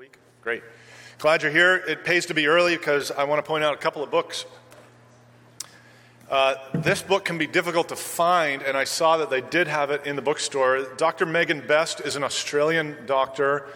week? 0.00 0.16
Great. 0.40 0.62
Glad 1.18 1.42
you're 1.42 1.52
here. 1.52 1.76
It 1.76 2.06
pays 2.06 2.24
to 2.24 2.32
be 2.32 2.46
early 2.46 2.74
because 2.74 3.10
I 3.10 3.24
want 3.24 3.44
to 3.44 3.46
point 3.46 3.64
out 3.64 3.74
a 3.74 3.76
couple 3.76 4.02
of 4.02 4.10
books. 4.10 4.46
Uh, 6.30 6.54
this 6.72 7.02
book 7.02 7.26
can 7.26 7.36
be 7.36 7.46
difficult 7.46 7.90
to 7.90 7.96
find, 7.96 8.62
and 8.62 8.78
I 8.78 8.84
saw 8.84 9.18
that 9.18 9.28
they 9.28 9.42
did 9.42 9.68
have 9.68 9.90
it 9.90 10.06
in 10.06 10.16
the 10.16 10.22
bookstore. 10.22 10.86
Dr. 10.96 11.26
Megan 11.26 11.66
Best 11.66 12.00
is 12.00 12.16
an 12.16 12.24
Australian 12.24 12.96
doctor. 13.04 13.68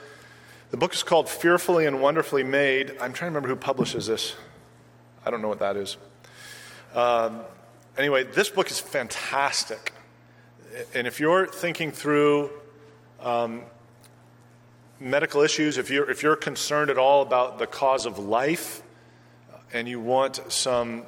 The 0.70 0.78
book 0.78 0.94
is 0.94 1.02
called 1.02 1.28
Fearfully 1.28 1.84
and 1.84 2.00
Wonderfully 2.00 2.42
Made. 2.42 2.92
I'm 2.92 3.12
trying 3.12 3.30
to 3.30 3.36
remember 3.36 3.48
who 3.48 3.56
publishes 3.56 4.06
this. 4.06 4.34
I 5.26 5.30
don't 5.30 5.42
know 5.42 5.48
what 5.48 5.58
that 5.58 5.76
is. 5.76 5.98
Um, 6.94 7.42
anyway, 7.98 8.24
this 8.24 8.48
book 8.48 8.70
is 8.70 8.80
fantastic. 8.80 9.92
And 10.94 11.06
if 11.06 11.20
you're 11.20 11.46
thinking 11.46 11.92
through 11.92 12.48
um, 13.20 13.64
medical 15.04 15.42
issues, 15.42 15.76
if 15.76 15.90
you're, 15.90 16.10
if 16.10 16.22
you're 16.22 16.34
concerned 16.34 16.90
at 16.90 16.96
all 16.96 17.20
about 17.20 17.58
the 17.58 17.66
cause 17.66 18.06
of 18.06 18.18
life 18.18 18.82
uh, 19.52 19.58
and 19.72 19.86
you 19.86 20.00
want 20.00 20.40
some 20.48 21.04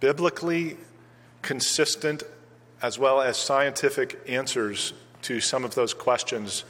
biblically 0.00 0.78
consistent 1.42 2.22
as 2.80 2.98
well 2.98 3.20
as 3.20 3.36
scientific 3.36 4.18
answers 4.26 4.94
to 5.20 5.40
some 5.40 5.62
of 5.62 5.74
those 5.74 5.92
questions, 5.92 6.64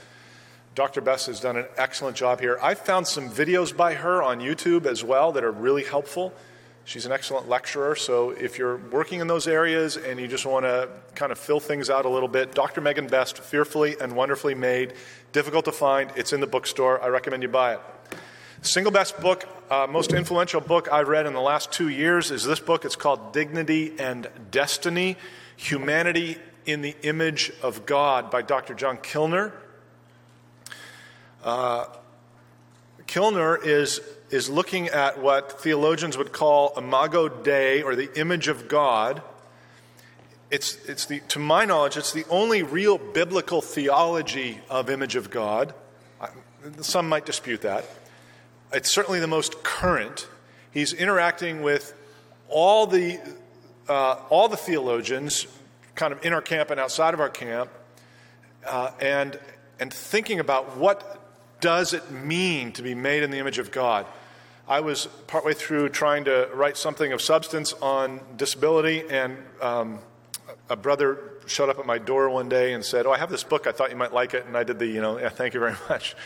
Dr. 0.75 1.01
Best 1.01 1.27
has 1.29 1.39
done 1.39 1.57
an 1.57 1.67
excellent 1.77 2.17
job 2.17 2.41
here. 2.41 2.59
I 2.61 2.75
found 2.75 3.07
some 3.07 3.31
videos 3.31 3.75
by 3.75 3.95
her 3.95 4.23
on 4.23 4.41
YouTube 4.41 4.85
as 4.87 5.05
well 5.05 5.31
that 5.33 5.45
are 5.45 5.53
really 5.53 5.85
helpful. 5.85 6.35
She's 6.85 7.07
an 7.07 7.13
excellent 7.13 7.49
lecturer, 7.49 7.95
so 7.95 8.31
if 8.31 8.59
you're 8.59 8.77
working 8.77 9.21
in 9.21 9.29
those 9.29 9.47
areas 9.47 9.97
and 9.97 10.19
you 10.19 10.27
just 10.27 10.45
want 10.45 10.65
to 10.65 10.89
kind 11.15 11.31
of 11.31 11.39
fill 11.39 11.61
things 11.61 11.89
out 11.89 12.07
a 12.07 12.09
little 12.09 12.29
bit, 12.29 12.55
Dr. 12.55 12.81
Megan 12.81 13.07
Best, 13.07 13.39
Fearfully 13.39 13.97
and 14.01 14.17
Wonderfully 14.17 14.57
Made, 14.57 14.95
difficult 15.31 15.65
to 15.67 15.73
find. 15.73 16.11
It's 16.17 16.33
in 16.33 16.41
the 16.41 16.47
bookstore. 16.49 17.01
I 17.01 17.07
recommend 17.07 17.45
you 17.45 17.49
buy 17.49 17.75
it. 17.75 17.81
Single 18.63 18.93
best 18.93 19.21
book, 19.21 19.47
uh, 19.71 19.87
most 19.89 20.13
influential 20.13 20.61
book 20.61 20.91
I've 20.91 21.09
read 21.09 21.27
in 21.27 21.35
the 21.35 21.41
last 21.41 21.71
two 21.71 21.89
years 21.89 22.33
is 22.33 22.45
this 22.45 22.61
book. 22.61 22.85
It's 22.85 22.97
called 22.97 23.33
Dignity 23.33 23.95
and 23.99 24.29
Destiny 24.51 25.17
Humanity 25.57 26.39
in 26.67 26.83
the 26.83 26.97
Image 27.03 27.53
of 27.63 27.87
God 27.87 28.31
by 28.31 28.43
Dr. 28.43 28.75
John 28.75 28.99
Kilner. 28.99 29.53
Uh, 31.45 31.87
Kilner 33.13 33.63
is 33.63 34.01
is 34.31 34.49
looking 34.49 34.89
at 34.89 35.21
what 35.21 35.61
theologians 35.61 36.17
would 36.17 36.33
call 36.33 36.73
imago 36.79 37.29
Dei, 37.29 37.83
or 37.83 37.95
the 37.95 38.11
image 38.19 38.49
of 38.49 38.67
God. 38.67 39.21
It's, 40.51 40.77
it's 40.87 41.05
the, 41.05 41.21
to 41.29 41.39
my 41.39 41.67
knowledge, 41.67 41.99
it's 41.99 42.13
the 42.13 42.25
only 42.31 42.63
real 42.63 42.97
biblical 42.97 43.61
theology 43.61 44.61
of 44.71 44.89
image 44.89 45.15
of 45.15 45.31
God. 45.31 45.75
Some 46.81 47.11
might 47.11 47.27
dispute 47.27 47.61
that. 47.61 47.85
It's 48.73 48.91
certainly 48.91 49.21
the 49.21 49.27
most 49.27 49.63
current. 49.63 50.27
He's 50.71 50.95
interacting 50.95 51.63
with 51.63 51.95
all 52.49 52.87
the, 52.87 53.21
uh, 53.91 54.17
all 54.31 54.49
the 54.49 54.57
theologians, 54.57 55.47
kind 55.95 56.15
of 56.15 56.25
in 56.25 56.33
our 56.33 56.41
camp 56.41 56.71
and 56.71 56.81
outside 56.81 57.13
of 57.13 57.21
our 57.21 57.29
camp, 57.29 57.71
uh, 58.67 58.93
and, 58.99 59.39
and 59.79 59.93
thinking 59.93 60.41
about 60.41 60.79
what 60.79 61.22
does 61.63 61.95
it 61.95 62.11
mean 62.11 62.73
to 62.73 62.83
be 62.83 62.95
made 62.95 63.23
in 63.23 63.31
the 63.31 63.39
image 63.39 63.59
of 63.59 63.71
God. 63.71 64.05
I 64.69 64.81
was 64.81 65.07
partway 65.27 65.55
through 65.55 65.89
trying 65.91 66.25
to 66.25 66.51
write 66.53 66.77
something 66.77 67.13
of 67.13 67.23
substance 67.23 67.73
on 67.75 68.21
disability, 68.37 69.05
and 69.09 69.39
um, 69.61 70.01
a 70.69 70.77
brother 70.77 71.19
showed 71.47 71.69
up 71.69 71.79
at 71.79 71.87
my 71.87 71.99
door 71.99 72.29
one 72.29 72.49
day 72.49 72.73
and 72.73 72.85
said, 72.85 73.07
Oh, 73.07 73.13
I 73.13 73.19
have 73.19 73.31
this 73.31 73.45
book. 73.45 73.67
I 73.67 73.73
thought 73.73 73.91
you 73.91 73.97
might 73.97 74.13
like 74.13 74.35
it. 74.35 74.45
And 74.47 74.57
I 74.57 74.65
did 74.65 74.79
the, 74.79 74.87
you 74.87 75.01
know, 75.01 75.19
yeah, 75.19 75.29
thank 75.29 75.55
you 75.55 75.61
very 75.61 75.77
much. 75.89 76.17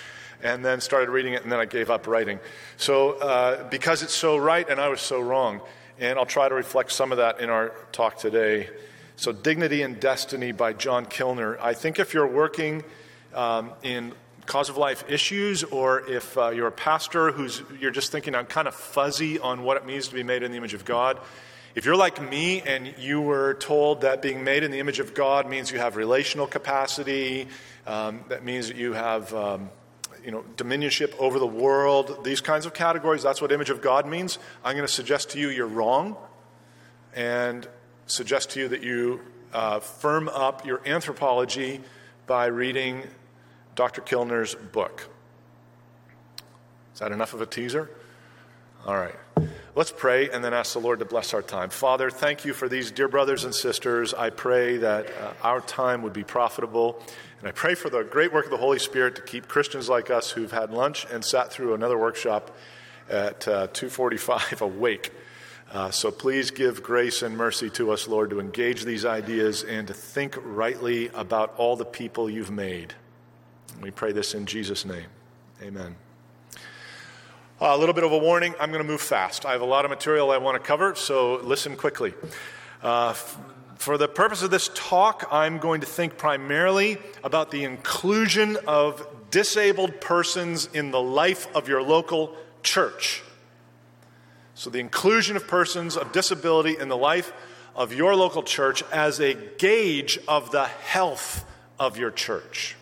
And 0.42 0.64
then 0.64 0.80
started 0.80 1.10
reading 1.10 1.34
it, 1.34 1.42
and 1.42 1.52
then 1.52 1.60
I 1.60 1.64
gave 1.64 1.90
up 1.90 2.06
writing. 2.06 2.40
So, 2.76 3.12
uh, 3.12 3.68
because 3.68 4.02
it's 4.02 4.14
so 4.14 4.36
right 4.36 4.68
and 4.68 4.80
I 4.80 4.88
was 4.88 5.00
so 5.00 5.20
wrong. 5.20 5.60
And 5.98 6.18
I'll 6.18 6.26
try 6.26 6.48
to 6.48 6.54
reflect 6.54 6.92
some 6.92 7.10
of 7.10 7.18
that 7.18 7.40
in 7.40 7.48
our 7.48 7.72
talk 7.92 8.18
today. 8.18 8.68
So, 9.16 9.32
Dignity 9.32 9.82
and 9.82 9.98
Destiny 10.00 10.52
by 10.52 10.72
John 10.72 11.06
Kilner. 11.06 11.58
I 11.60 11.74
think 11.74 11.98
if 11.98 12.14
you're 12.14 12.26
working 12.26 12.84
um, 13.34 13.72
in 13.82 14.12
cause 14.46 14.68
of 14.68 14.76
life 14.76 15.04
issues, 15.08 15.64
or 15.64 16.08
if 16.08 16.38
uh, 16.38 16.50
you're 16.50 16.68
a 16.68 16.72
pastor 16.72 17.32
who's 17.32 17.62
you're 17.80 17.90
just 17.90 18.12
thinking 18.12 18.34
I'm 18.34 18.46
kind 18.46 18.68
of 18.68 18.74
fuzzy 18.74 19.38
on 19.38 19.62
what 19.62 19.76
it 19.76 19.84
means 19.84 20.08
to 20.08 20.14
be 20.14 20.22
made 20.22 20.42
in 20.42 20.50
the 20.52 20.56
image 20.56 20.74
of 20.74 20.84
God. 20.84 21.18
If 21.74 21.84
you're 21.84 21.96
like 21.96 22.22
me 22.30 22.62
and 22.62 22.94
you 22.96 23.20
were 23.20 23.54
told 23.54 24.00
that 24.00 24.22
being 24.22 24.44
made 24.44 24.62
in 24.62 24.70
the 24.70 24.78
image 24.78 24.98
of 24.98 25.12
God 25.12 25.46
means 25.46 25.70
you 25.70 25.78
have 25.78 25.96
relational 25.96 26.46
capacity, 26.46 27.48
um, 27.86 28.24
that 28.28 28.44
means 28.44 28.68
that 28.68 28.78
you 28.78 28.94
have 28.94 29.34
um, 29.34 29.68
you 30.24 30.30
know, 30.30 30.42
dominionship 30.56 31.16
over 31.18 31.38
the 31.38 31.46
world, 31.46 32.24
these 32.24 32.40
kinds 32.40 32.66
of 32.66 32.74
categories, 32.74 33.22
that's 33.22 33.40
what 33.40 33.52
image 33.52 33.70
of 33.70 33.80
God 33.80 34.06
means. 34.06 34.38
I'm 34.64 34.74
going 34.74 34.86
to 34.86 34.92
suggest 34.92 35.30
to 35.30 35.38
you 35.38 35.50
you're 35.50 35.66
wrong 35.68 36.16
and 37.14 37.66
suggest 38.06 38.50
to 38.50 38.60
you 38.60 38.68
that 38.68 38.82
you 38.82 39.20
uh, 39.52 39.80
firm 39.80 40.28
up 40.28 40.66
your 40.66 40.80
anthropology 40.86 41.80
by 42.26 42.46
reading 42.46 43.04
Dr. 43.76 44.00
Kilner's 44.00 44.54
book. 44.54 45.08
Is 46.94 47.00
that 47.00 47.12
enough 47.12 47.34
of 47.34 47.42
a 47.42 47.46
teaser? 47.46 47.90
All 48.86 48.96
right. 48.96 49.14
Let's 49.74 49.92
pray 49.92 50.30
and 50.30 50.42
then 50.42 50.54
ask 50.54 50.72
the 50.72 50.78
Lord 50.78 51.00
to 51.00 51.04
bless 51.04 51.34
our 51.34 51.42
time. 51.42 51.68
Father, 51.68 52.08
thank 52.08 52.46
you 52.46 52.54
for 52.54 52.70
these 52.70 52.90
dear 52.90 53.08
brothers 53.08 53.44
and 53.44 53.54
sisters. 53.54 54.14
I 54.14 54.30
pray 54.30 54.78
that 54.78 55.08
uh, 55.08 55.32
our 55.42 55.60
time 55.60 56.02
would 56.02 56.14
be 56.14 56.24
profitable. 56.24 57.02
And 57.40 57.48
I 57.48 57.52
pray 57.52 57.74
for 57.74 57.90
the 57.90 58.02
great 58.02 58.32
work 58.32 58.46
of 58.46 58.50
the 58.50 58.56
Holy 58.56 58.78
Spirit 58.78 59.16
to 59.16 59.22
keep 59.22 59.46
Christians 59.46 59.90
like 59.90 60.10
us 60.10 60.30
who've 60.30 60.50
had 60.50 60.70
lunch 60.70 61.06
and 61.12 61.22
sat 61.22 61.52
through 61.52 61.74
another 61.74 61.98
workshop 61.98 62.56
at 63.10 63.46
uh, 63.46 63.66
245 63.74 64.60
awake. 64.62 65.12
Uh, 65.70 65.90
so 65.90 66.10
please 66.10 66.50
give 66.50 66.82
grace 66.82 67.20
and 67.20 67.36
mercy 67.36 67.68
to 67.68 67.90
us, 67.90 68.08
Lord, 68.08 68.30
to 68.30 68.40
engage 68.40 68.84
these 68.84 69.04
ideas 69.04 69.62
and 69.62 69.86
to 69.88 69.92
think 69.92 70.38
rightly 70.42 71.08
about 71.08 71.54
all 71.58 71.76
the 71.76 71.84
people 71.84 72.30
you've 72.30 72.50
made. 72.50 72.94
We 73.80 73.90
pray 73.90 74.12
this 74.12 74.34
in 74.34 74.46
Jesus' 74.46 74.84
name. 74.84 75.06
Amen. 75.62 75.96
Uh, 77.60 77.72
a 77.74 77.76
little 77.76 77.94
bit 77.94 78.04
of 78.04 78.12
a 78.12 78.18
warning 78.18 78.54
I'm 78.60 78.70
going 78.70 78.82
to 78.82 78.88
move 78.88 79.00
fast. 79.00 79.46
I 79.46 79.52
have 79.52 79.60
a 79.60 79.66
lot 79.66 79.84
of 79.84 79.90
material 79.90 80.30
I 80.30 80.38
want 80.38 80.62
to 80.62 80.66
cover, 80.66 80.94
so 80.94 81.36
listen 81.36 81.76
quickly. 81.76 82.14
Uh, 82.82 83.10
f- 83.10 83.38
for 83.76 83.98
the 83.98 84.08
purpose 84.08 84.42
of 84.42 84.50
this 84.50 84.70
talk, 84.74 85.28
I'm 85.30 85.58
going 85.58 85.80
to 85.82 85.86
think 85.86 86.16
primarily 86.16 86.98
about 87.22 87.50
the 87.50 87.64
inclusion 87.64 88.56
of 88.66 89.06
disabled 89.30 90.00
persons 90.00 90.68
in 90.72 90.90
the 90.90 91.00
life 91.00 91.46
of 91.54 91.68
your 91.68 91.82
local 91.82 92.36
church. 92.62 93.22
So, 94.54 94.70
the 94.70 94.80
inclusion 94.80 95.36
of 95.36 95.46
persons 95.46 95.96
of 95.96 96.12
disability 96.12 96.78
in 96.78 96.88
the 96.88 96.96
life 96.96 97.32
of 97.74 97.92
your 97.92 98.16
local 98.16 98.42
church 98.42 98.82
as 98.90 99.20
a 99.20 99.34
gauge 99.34 100.18
of 100.26 100.50
the 100.50 100.64
health 100.64 101.44
of 101.78 101.98
your 101.98 102.10
church. 102.10 102.76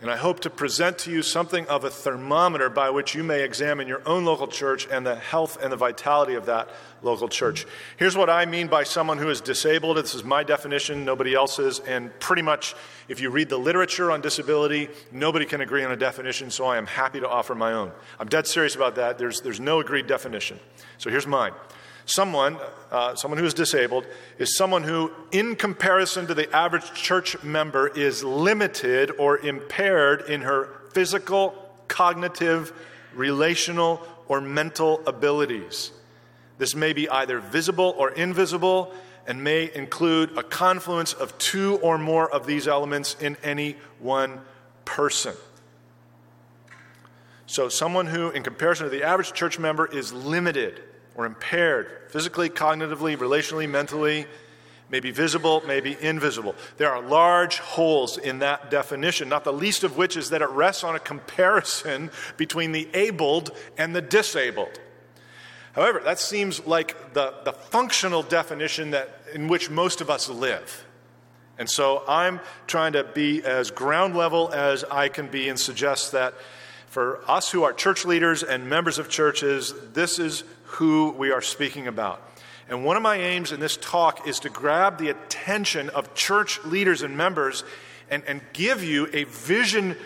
And 0.00 0.10
I 0.10 0.16
hope 0.16 0.40
to 0.40 0.50
present 0.50 0.98
to 0.98 1.10
you 1.10 1.22
something 1.22 1.66
of 1.68 1.84
a 1.84 1.90
thermometer 1.90 2.68
by 2.68 2.90
which 2.90 3.14
you 3.14 3.22
may 3.22 3.42
examine 3.42 3.88
your 3.88 4.02
own 4.06 4.24
local 4.24 4.46
church 4.46 4.86
and 4.90 5.06
the 5.06 5.14
health 5.14 5.56
and 5.62 5.72
the 5.72 5.76
vitality 5.76 6.34
of 6.34 6.46
that 6.46 6.68
local 7.00 7.28
church. 7.28 7.64
Here's 7.96 8.16
what 8.16 8.28
I 8.28 8.44
mean 8.44 8.66
by 8.66 8.82
someone 8.82 9.18
who 9.18 9.30
is 9.30 9.40
disabled. 9.40 9.96
This 9.96 10.14
is 10.14 10.24
my 10.24 10.42
definition, 10.42 11.04
nobody 11.04 11.34
else's. 11.34 11.78
And 11.78 12.18
pretty 12.18 12.42
much, 12.42 12.74
if 13.08 13.20
you 13.20 13.30
read 13.30 13.48
the 13.48 13.58
literature 13.58 14.10
on 14.10 14.20
disability, 14.20 14.88
nobody 15.12 15.46
can 15.46 15.60
agree 15.60 15.84
on 15.84 15.92
a 15.92 15.96
definition, 15.96 16.50
so 16.50 16.66
I 16.66 16.76
am 16.76 16.86
happy 16.86 17.20
to 17.20 17.28
offer 17.28 17.54
my 17.54 17.72
own. 17.72 17.92
I'm 18.18 18.28
dead 18.28 18.46
serious 18.46 18.74
about 18.74 18.96
that. 18.96 19.16
There's, 19.16 19.40
there's 19.40 19.60
no 19.60 19.80
agreed 19.80 20.06
definition. 20.06 20.58
So 20.98 21.08
here's 21.08 21.26
mine 21.26 21.52
Someone, 22.06 22.58
uh, 22.90 23.14
someone 23.14 23.38
who 23.38 23.46
is 23.46 23.54
disabled, 23.54 24.04
is 24.38 24.56
someone 24.56 24.82
who, 24.82 25.10
in 25.32 25.56
comparison 25.56 26.26
to 26.26 26.34
the 26.34 26.54
average 26.54 26.92
church 26.92 27.42
member, 27.42 27.88
is 27.88 28.22
limited 28.22 29.10
or 29.18 29.38
impaired 29.38 30.28
in 30.28 30.42
her 30.42 30.68
physical, 30.92 31.54
cognitive, 31.88 32.72
relational, 33.14 34.06
or 34.28 34.40
mental 34.40 35.02
abilities. 35.06 35.92
This 36.58 36.74
may 36.74 36.92
be 36.92 37.08
either 37.08 37.40
visible 37.40 37.94
or 37.96 38.10
invisible 38.10 38.92
and 39.26 39.42
may 39.42 39.74
include 39.74 40.36
a 40.36 40.42
confluence 40.42 41.14
of 41.14 41.36
two 41.38 41.78
or 41.78 41.96
more 41.96 42.30
of 42.30 42.46
these 42.46 42.68
elements 42.68 43.16
in 43.18 43.36
any 43.42 43.76
one 43.98 44.40
person. 44.84 45.34
So, 47.46 47.68
someone 47.68 48.06
who, 48.06 48.30
in 48.30 48.42
comparison 48.42 48.84
to 48.84 48.90
the 48.90 49.02
average 49.02 49.32
church 49.32 49.58
member, 49.58 49.86
is 49.86 50.12
limited 50.12 50.82
or 51.14 51.26
impaired, 51.26 52.10
physically, 52.10 52.48
cognitively, 52.48 53.16
relationally, 53.16 53.68
mentally, 53.68 54.26
may 54.90 55.00
be 55.00 55.10
visible, 55.10 55.62
may 55.66 55.80
be 55.80 55.96
invisible. 56.00 56.54
There 56.76 56.92
are 56.92 57.00
large 57.00 57.58
holes 57.58 58.18
in 58.18 58.40
that 58.40 58.70
definition, 58.70 59.28
not 59.28 59.44
the 59.44 59.52
least 59.52 59.82
of 59.82 59.96
which 59.96 60.16
is 60.16 60.30
that 60.30 60.42
it 60.42 60.48
rests 60.50 60.84
on 60.84 60.94
a 60.94 61.00
comparison 61.00 62.10
between 62.36 62.72
the 62.72 62.88
abled 62.94 63.50
and 63.78 63.94
the 63.94 64.02
disabled. 64.02 64.78
However, 65.72 66.00
that 66.04 66.20
seems 66.20 66.64
like 66.66 67.14
the, 67.14 67.34
the 67.44 67.52
functional 67.52 68.22
definition 68.22 68.92
that, 68.92 69.22
in 69.32 69.48
which 69.48 69.70
most 69.70 70.00
of 70.00 70.08
us 70.08 70.28
live. 70.28 70.84
And 71.58 71.68
so 71.68 72.04
I'm 72.06 72.40
trying 72.66 72.92
to 72.92 73.04
be 73.04 73.42
as 73.42 73.70
ground 73.70 74.16
level 74.16 74.52
as 74.52 74.84
I 74.84 75.08
can 75.08 75.28
be 75.28 75.48
and 75.48 75.58
suggest 75.58 76.12
that 76.12 76.34
for 76.86 77.28
us 77.28 77.50
who 77.50 77.64
are 77.64 77.72
church 77.72 78.04
leaders 78.04 78.44
and 78.44 78.68
members 78.68 78.98
of 78.98 79.08
churches, 79.08 79.74
this 79.92 80.20
is 80.20 80.44
who 80.74 81.10
we 81.16 81.30
are 81.30 81.42
speaking 81.42 81.86
about. 81.86 82.20
And 82.68 82.84
one 82.84 82.96
of 82.96 83.02
my 83.02 83.16
aims 83.16 83.52
in 83.52 83.60
this 83.60 83.76
talk 83.76 84.26
is 84.26 84.40
to 84.40 84.48
grab 84.48 84.98
the 84.98 85.10
attention 85.10 85.90
of 85.90 86.14
church 86.14 86.64
leaders 86.64 87.02
and 87.02 87.16
members 87.16 87.62
and, 88.10 88.22
and 88.26 88.40
give 88.52 88.82
you 88.82 89.08
a 89.12 89.24
vision 89.24 89.96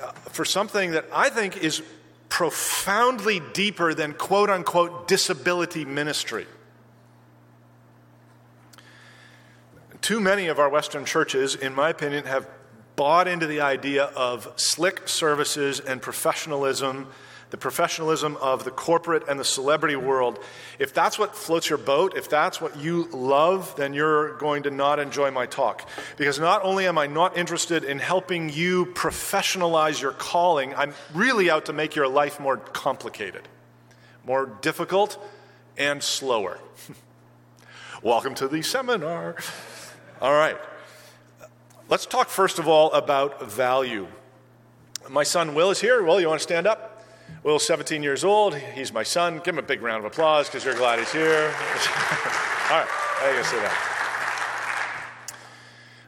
uh, 0.00 0.12
for 0.30 0.44
something 0.44 0.92
that 0.92 1.06
I 1.12 1.30
think 1.30 1.56
is 1.56 1.82
profoundly 2.28 3.40
deeper 3.52 3.94
than 3.94 4.12
quote 4.12 4.50
unquote 4.50 5.08
disability 5.08 5.84
ministry. 5.84 6.46
Too 10.00 10.20
many 10.20 10.46
of 10.46 10.58
our 10.58 10.68
Western 10.68 11.04
churches, 11.04 11.54
in 11.54 11.74
my 11.74 11.90
opinion, 11.90 12.24
have 12.24 12.48
bought 12.96 13.28
into 13.28 13.46
the 13.46 13.60
idea 13.60 14.04
of 14.04 14.52
slick 14.56 15.08
services 15.08 15.80
and 15.80 16.00
professionalism 16.02 17.08
the 17.50 17.56
professionalism 17.56 18.36
of 18.36 18.64
the 18.64 18.70
corporate 18.70 19.26
and 19.28 19.40
the 19.40 19.44
celebrity 19.44 19.96
world, 19.96 20.38
if 20.78 20.92
that's 20.92 21.18
what 21.18 21.34
floats 21.34 21.68
your 21.68 21.78
boat, 21.78 22.16
if 22.16 22.28
that's 22.28 22.60
what 22.60 22.76
you 22.76 23.08
love, 23.12 23.74
then 23.76 23.94
you're 23.94 24.36
going 24.36 24.62
to 24.64 24.70
not 24.70 24.98
enjoy 24.98 25.30
my 25.30 25.46
talk. 25.46 25.88
Because 26.16 26.38
not 26.38 26.62
only 26.62 26.86
am 26.86 26.98
I 26.98 27.06
not 27.06 27.36
interested 27.36 27.84
in 27.84 27.98
helping 27.98 28.50
you 28.50 28.86
professionalize 28.86 30.00
your 30.00 30.12
calling, 30.12 30.74
I'm 30.74 30.92
really 31.14 31.50
out 31.50 31.66
to 31.66 31.72
make 31.72 31.94
your 31.94 32.08
life 32.08 32.38
more 32.38 32.58
complicated, 32.58 33.48
more 34.24 34.46
difficult, 34.60 35.18
and 35.78 36.02
slower. 36.02 36.58
Welcome 38.02 38.34
to 38.36 38.48
the 38.48 38.62
seminar. 38.62 39.36
All 40.20 40.32
right. 40.32 40.56
Let's 41.88 42.04
talk 42.04 42.28
first 42.28 42.58
of 42.58 42.68
all 42.68 42.92
about 42.92 43.50
value. 43.50 44.08
My 45.08 45.22
son 45.22 45.54
Will 45.54 45.70
is 45.70 45.80
here. 45.80 46.02
Will, 46.02 46.20
you 46.20 46.28
want 46.28 46.38
to 46.38 46.42
stand 46.42 46.66
up? 46.66 46.87
Will's 47.42 47.66
17 47.66 48.02
years 48.02 48.24
old. 48.24 48.54
He's 48.54 48.92
my 48.92 49.02
son. 49.02 49.36
Give 49.44 49.54
him 49.54 49.58
a 49.58 49.62
big 49.62 49.80
round 49.80 50.04
of 50.04 50.12
applause 50.12 50.48
because 50.48 50.64
you're 50.64 50.74
glad 50.74 50.98
he's 50.98 51.12
here. 51.12 51.44
All 52.70 52.78
right, 52.78 52.88
I 53.22 53.32
can 53.34 53.44
sit 53.44 53.62
down. 53.62 53.98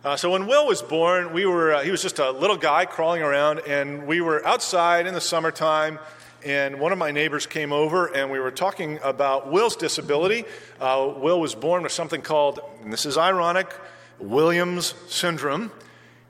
Uh, 0.02 0.16
so 0.16 0.30
when 0.30 0.46
Will 0.46 0.66
was 0.66 0.80
born, 0.80 1.32
we 1.32 1.44
were, 1.44 1.74
uh, 1.74 1.82
he 1.82 1.90
was 1.90 2.00
just 2.00 2.18
a 2.18 2.30
little 2.30 2.56
guy 2.56 2.86
crawling 2.86 3.22
around, 3.22 3.60
and 3.60 4.06
we 4.06 4.22
were 4.22 4.46
outside 4.46 5.06
in 5.06 5.12
the 5.12 5.20
summertime, 5.20 5.98
and 6.44 6.80
one 6.80 6.90
of 6.90 6.96
my 6.98 7.10
neighbors 7.10 7.46
came 7.46 7.70
over, 7.70 8.06
and 8.06 8.30
we 8.30 8.40
were 8.40 8.50
talking 8.50 8.98
about 9.02 9.52
Will's 9.52 9.76
disability. 9.76 10.44
Uh, 10.80 11.12
Will 11.18 11.38
was 11.38 11.54
born 11.54 11.82
with 11.82 11.92
something 11.92 12.22
called, 12.22 12.60
and 12.82 12.90
this 12.90 13.04
is 13.04 13.18
ironic, 13.18 13.70
Williams 14.18 14.94
syndrome. 15.08 15.70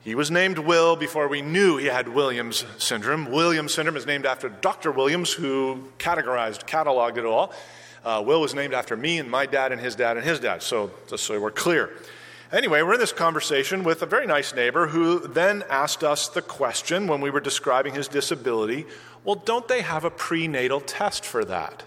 He 0.02 0.14
was 0.14 0.30
named 0.30 0.58
Will 0.58 0.96
before 0.96 1.28
we 1.28 1.42
knew 1.42 1.76
he 1.76 1.86
had 1.86 2.08
Williams 2.08 2.64
syndrome. 2.78 3.30
Williams 3.30 3.74
syndrome 3.74 3.98
is 3.98 4.06
named 4.06 4.24
after 4.24 4.48
Dr. 4.48 4.92
Williams, 4.92 5.30
who 5.30 5.92
categorized, 5.98 6.66
cataloged 6.66 7.18
it 7.18 7.26
all. 7.26 7.52
Uh, 8.02 8.22
Will 8.24 8.40
was 8.40 8.54
named 8.54 8.72
after 8.72 8.96
me 8.96 9.18
and 9.18 9.30
my 9.30 9.44
dad 9.44 9.72
and 9.72 9.80
his 9.80 9.94
dad 9.94 10.16
and 10.16 10.24
his 10.24 10.40
dad, 10.40 10.62
so 10.62 10.90
just 11.06 11.24
so 11.24 11.38
we're 11.38 11.50
clear. 11.50 11.90
Anyway, 12.50 12.80
we're 12.80 12.94
in 12.94 13.00
this 13.00 13.12
conversation 13.12 13.84
with 13.84 14.00
a 14.00 14.06
very 14.06 14.26
nice 14.26 14.54
neighbor 14.54 14.86
who 14.86 15.20
then 15.28 15.62
asked 15.68 16.02
us 16.02 16.28
the 16.28 16.40
question 16.40 17.06
when 17.06 17.20
we 17.20 17.28
were 17.30 17.40
describing 17.40 17.94
his 17.94 18.08
disability 18.08 18.86
well, 19.22 19.36
don't 19.36 19.68
they 19.68 19.82
have 19.82 20.06
a 20.06 20.10
prenatal 20.10 20.80
test 20.80 21.26
for 21.26 21.44
that? 21.44 21.82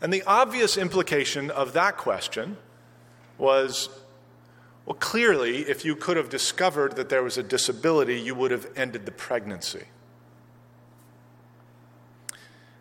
And 0.00 0.12
the 0.12 0.22
obvious 0.22 0.76
implication 0.76 1.50
of 1.50 1.72
that 1.72 1.96
question 1.96 2.58
was 3.38 3.88
well, 4.86 4.96
clearly, 4.96 5.58
if 5.58 5.84
you 5.84 5.94
could 5.94 6.16
have 6.16 6.28
discovered 6.28 6.96
that 6.96 7.08
there 7.08 7.22
was 7.22 7.38
a 7.38 7.42
disability, 7.42 8.20
you 8.20 8.34
would 8.34 8.50
have 8.50 8.66
ended 8.74 9.06
the 9.06 9.12
pregnancy. 9.12 9.84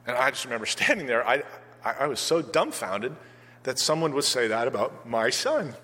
And 0.08 0.18
I 0.18 0.32
just 0.32 0.46
remember 0.46 0.66
standing 0.78 1.06
there, 1.06 1.28
I, 1.28 1.44
I, 1.84 2.08
was 2.08 2.20
so 2.20 2.42
dumbfounded 2.42 3.16
that 3.64 3.78
someone 3.78 4.14
would 4.14 4.24
say 4.24 4.48
that 4.48 4.68
about 4.68 5.08
my 5.08 5.30
son. 5.30 5.76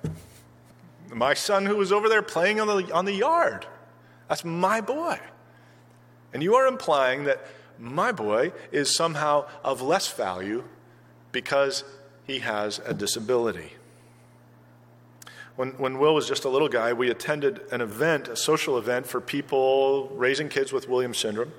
My 1.14 1.34
son 1.34 1.66
who 1.66 1.76
was 1.76 1.92
over 1.92 2.10
there 2.10 2.22
playing 2.22 2.60
on 2.60 2.68
the, 2.68 2.94
on 2.94 3.06
the 3.06 3.14
yard. 3.14 3.66
That's 4.28 4.44
my 4.44 4.82
boy. 4.82 5.20
And 6.34 6.44
you 6.44 6.56
are 6.56 6.68
implying 6.68 7.24
that 7.26 7.46
my 7.80 8.12
boy 8.12 8.52
is 8.72 8.94
somehow 8.94 9.48
of 9.64 9.82
less 9.82 10.12
value 10.12 10.64
because 11.32 11.84
he 12.26 12.40
has 12.40 12.82
a 12.86 12.94
disability. 12.94 13.77
When, 15.58 15.72
when 15.72 15.98
Will 15.98 16.14
was 16.14 16.28
just 16.28 16.46
a 16.46 16.50
little 16.50 16.70
guy, 16.70 16.94
we 16.94 17.10
attended 17.10 17.62
an 17.72 17.82
event, 17.82 18.28
a 18.28 18.36
social 18.36 18.78
event 18.78 19.08
for 19.08 19.20
people 19.20 20.08
raising 20.14 20.50
kids 20.50 20.72
with 20.72 20.88
Williams 20.88 21.18
syndrome. 21.18 21.52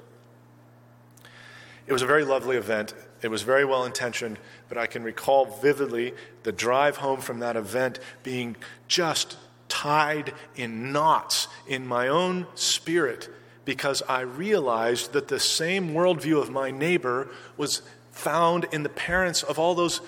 It 1.88 1.92
was 1.92 2.02
a 2.02 2.06
very 2.06 2.24
lovely 2.24 2.56
event. 2.56 2.94
It 3.22 3.28
was 3.28 3.42
very 3.42 3.64
well 3.64 3.84
intentioned, 3.84 4.38
but 4.68 4.78
I 4.78 4.86
can 4.86 5.02
recall 5.02 5.46
vividly 5.46 6.14
the 6.44 6.52
drive 6.52 6.98
home 6.98 7.20
from 7.20 7.40
that 7.40 7.56
event 7.56 7.98
being 8.22 8.54
just 8.86 9.36
tied 9.68 10.32
in 10.54 10.92
knots 10.92 11.48
in 11.66 11.84
my 11.84 12.06
own 12.06 12.46
spirit 12.54 13.28
because 13.64 14.00
I 14.08 14.20
realized 14.20 15.12
that 15.12 15.26
the 15.26 15.40
same 15.40 15.90
worldview 15.90 16.40
of 16.40 16.50
my 16.50 16.70
neighbor 16.70 17.28
was 17.56 17.82
found 18.12 18.66
in 18.70 18.84
the 18.84 18.88
parents 18.88 19.42
of 19.42 19.58
all 19.58 19.74
those 19.74 20.00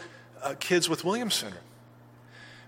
uh, 0.42 0.54
kids 0.60 0.88
with 0.88 1.04
Williams 1.04 1.34
syndrome. 1.34 1.64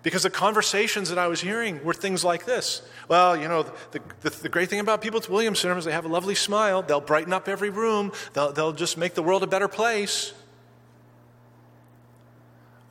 Because 0.02 0.25
the 0.25 0.31
conversations 0.31 1.10
that 1.10 1.19
I 1.19 1.28
was 1.28 1.40
hearing 1.40 1.82
were 1.84 1.94
things 1.94 2.25
like 2.25 2.44
this. 2.44 2.82
Well, 3.08 3.37
you 3.37 3.46
know, 3.46 3.62
the, 3.93 4.00
the, 4.22 4.31
the, 4.31 4.49
great 4.49 4.69
thing 4.69 4.81
about 4.81 5.00
people 5.00 5.20
with 5.20 5.31
Williams 5.31 5.60
syndrome 5.60 5.78
is 5.78 5.84
they 5.84 5.93
have 5.93 6.04
a 6.04 6.08
lovely 6.08 6.34
smile. 6.34 6.82
They'll 6.82 7.00
brighten 7.00 7.32
up 7.32 7.49
every 7.49 7.70
room. 7.70 8.12
They'll, 8.32 8.52
they'll 8.52 8.72
just 8.72 8.99
make 8.99 9.14
the 9.14 9.22
world 9.22 9.44
a 9.44 9.46
better 9.46 9.69
place. 9.69 10.32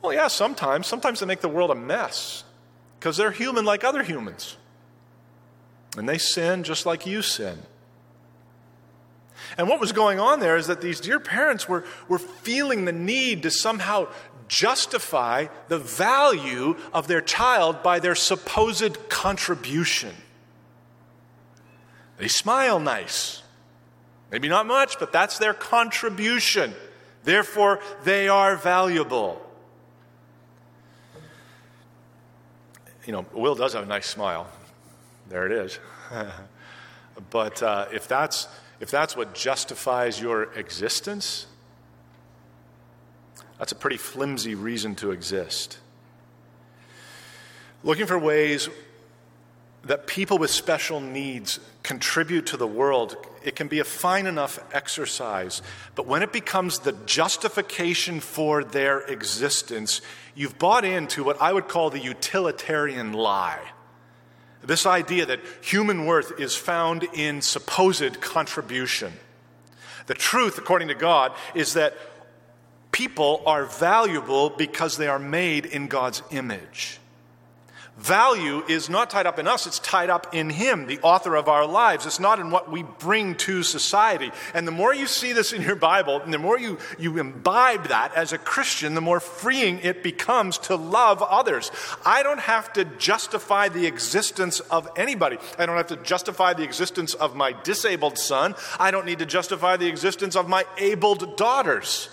Well, 0.00 0.14
yeah, 0.14 0.28
sometimes. 0.28 0.86
Sometimes 0.86 1.20
they 1.20 1.26
make 1.26 1.42
the 1.42 1.48
world 1.50 1.70
a 1.70 1.74
mess 1.74 2.44
because 2.98 3.18
they're 3.18 3.30
human 3.30 3.64
like 3.66 3.84
other 3.84 4.02
humans. 4.02 4.56
And 5.96 6.08
they 6.08 6.18
sin 6.18 6.64
just 6.64 6.86
like 6.86 7.06
you 7.06 7.20
sin. 7.20 7.58
And 9.58 9.68
what 9.68 9.80
was 9.80 9.92
going 9.92 10.18
on 10.18 10.40
there 10.40 10.56
is 10.56 10.66
that 10.68 10.80
these 10.80 11.00
dear 11.00 11.20
parents 11.20 11.68
were, 11.68 11.84
were 12.08 12.18
feeling 12.18 12.84
the 12.84 12.92
need 12.92 13.42
to 13.42 13.50
somehow 13.50 14.08
justify 14.52 15.46
the 15.68 15.78
value 15.78 16.76
of 16.92 17.08
their 17.08 17.22
child 17.22 17.82
by 17.82 17.98
their 17.98 18.14
supposed 18.14 19.08
contribution. 19.08 20.14
They 22.18 22.28
smile 22.28 22.78
nice. 22.78 23.42
Maybe 24.30 24.48
not 24.48 24.66
much, 24.66 24.98
but 24.98 25.10
that's 25.10 25.38
their 25.38 25.54
contribution. 25.54 26.74
Therefore, 27.24 27.80
they 28.04 28.28
are 28.28 28.56
valuable. 28.56 29.40
You 33.06 33.12
know, 33.14 33.26
Will 33.32 33.54
does 33.54 33.72
have 33.72 33.84
a 33.84 33.86
nice 33.86 34.06
smile. 34.06 34.46
There 35.30 35.46
it 35.46 35.52
is. 35.52 35.78
but 37.30 37.62
uh, 37.62 37.86
if, 37.90 38.06
that's, 38.06 38.48
if 38.80 38.90
that's 38.90 39.16
what 39.16 39.34
justifies 39.34 40.20
your 40.20 40.52
existence, 40.52 41.46
that's 43.62 43.70
a 43.70 43.76
pretty 43.76 43.96
flimsy 43.96 44.56
reason 44.56 44.96
to 44.96 45.12
exist. 45.12 45.78
Looking 47.84 48.06
for 48.06 48.18
ways 48.18 48.68
that 49.84 50.08
people 50.08 50.36
with 50.36 50.50
special 50.50 51.00
needs 51.00 51.60
contribute 51.84 52.46
to 52.46 52.56
the 52.56 52.66
world, 52.66 53.16
it 53.44 53.54
can 53.54 53.68
be 53.68 53.78
a 53.78 53.84
fine 53.84 54.26
enough 54.26 54.58
exercise. 54.72 55.62
But 55.94 56.08
when 56.08 56.24
it 56.24 56.32
becomes 56.32 56.80
the 56.80 56.90
justification 57.06 58.18
for 58.18 58.64
their 58.64 58.98
existence, 59.02 60.00
you've 60.34 60.58
bought 60.58 60.84
into 60.84 61.22
what 61.22 61.40
I 61.40 61.52
would 61.52 61.68
call 61.68 61.88
the 61.88 62.00
utilitarian 62.00 63.12
lie. 63.12 63.62
This 64.64 64.86
idea 64.86 65.24
that 65.26 65.38
human 65.60 66.06
worth 66.06 66.40
is 66.40 66.56
found 66.56 67.04
in 67.14 67.40
supposed 67.40 68.20
contribution. 68.20 69.12
The 70.06 70.14
truth, 70.14 70.58
according 70.58 70.88
to 70.88 70.96
God, 70.96 71.30
is 71.54 71.74
that 71.74 71.94
people 72.92 73.42
are 73.46 73.64
valuable 73.64 74.50
because 74.50 74.96
they 74.96 75.08
are 75.08 75.18
made 75.18 75.66
in 75.66 75.88
God's 75.88 76.22
image. 76.30 76.98
Value 77.98 78.64
is 78.68 78.88
not 78.88 79.10
tied 79.10 79.26
up 79.26 79.38
in 79.38 79.46
us, 79.46 79.66
it's 79.66 79.78
tied 79.78 80.08
up 80.08 80.34
in 80.34 80.48
Him, 80.48 80.86
the 80.86 80.98
author 81.00 81.36
of 81.36 81.48
our 81.48 81.66
lives. 81.66 82.06
It's 82.06 82.18
not 82.18 82.40
in 82.40 82.50
what 82.50 82.70
we 82.70 82.82
bring 82.82 83.34
to 83.36 83.62
society. 83.62 84.32
And 84.54 84.66
the 84.66 84.72
more 84.72 84.94
you 84.94 85.06
see 85.06 85.32
this 85.32 85.52
in 85.52 85.60
your 85.60 85.76
Bible, 85.76 86.20
and 86.20 86.32
the 86.32 86.38
more 86.38 86.58
you, 86.58 86.78
you 86.98 87.18
imbibe 87.18 87.88
that 87.88 88.14
as 88.16 88.32
a 88.32 88.38
Christian, 88.38 88.94
the 88.94 89.02
more 89.02 89.20
freeing 89.20 89.78
it 89.80 90.02
becomes 90.02 90.56
to 90.58 90.74
love 90.74 91.22
others. 91.22 91.70
I 92.04 92.22
don't 92.22 92.40
have 92.40 92.72
to 92.72 92.86
justify 92.86 93.68
the 93.68 93.86
existence 93.86 94.60
of 94.60 94.88
anybody. 94.96 95.36
I 95.58 95.66
don't 95.66 95.76
have 95.76 95.88
to 95.88 95.96
justify 95.96 96.54
the 96.54 96.64
existence 96.64 97.12
of 97.12 97.36
my 97.36 97.54
disabled 97.62 98.18
son. 98.18 98.54
I 98.80 98.90
don't 98.90 99.06
need 99.06 99.18
to 99.18 99.26
justify 99.26 99.76
the 99.76 99.86
existence 99.86 100.34
of 100.34 100.48
my 100.48 100.64
abled 100.78 101.36
daughters. 101.36 102.08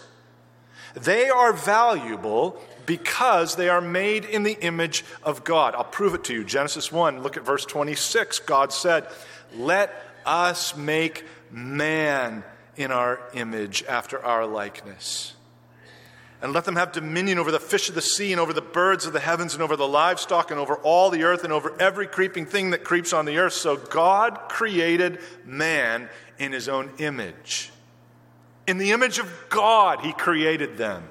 They 0.94 1.30
are 1.30 1.54
valuable 1.54 2.60
because 2.86 3.56
they 3.56 3.70
are 3.70 3.82
made 3.82 4.26
in 4.26 4.44
the 4.44 4.58
image 4.62 5.06
of 5.24 5.44
God. 5.44 5.76
I'll 5.76 5.84
prove 5.84 6.16
it 6.16 6.24
to 6.26 6.34
you. 6.34 6.44
Genesis 6.44 6.92
1, 6.92 7.22
look 7.22 7.38
at 7.38 7.46
verse 7.46 7.66
26. 7.66 8.40
God 8.40 8.74
said, 8.74 9.08
Let 9.56 9.94
us 10.26 10.76
make 10.76 11.26
man 11.52 12.44
in 12.76 12.92
our 12.92 13.20
image 13.34 13.84
after 13.88 14.24
our 14.24 14.46
likeness 14.46 15.34
and 16.42 16.54
let 16.54 16.66
them 16.66 16.76
have 16.76 16.92
dominion 16.92 17.38
over 17.38 17.52
the 17.52 17.60
fish 17.60 17.90
of 17.90 17.96
the 17.96 18.02
sea 18.02 18.32
and 18.32 18.40
over 18.40 18.54
the 18.54 18.62
birds 18.62 19.06
of 19.06 19.14
the 19.14 19.20
heavens 19.20 19.54
and 19.54 19.62
over 19.62 19.76
the 19.76 19.88
livestock 19.88 20.52
and 20.52 20.60
over 20.60 20.76
all 20.76 21.10
the 21.10 21.24
earth 21.24 21.44
and 21.44 21.52
over 21.52 21.76
every 21.80 22.08
creeping 22.08 22.46
thing 22.46 22.70
that 22.70 22.84
creeps 22.84 23.12
on 23.12 23.26
the 23.26 23.38
earth. 23.38 23.54
So 23.54 23.76
God 23.76 24.40
created 24.48 25.20
man 25.46 26.10
in 26.38 26.54
his 26.54 26.70
own 26.70 26.92
image. 26.98 27.72
In 28.70 28.78
the 28.78 28.92
image 28.92 29.18
of 29.18 29.28
God, 29.50 30.02
he 30.02 30.14
created 30.14 30.78
them. 30.78 31.10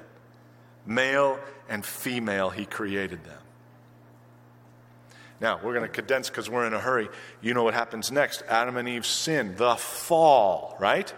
Male 0.85 1.37
and 1.67 1.85
female, 1.85 2.49
he 2.49 2.65
created 2.65 3.25
them. 3.25 3.41
Now, 5.41 5.59
we're 5.61 5.73
going 5.73 5.85
to 5.85 5.91
condense 5.91 6.29
because 6.29 6.49
we're 6.49 6.65
in 6.65 6.73
a 6.73 6.79
hurry. 6.79 7.09
You 7.41 7.53
know 7.53 7.63
what 7.63 7.73
happens 7.73 8.13
next 8.13 8.43
Adam 8.47 8.77
and 8.77 8.87
Eve 8.87 9.05
sin, 9.05 9.55
the 9.57 9.75
fall, 9.75 10.77
right? 10.79 11.13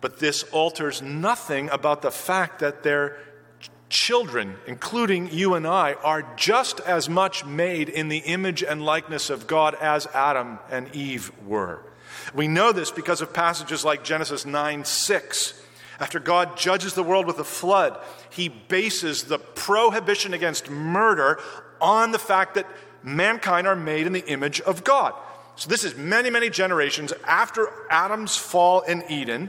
But 0.00 0.20
this 0.20 0.42
alters 0.44 1.02
nothing 1.02 1.68
about 1.68 2.00
the 2.00 2.10
fact 2.10 2.60
that 2.60 2.82
their 2.82 3.18
children, 3.90 4.56
including 4.66 5.28
you 5.30 5.52
and 5.52 5.66
I, 5.66 5.92
are 6.02 6.22
just 6.36 6.80
as 6.80 7.10
much 7.10 7.44
made 7.44 7.90
in 7.90 8.08
the 8.08 8.20
image 8.20 8.62
and 8.62 8.82
likeness 8.82 9.28
of 9.28 9.46
God 9.46 9.74
as 9.74 10.06
Adam 10.14 10.60
and 10.70 10.96
Eve 10.96 11.30
were. 11.46 11.82
We 12.34 12.48
know 12.48 12.72
this 12.72 12.90
because 12.90 13.20
of 13.20 13.32
passages 13.32 13.84
like 13.84 14.04
Genesis 14.04 14.44
9 14.44 14.84
6. 14.84 15.62
After 15.98 16.20
God 16.20 16.56
judges 16.58 16.94
the 16.94 17.02
world 17.02 17.26
with 17.26 17.38
a 17.38 17.44
flood, 17.44 17.98
he 18.30 18.48
bases 18.48 19.24
the 19.24 19.38
prohibition 19.38 20.34
against 20.34 20.68
murder 20.68 21.38
on 21.80 22.12
the 22.12 22.18
fact 22.18 22.54
that 22.54 22.66
mankind 23.02 23.66
are 23.66 23.76
made 23.76 24.06
in 24.06 24.12
the 24.12 24.26
image 24.26 24.60
of 24.60 24.84
God. 24.84 25.14
So, 25.56 25.70
this 25.70 25.84
is 25.84 25.96
many, 25.96 26.28
many 26.28 26.50
generations 26.50 27.14
after 27.24 27.70
Adam's 27.88 28.36
fall 28.36 28.82
in 28.82 29.04
Eden. 29.08 29.48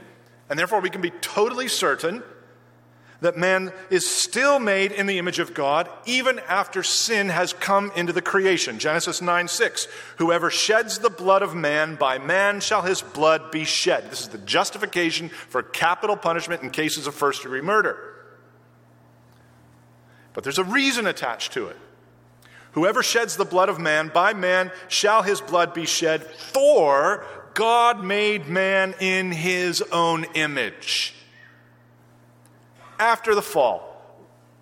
And 0.49 0.57
therefore, 0.57 0.79
we 0.79 0.89
can 0.89 1.01
be 1.01 1.09
totally 1.09 1.67
certain 1.67 2.23
that 3.21 3.37
man 3.37 3.71
is 3.89 4.07
still 4.07 4.59
made 4.59 4.91
in 4.91 5.07
the 5.07 5.17
image 5.17 5.39
of 5.39 5.53
God 5.53 5.89
even 6.05 6.39
after 6.47 6.83
sin 6.83 7.29
has 7.29 7.51
come 7.53 7.91
into 7.95 8.13
the 8.13 8.21
creation. 8.21 8.77
Genesis 8.77 9.21
9 9.21 9.47
6. 9.47 9.87
Whoever 10.17 10.51
sheds 10.51 10.99
the 10.99 11.09
blood 11.09 11.41
of 11.41 11.55
man, 11.55 11.95
by 11.95 12.19
man 12.19 12.59
shall 12.59 12.83
his 12.83 13.01
blood 13.01 13.51
be 13.51 13.63
shed. 13.63 14.09
This 14.11 14.21
is 14.21 14.27
the 14.29 14.37
justification 14.37 15.29
for 15.29 15.63
capital 15.63 16.15
punishment 16.15 16.61
in 16.61 16.69
cases 16.69 17.07
of 17.07 17.15
first 17.15 17.41
degree 17.41 17.61
murder. 17.61 17.97
But 20.33 20.43
there's 20.43 20.59
a 20.59 20.63
reason 20.63 21.07
attached 21.07 21.53
to 21.53 21.67
it. 21.67 21.77
Whoever 22.73 23.01
sheds 23.01 23.37
the 23.37 23.45
blood 23.45 23.69
of 23.69 23.79
man, 23.79 24.11
by 24.13 24.33
man 24.33 24.71
shall 24.87 25.23
his 25.23 25.41
blood 25.41 25.73
be 25.73 25.87
shed, 25.87 26.21
for 26.21 27.25
God 27.55 28.03
made 28.03 28.47
man 28.47 28.93
in 28.99 29.31
his 29.31 29.81
own 29.91 30.25
image. 30.35 31.15
After 32.99 33.35
the 33.35 33.41
fall, 33.41 33.83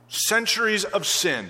centuries 0.07 0.83
of 0.83 1.05
sin, 1.05 1.49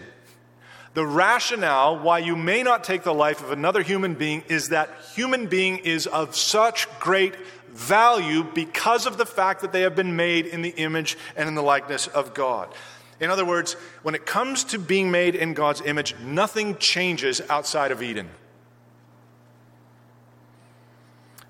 the 0.93 1.05
rationale 1.05 1.99
why 1.99 2.19
you 2.19 2.35
may 2.35 2.63
not 2.63 2.83
take 2.83 3.03
the 3.03 3.13
life 3.13 3.43
of 3.43 3.51
another 3.51 3.81
human 3.81 4.13
being 4.13 4.43
is 4.47 4.69
that 4.69 4.89
human 5.13 5.47
being 5.47 5.79
is 5.79 6.07
of 6.07 6.35
such 6.35 6.87
great 6.99 7.35
value 7.69 8.43
because 8.43 9.05
of 9.05 9.17
the 9.17 9.25
fact 9.25 9.61
that 9.61 9.73
they 9.73 9.81
have 9.81 9.95
been 9.95 10.15
made 10.15 10.45
in 10.45 10.61
the 10.61 10.69
image 10.69 11.17
and 11.35 11.49
in 11.49 11.55
the 11.55 11.61
likeness 11.61 12.07
of 12.07 12.33
God. 12.33 12.69
In 13.19 13.29
other 13.29 13.45
words, 13.45 13.73
when 14.03 14.15
it 14.15 14.25
comes 14.25 14.63
to 14.65 14.79
being 14.79 15.11
made 15.11 15.35
in 15.35 15.53
God's 15.53 15.81
image, 15.81 16.15
nothing 16.19 16.77
changes 16.77 17.41
outside 17.49 17.91
of 17.91 18.01
Eden. 18.01 18.29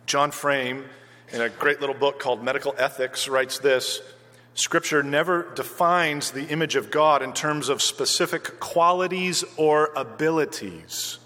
John 0.07 0.31
Frame, 0.31 0.85
in 1.31 1.41
a 1.41 1.49
great 1.49 1.81
little 1.81 1.95
book 1.95 2.19
called 2.19 2.43
Medical 2.43 2.75
Ethics, 2.77 3.27
writes 3.27 3.59
this 3.59 4.01
Scripture 4.55 5.03
never 5.03 5.53
defines 5.53 6.31
the 6.31 6.47
image 6.47 6.75
of 6.75 6.89
God 6.89 7.21
in 7.21 7.33
terms 7.33 7.67
of 7.67 7.81
specific 7.81 8.59
qualities 8.61 9.43
or 9.57 9.91
abilities. 9.97 11.19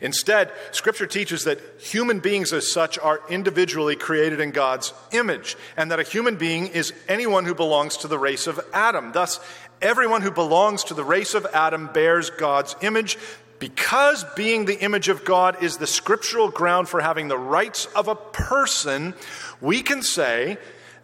Instead, 0.00 0.52
Scripture 0.72 1.06
teaches 1.06 1.44
that 1.44 1.60
human 1.80 2.18
beings, 2.18 2.52
as 2.52 2.70
such, 2.70 2.98
are 2.98 3.20
individually 3.30 3.96
created 3.96 4.40
in 4.40 4.50
God's 4.50 4.92
image, 5.12 5.56
and 5.76 5.90
that 5.90 6.00
a 6.00 6.04
human 6.04 6.36
being 6.36 6.66
is 6.66 6.92
anyone 7.08 7.44
who 7.44 7.54
belongs 7.54 7.96
to 7.98 8.08
the 8.08 8.18
race 8.18 8.48
of 8.48 8.60
Adam. 8.72 9.12
Thus, 9.12 9.40
everyone 9.80 10.22
who 10.22 10.30
belongs 10.30 10.84
to 10.84 10.94
the 10.94 11.04
race 11.04 11.34
of 11.34 11.46
Adam 11.52 11.88
bears 11.92 12.30
God's 12.30 12.74
image. 12.80 13.16
Because 13.60 14.24
being 14.36 14.66
the 14.66 14.78
image 14.80 15.08
of 15.08 15.24
God 15.24 15.62
is 15.62 15.78
the 15.78 15.86
scriptural 15.86 16.48
ground 16.48 16.88
for 16.88 17.00
having 17.00 17.26
the 17.26 17.38
rights 17.38 17.86
of 17.86 18.06
a 18.06 18.14
person, 18.14 19.14
we 19.60 19.82
can 19.82 20.02
say 20.02 20.58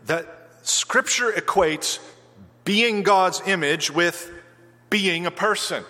that 0.06 0.43
Scripture 0.64 1.30
equates 1.30 1.98
being 2.64 3.02
God's 3.02 3.42
image 3.46 3.90
with 3.90 4.30
being 4.88 5.26
a 5.26 5.30
person. 5.30 5.84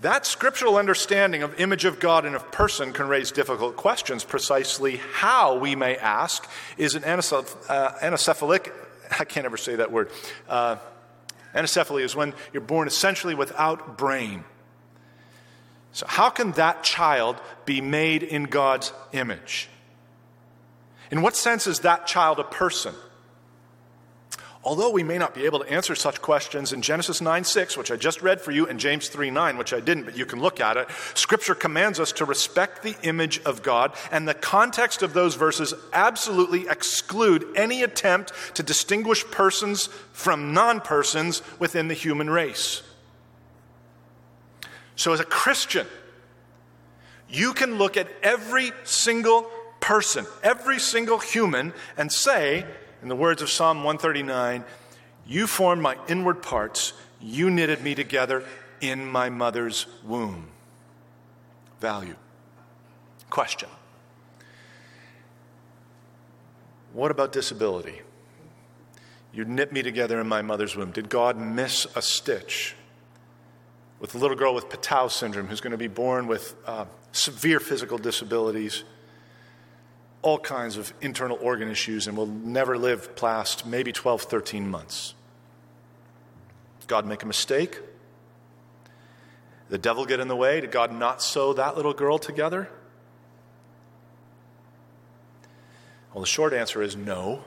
That 0.00 0.26
scriptural 0.26 0.76
understanding 0.76 1.44
of 1.44 1.58
image 1.60 1.84
of 1.84 2.00
God 2.00 2.26
and 2.26 2.34
of 2.34 2.50
person 2.50 2.92
can 2.92 3.06
raise 3.06 3.30
difficult 3.30 3.76
questions. 3.76 4.24
Precisely 4.24 5.00
how, 5.14 5.56
we 5.56 5.76
may 5.76 5.96
ask, 5.96 6.50
is 6.76 6.96
an 6.96 7.04
uh, 7.04 7.08
anencephalic, 7.08 8.72
I 9.18 9.24
can't 9.24 9.46
ever 9.46 9.56
say 9.56 9.76
that 9.76 9.92
word. 9.92 10.10
Uh, 10.48 10.76
anencephaly 11.54 12.02
is 12.02 12.16
when 12.16 12.34
you're 12.52 12.60
born 12.60 12.88
essentially 12.88 13.36
without 13.36 13.96
brain. 13.96 14.44
So, 15.92 16.06
how 16.08 16.28
can 16.28 16.52
that 16.52 16.82
child 16.82 17.40
be 17.64 17.80
made 17.80 18.24
in 18.24 18.44
God's 18.44 18.92
image? 19.12 19.70
In 21.10 21.22
what 21.22 21.36
sense 21.36 21.66
is 21.66 21.80
that 21.80 22.06
child 22.06 22.38
a 22.38 22.44
person? 22.44 22.94
Although 24.66 24.90
we 24.90 25.04
may 25.04 25.16
not 25.16 25.32
be 25.32 25.44
able 25.44 25.60
to 25.60 25.70
answer 25.70 25.94
such 25.94 26.20
questions 26.20 26.72
in 26.72 26.82
Genesis 26.82 27.20
9 27.20 27.44
6, 27.44 27.76
which 27.76 27.92
I 27.92 27.96
just 27.96 28.20
read 28.20 28.40
for 28.40 28.50
you, 28.50 28.66
and 28.66 28.80
James 28.80 29.06
3 29.06 29.30
9, 29.30 29.58
which 29.58 29.72
I 29.72 29.78
didn't, 29.78 30.02
but 30.02 30.16
you 30.16 30.26
can 30.26 30.40
look 30.40 30.58
at 30.58 30.76
it, 30.76 30.88
Scripture 31.14 31.54
commands 31.54 32.00
us 32.00 32.10
to 32.12 32.24
respect 32.24 32.82
the 32.82 32.96
image 33.04 33.40
of 33.44 33.62
God, 33.62 33.94
and 34.10 34.26
the 34.26 34.34
context 34.34 35.04
of 35.04 35.12
those 35.12 35.36
verses 35.36 35.72
absolutely 35.92 36.66
exclude 36.66 37.46
any 37.54 37.84
attempt 37.84 38.32
to 38.54 38.64
distinguish 38.64 39.24
persons 39.26 39.86
from 40.12 40.52
non 40.52 40.80
persons 40.80 41.42
within 41.60 41.86
the 41.86 41.94
human 41.94 42.28
race. 42.28 42.82
So, 44.96 45.12
as 45.12 45.20
a 45.20 45.24
Christian, 45.24 45.86
you 47.28 47.52
can 47.52 47.78
look 47.78 47.96
at 47.96 48.08
every 48.20 48.72
single 48.82 49.48
person, 49.86 50.26
every 50.42 50.80
single 50.80 51.18
human, 51.18 51.72
and 51.96 52.10
say, 52.10 52.66
in 53.02 53.08
the 53.08 53.14
words 53.14 53.40
of 53.40 53.48
Psalm 53.48 53.84
139, 53.84 54.64
You 55.28 55.46
formed 55.46 55.80
my 55.80 55.96
inward 56.08 56.42
parts, 56.42 56.92
you 57.20 57.50
knitted 57.50 57.82
me 57.82 57.94
together 57.94 58.42
in 58.80 59.06
my 59.06 59.30
mother's 59.30 59.86
womb. 60.04 60.48
Value. 61.80 62.16
Question 63.30 63.68
What 66.92 67.12
about 67.12 67.30
disability? 67.30 68.00
You 69.32 69.44
knit 69.44 69.70
me 69.70 69.84
together 69.84 70.20
in 70.20 70.26
my 70.26 70.42
mother's 70.42 70.74
womb. 70.74 70.90
Did 70.90 71.08
God 71.08 71.38
miss 71.38 71.86
a 71.94 72.02
stitch? 72.02 72.74
with 73.98 74.14
a 74.14 74.18
little 74.18 74.36
girl 74.36 74.54
with 74.54 74.68
Patau 74.68 75.10
syndrome 75.10 75.46
who's 75.46 75.62
going 75.62 75.70
to 75.70 75.78
be 75.78 75.86
born 75.86 76.26
with 76.26 76.54
uh, 76.66 76.84
severe 77.12 77.58
physical 77.60 77.96
disabilities, 77.96 78.84
all 80.26 80.40
kinds 80.40 80.76
of 80.76 80.92
internal 81.00 81.38
organ 81.40 81.70
issues, 81.70 82.08
and 82.08 82.16
will 82.16 82.26
never 82.26 82.76
live 82.76 83.14
past 83.14 83.64
maybe 83.64 83.92
12, 83.92 84.22
13 84.22 84.68
months. 84.68 85.14
God 86.88 87.06
make 87.06 87.22
a 87.22 87.26
mistake? 87.26 87.78
the 89.68 89.78
devil 89.78 90.04
get 90.04 90.18
in 90.18 90.26
the 90.26 90.34
way? 90.34 90.60
Did 90.60 90.72
God 90.72 90.92
not 90.92 91.22
sew 91.22 91.52
that 91.52 91.76
little 91.76 91.94
girl 91.94 92.18
together? 92.18 92.68
Well, 96.12 96.22
the 96.22 96.26
short 96.26 96.52
answer 96.52 96.82
is 96.82 96.96
no. 96.96 97.44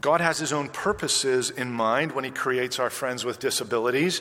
God 0.00 0.20
has 0.20 0.38
his 0.38 0.52
own 0.52 0.68
purposes 0.68 1.50
in 1.50 1.70
mind 1.70 2.12
when 2.12 2.24
he 2.24 2.30
creates 2.30 2.80
our 2.80 2.90
friends 2.90 3.24
with 3.24 3.38
disabilities. 3.38 4.20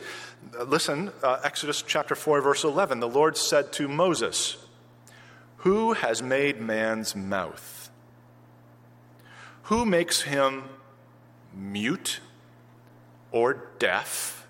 Listen, 0.65 1.11
uh, 1.23 1.39
Exodus 1.43 1.81
chapter 1.81 2.13
4, 2.13 2.41
verse 2.41 2.63
11. 2.63 2.99
The 2.99 3.07
Lord 3.07 3.35
said 3.35 3.73
to 3.73 3.87
Moses, 3.87 4.57
Who 5.65 5.93
has 5.93 6.21
made 6.21 6.61
man's 6.61 7.15
mouth? 7.15 7.89
Who 9.63 9.83
makes 9.83 10.21
him 10.21 10.65
mute 11.51 12.19
or 13.31 13.65
deaf 13.79 14.45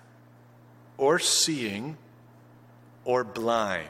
or 0.98 1.18
seeing 1.18 1.96
or 3.06 3.24
blind? 3.24 3.88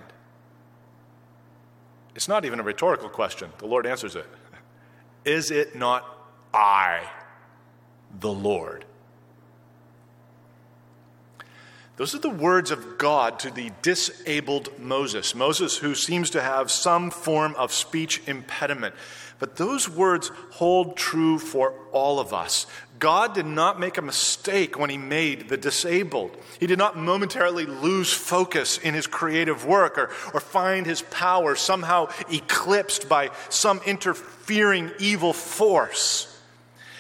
It's 2.14 2.28
not 2.28 2.44
even 2.44 2.60
a 2.60 2.62
rhetorical 2.62 3.08
question. 3.08 3.50
The 3.58 3.66
Lord 3.66 3.86
answers 3.86 4.14
it. 4.14 4.26
Is 5.24 5.50
it 5.50 5.74
not 5.74 6.04
I? 6.54 7.10
the 8.20 8.32
Lord. 8.32 8.85
Those 11.96 12.14
are 12.14 12.18
the 12.18 12.28
words 12.28 12.70
of 12.70 12.98
God 12.98 13.38
to 13.40 13.50
the 13.50 13.72
disabled 13.80 14.78
Moses. 14.78 15.34
Moses, 15.34 15.78
who 15.78 15.94
seems 15.94 16.28
to 16.30 16.42
have 16.42 16.70
some 16.70 17.10
form 17.10 17.54
of 17.56 17.72
speech 17.72 18.20
impediment. 18.26 18.94
But 19.38 19.56
those 19.56 19.88
words 19.88 20.30
hold 20.52 20.96
true 20.96 21.38
for 21.38 21.72
all 21.92 22.20
of 22.20 22.34
us. 22.34 22.66
God 22.98 23.34
did 23.34 23.46
not 23.46 23.80
make 23.80 23.96
a 23.96 24.02
mistake 24.02 24.78
when 24.78 24.90
he 24.90 24.98
made 24.98 25.48
the 25.48 25.56
disabled. 25.56 26.36
He 26.60 26.66
did 26.66 26.78
not 26.78 26.98
momentarily 26.98 27.64
lose 27.64 28.12
focus 28.12 28.78
in 28.78 28.94
his 28.94 29.06
creative 29.06 29.64
work 29.64 29.98
or, 29.98 30.10
or 30.32 30.40
find 30.40 30.86
his 30.86 31.02
power 31.02 31.54
somehow 31.54 32.08
eclipsed 32.30 33.08
by 33.08 33.30
some 33.48 33.80
interfering 33.86 34.90
evil 34.98 35.32
force. 35.32 36.40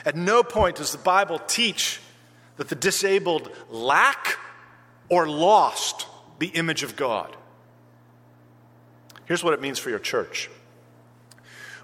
At 0.06 0.16
no 0.16 0.42
point 0.42 0.76
does 0.76 0.92
the 0.92 0.98
Bible 0.98 1.38
teach 1.46 2.00
that 2.56 2.68
the 2.68 2.74
disabled 2.74 3.50
lack 3.70 4.38
or 5.08 5.28
lost 5.28 6.06
the 6.38 6.48
image 6.48 6.82
of 6.82 6.96
God. 6.96 7.36
Here's 9.26 9.42
what 9.42 9.54
it 9.54 9.60
means 9.60 9.78
for 9.78 9.90
your 9.90 9.98
church. 9.98 10.48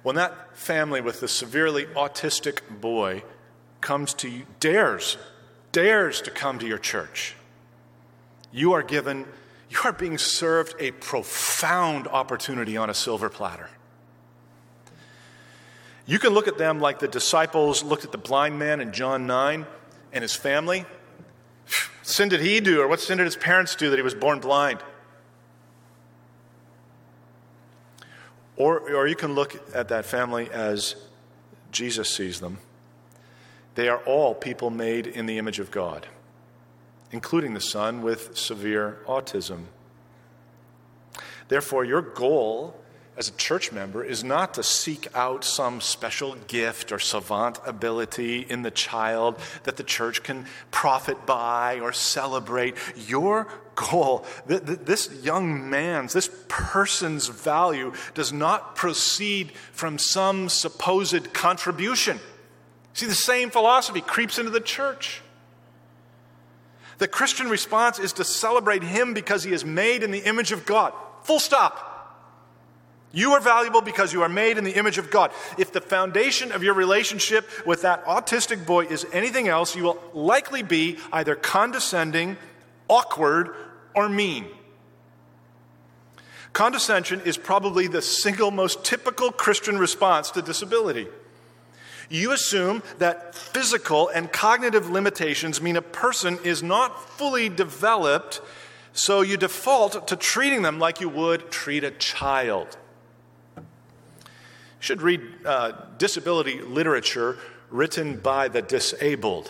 When 0.03 0.17
that 0.17 0.57
family 0.57 1.01
with 1.01 1.21
the 1.21 1.29
severely 1.29 1.87
autistic 1.87 2.61
boy 2.81 3.23
comes 3.81 4.15
to 4.15 4.29
you, 4.29 4.47
dares, 4.61 5.17
dares 5.71 6.21
to 6.23 6.31
come 6.31 6.59
to 6.59 6.67
your 6.67 6.79
church, 6.79 7.37
you 8.53 8.73
are 8.73 8.83
given, 8.83 9.27
you 9.71 9.79
are 9.85 9.93
being 9.93 10.19
served 10.19 10.75
a 10.79 10.91
profound 10.91 12.07
opportunity 12.09 12.77
on 12.77 12.91
a 12.91 12.95
silver 12.95 13.29
platter. 13.29 13.71
You 16.05 16.19
can 16.19 16.31
look 16.31 16.49
at 16.49 16.59
them 16.59 16.81
like 16.81 16.99
the 16.99 17.09
disciples 17.09 17.83
looked 17.83 18.05
at 18.05 18.13
the 18.13 18.19
blind 18.19 18.59
man 18.59 18.81
in 18.81 18.93
John 18.93 19.27
9 19.27 19.67
and 20.13 20.23
his 20.23 20.35
family 20.35 20.85
sin 22.03 22.29
did 22.29 22.41
he 22.41 22.61
do, 22.61 22.81
or 22.83 22.89
what 22.89 23.01
sin 23.01 23.19
did 23.19 23.25
his 23.25 23.37
parents 23.37 23.75
do 23.75 23.91
that 23.91 23.97
he 23.97 24.03
was 24.03 24.15
born 24.15 24.41
blind? 24.41 24.81
Or, 28.57 28.81
or 28.95 29.07
you 29.07 29.17
can 29.17 29.35
look 29.35 29.61
at 29.75 29.89
that 29.89 30.05
family 30.05 30.51
as 30.51 30.97
Jesus 31.71 32.11
sees 32.11 32.41
them. 32.41 32.59
They 33.75 33.89
are 33.89 33.99
all 34.05 34.35
people 34.35 34.71
made 34.71 35.07
in 35.07 35.27
the 35.27 35.39
image 35.39 35.59
of 35.59 35.71
God, 35.71 36.07
including 37.11 37.55
the 37.55 37.61
son 37.61 38.03
with 38.03 38.37
severe 38.37 38.99
autism. 39.07 39.65
Therefore, 41.49 41.85
your 41.85 42.03
goal 42.03 42.82
as 43.17 43.29
a 43.29 43.33
church 43.33 43.73
member 43.73 44.03
is 44.03 44.25
not 44.25 44.55
to 44.55 44.63
seek 44.63 45.07
out 45.15 45.45
some 45.45 45.81
special 45.83 46.35
gift 46.47 46.93
or 46.93 46.99
savant 46.99 47.59
ability 47.67 48.41
in 48.41 48.63
the 48.63 48.71
child 48.71 49.39
that 49.65 49.77
the 49.77 49.83
church 49.83 50.23
can 50.23 50.47
profit 50.71 51.27
by 51.27 51.79
or 51.81 51.93
celebrate. 51.93 52.75
Your 52.97 53.49
goal, 53.75 54.25
this 54.47 55.11
young 55.23 55.69
man's, 55.69 56.15
this 56.15 56.31
person's 56.49 57.29
value 57.29 57.93
does 58.15 58.33
not 58.33 58.77
proceed 58.77 59.53
from 59.73 59.99
some 59.99 60.49
supposed 60.49 61.35
contribution. 61.35 62.19
See, 62.95 63.07
the 63.07 63.15
same 63.15 63.51
philosophy 63.51 64.01
creeps 64.01 64.39
into 64.39 64.51
the 64.51 64.61
church. 64.61 65.21
The 66.97 67.09
Christian 67.09 67.49
response 67.49 67.99
is 67.99 68.15
to 68.15 68.25
celebrate 68.25 68.83
him 68.83 69.13
because 69.13 69.43
he 69.43 69.53
is 69.53 69.65
made 69.65 70.03
in 70.03 70.13
the 70.13 70.21
image 70.21 70.53
of 70.53 70.65
God. 70.65 70.95
Full 71.25 71.41
stop. 71.41 71.92
You 73.13 73.33
are 73.33 73.41
valuable 73.41 73.83
because 73.83 74.13
you 74.13 74.23
are 74.23 74.29
made 74.29 74.57
in 74.57 74.65
the 74.65 74.77
image 74.77 74.97
of 74.97 75.11
God. 75.11 75.33
If 75.59 75.73
the 75.73 75.83
foundation 75.83 76.51
of 76.51 76.63
your 76.63 76.73
relationship 76.73 77.47
with 77.67 77.83
that 77.83 78.05
autistic 78.07 78.67
boy 78.67 78.87
is 78.87 79.07
anything 79.13 79.49
else, 79.49 79.77
you 79.77 79.83
will 79.83 80.03
likely 80.15 80.63
be 80.63 80.99
either 81.13 81.35
condescending, 81.35 82.39
awkward, 82.89 83.55
or 83.95 84.09
mean. 84.09 84.47
Condescension 86.55 87.21
is 87.23 87.37
probably 87.37 87.87
the 87.87 88.03
single 88.03 88.51
most 88.51 88.85
typical 88.85 89.31
Christian 89.31 89.79
response 89.79 90.31
to 90.31 90.43
disability. 90.43 91.07
You 92.09 92.33
assume 92.33 92.83
that 92.99 93.35
physical 93.35 94.09
and 94.09 94.31
cognitive 94.31 94.91
limitations 94.91 95.63
mean 95.63 95.77
a 95.77 95.83
person 95.83 96.39
is 96.45 96.63
not 96.63 97.09
fully 97.11 97.49
developed, 97.49 98.41
so 98.93 99.21
you 99.23 99.37
default 99.37 100.09
to 100.09 100.17
treating 100.17 100.63
them 100.63 100.79
like 100.79 101.01
you 101.01 101.09
would 101.09 101.51
treat 101.51 101.85
a 101.85 101.91
child 101.91 102.77
should 104.83 105.01
read 105.01 105.21
uh, 105.47 105.71
disability 105.97 106.61
literature 106.61 107.39
written 107.71 108.17
by 108.17 108.49
the 108.49 108.61
disabled. 108.61 109.49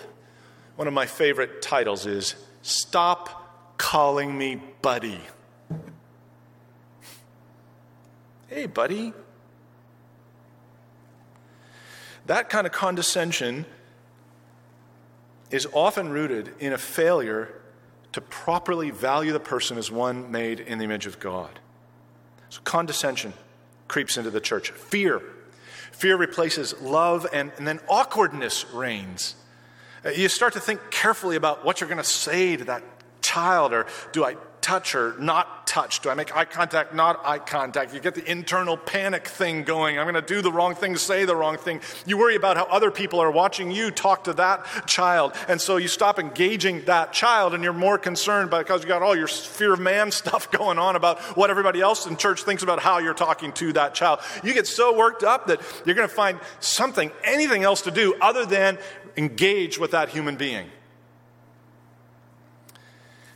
One 0.76 0.86
of 0.86 0.92
my 0.92 1.06
favorite 1.06 1.62
titles 1.62 2.04
is 2.04 2.34
Stop 2.60 3.78
Calling 3.78 4.36
Me 4.36 4.60
Buddy. 4.82 5.22
Hey, 8.48 8.66
buddy. 8.66 9.14
That 12.26 12.50
kind 12.50 12.66
of 12.66 12.74
condescension 12.74 13.64
is 15.50 15.66
often 15.72 16.10
rooted 16.10 16.52
in 16.60 16.74
a 16.74 16.78
failure 16.78 17.54
to 18.12 18.20
properly 18.20 18.90
value 18.90 19.32
the 19.32 19.40
person 19.40 19.78
as 19.78 19.90
one 19.90 20.30
made 20.30 20.60
in 20.60 20.76
the 20.76 20.84
image 20.84 21.06
of 21.06 21.18
God. 21.18 21.58
So, 22.50 22.60
condescension 22.64 23.32
creeps 23.92 24.16
into 24.16 24.30
the 24.30 24.40
church. 24.40 24.70
Fear. 24.70 25.20
Fear 25.92 26.16
replaces 26.16 26.80
love, 26.80 27.26
and, 27.30 27.52
and 27.58 27.68
then 27.68 27.78
awkwardness 27.90 28.64
reigns. 28.72 29.34
Uh, 30.02 30.08
you 30.08 30.30
start 30.30 30.54
to 30.54 30.60
think 30.60 30.80
carefully 30.90 31.36
about 31.36 31.62
what 31.62 31.78
you're 31.78 31.88
going 31.88 31.98
to 31.98 32.04
say 32.04 32.56
to 32.56 32.64
that 32.64 32.82
child, 33.20 33.74
or 33.74 33.86
do 34.12 34.24
I 34.24 34.36
touch 34.62 34.92
her, 34.92 35.14
not 35.18 35.66
touch? 35.66 36.00
Do 36.00 36.08
I 36.08 36.14
make 36.14 36.34
eye 36.34 36.44
contact, 36.44 36.94
not 36.94 37.20
eye 37.24 37.38
contact? 37.38 37.92
You 37.92 38.00
get 38.00 38.14
the 38.14 38.30
internal 38.30 38.76
panic 38.76 39.26
thing 39.26 39.64
going. 39.64 39.98
I'm 39.98 40.04
going 40.04 40.14
to 40.14 40.22
do 40.22 40.40
the 40.40 40.52
wrong 40.52 40.74
thing, 40.74 40.96
say 40.96 41.24
the 41.24 41.36
wrong 41.36 41.58
thing. 41.58 41.80
You 42.06 42.16
worry 42.16 42.36
about 42.36 42.56
how 42.56 42.64
other 42.64 42.90
people 42.90 43.20
are 43.20 43.30
watching 43.30 43.70
you 43.70 43.90
talk 43.90 44.24
to 44.24 44.32
that 44.34 44.86
child. 44.86 45.34
And 45.48 45.60
so 45.60 45.76
you 45.76 45.88
stop 45.88 46.18
engaging 46.18 46.84
that 46.84 47.12
child 47.12 47.54
and 47.54 47.62
you're 47.62 47.72
more 47.72 47.98
concerned 47.98 48.50
because 48.50 48.82
you 48.82 48.88
got 48.88 49.02
all 49.02 49.16
your 49.16 49.26
fear 49.26 49.74
of 49.74 49.80
man 49.80 50.10
stuff 50.22 50.50
going 50.50 50.78
on 50.78 50.96
about 50.96 51.20
what 51.36 51.50
everybody 51.50 51.80
else 51.80 52.06
in 52.06 52.16
church 52.16 52.44
thinks 52.44 52.62
about 52.62 52.78
how 52.80 52.98
you're 52.98 53.14
talking 53.14 53.52
to 53.52 53.72
that 53.74 53.94
child. 53.94 54.20
You 54.44 54.54
get 54.54 54.66
so 54.66 54.96
worked 54.96 55.24
up 55.24 55.48
that 55.48 55.60
you're 55.84 55.96
going 55.96 56.08
to 56.08 56.14
find 56.14 56.38
something, 56.60 57.10
anything 57.24 57.64
else 57.64 57.82
to 57.82 57.90
do 57.90 58.14
other 58.20 58.46
than 58.46 58.78
engage 59.16 59.78
with 59.78 59.90
that 59.90 60.08
human 60.08 60.36
being. 60.36 60.70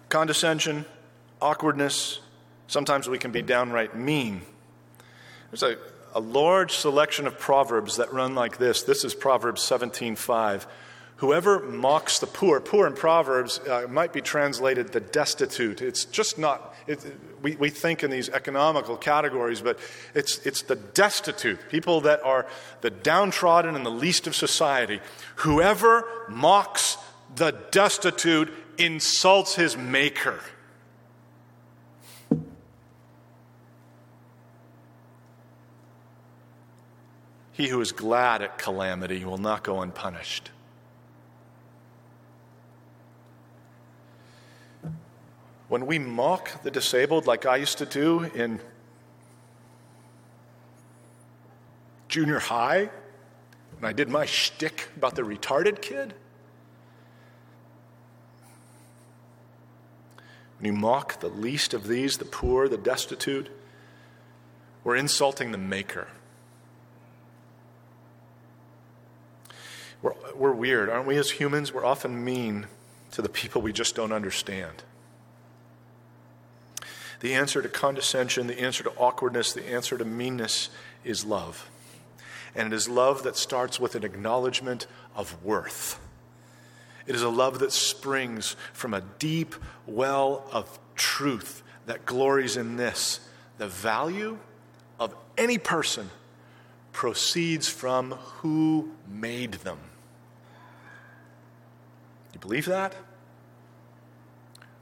Condescension, 0.08 0.86
awkwardness. 1.40 2.20
Sometimes 2.66 3.08
we 3.08 3.18
can 3.18 3.30
be 3.30 3.42
downright 3.42 3.96
mean. 3.96 4.42
There's 5.50 5.62
a, 5.62 5.76
a 6.14 6.20
large 6.20 6.72
selection 6.72 7.26
of 7.26 7.38
proverbs 7.38 7.96
that 7.96 8.12
run 8.12 8.34
like 8.34 8.58
this. 8.58 8.82
This 8.82 9.04
is 9.04 9.14
Proverbs 9.14 9.62
17:5. 9.62 10.66
Whoever 11.16 11.60
mocks 11.60 12.18
the 12.18 12.26
poor, 12.26 12.60
poor 12.60 12.86
in 12.86 12.92
Proverbs 12.92 13.58
uh, 13.60 13.86
might 13.88 14.12
be 14.12 14.20
translated 14.20 14.92
the 14.92 15.00
destitute. 15.00 15.80
It's 15.80 16.04
just 16.04 16.38
not, 16.38 16.74
it, 16.86 17.02
we, 17.40 17.56
we 17.56 17.70
think 17.70 18.04
in 18.04 18.10
these 18.10 18.28
economical 18.28 18.98
categories, 18.98 19.62
but 19.62 19.78
it's, 20.14 20.38
it's 20.44 20.60
the 20.60 20.76
destitute, 20.76 21.70
people 21.70 22.02
that 22.02 22.22
are 22.22 22.46
the 22.82 22.90
downtrodden 22.90 23.74
and 23.74 23.86
the 23.86 23.90
least 23.90 24.26
of 24.26 24.36
society. 24.36 25.00
Whoever 25.36 26.04
mocks 26.28 26.98
the 27.34 27.52
destitute 27.70 28.52
insults 28.76 29.54
his 29.54 29.74
maker. 29.74 30.38
He 37.56 37.68
who 37.68 37.80
is 37.80 37.90
glad 37.90 38.42
at 38.42 38.58
calamity 38.58 39.24
will 39.24 39.38
not 39.38 39.62
go 39.64 39.80
unpunished. 39.80 40.50
When 45.68 45.86
we 45.86 45.98
mock 45.98 46.62
the 46.62 46.70
disabled, 46.70 47.26
like 47.26 47.46
I 47.46 47.56
used 47.56 47.78
to 47.78 47.86
do 47.86 48.24
in 48.24 48.60
junior 52.08 52.40
high, 52.40 52.90
when 53.78 53.88
I 53.88 53.94
did 53.94 54.10
my 54.10 54.26
shtick 54.26 54.90
about 54.94 55.14
the 55.14 55.22
retarded 55.22 55.80
kid, 55.80 56.12
when 60.58 60.66
you 60.66 60.74
mock 60.74 61.20
the 61.20 61.28
least 61.30 61.72
of 61.72 61.88
these, 61.88 62.18
the 62.18 62.26
poor, 62.26 62.68
the 62.68 62.76
destitute, 62.76 63.48
we're 64.84 64.96
insulting 64.96 65.52
the 65.52 65.58
Maker. 65.58 66.08
We're, 70.06 70.14
we're 70.36 70.52
weird, 70.52 70.88
aren't 70.88 71.08
we, 71.08 71.16
as 71.16 71.32
humans? 71.32 71.72
We're 71.72 71.84
often 71.84 72.24
mean 72.24 72.68
to 73.10 73.22
the 73.22 73.28
people 73.28 73.60
we 73.60 73.72
just 73.72 73.96
don't 73.96 74.12
understand. 74.12 74.84
The 77.18 77.34
answer 77.34 77.60
to 77.60 77.68
condescension, 77.68 78.46
the 78.46 78.60
answer 78.60 78.84
to 78.84 78.90
awkwardness, 78.90 79.52
the 79.52 79.68
answer 79.68 79.98
to 79.98 80.04
meanness 80.04 80.70
is 81.02 81.24
love. 81.24 81.68
And 82.54 82.72
it 82.72 82.76
is 82.76 82.88
love 82.88 83.24
that 83.24 83.36
starts 83.36 83.80
with 83.80 83.96
an 83.96 84.04
acknowledgement 84.04 84.86
of 85.16 85.42
worth. 85.42 85.98
It 87.08 87.16
is 87.16 87.22
a 87.22 87.28
love 87.28 87.58
that 87.58 87.72
springs 87.72 88.54
from 88.72 88.94
a 88.94 89.00
deep 89.18 89.56
well 89.88 90.48
of 90.52 90.78
truth 90.94 91.64
that 91.86 92.06
glories 92.06 92.56
in 92.56 92.76
this 92.76 93.18
the 93.58 93.66
value 93.66 94.38
of 95.00 95.16
any 95.36 95.58
person 95.58 96.10
proceeds 96.92 97.68
from 97.68 98.12
who 98.12 98.92
made 99.08 99.54
them. 99.54 99.78
You 102.36 102.40
believe 102.40 102.66
that? 102.66 102.94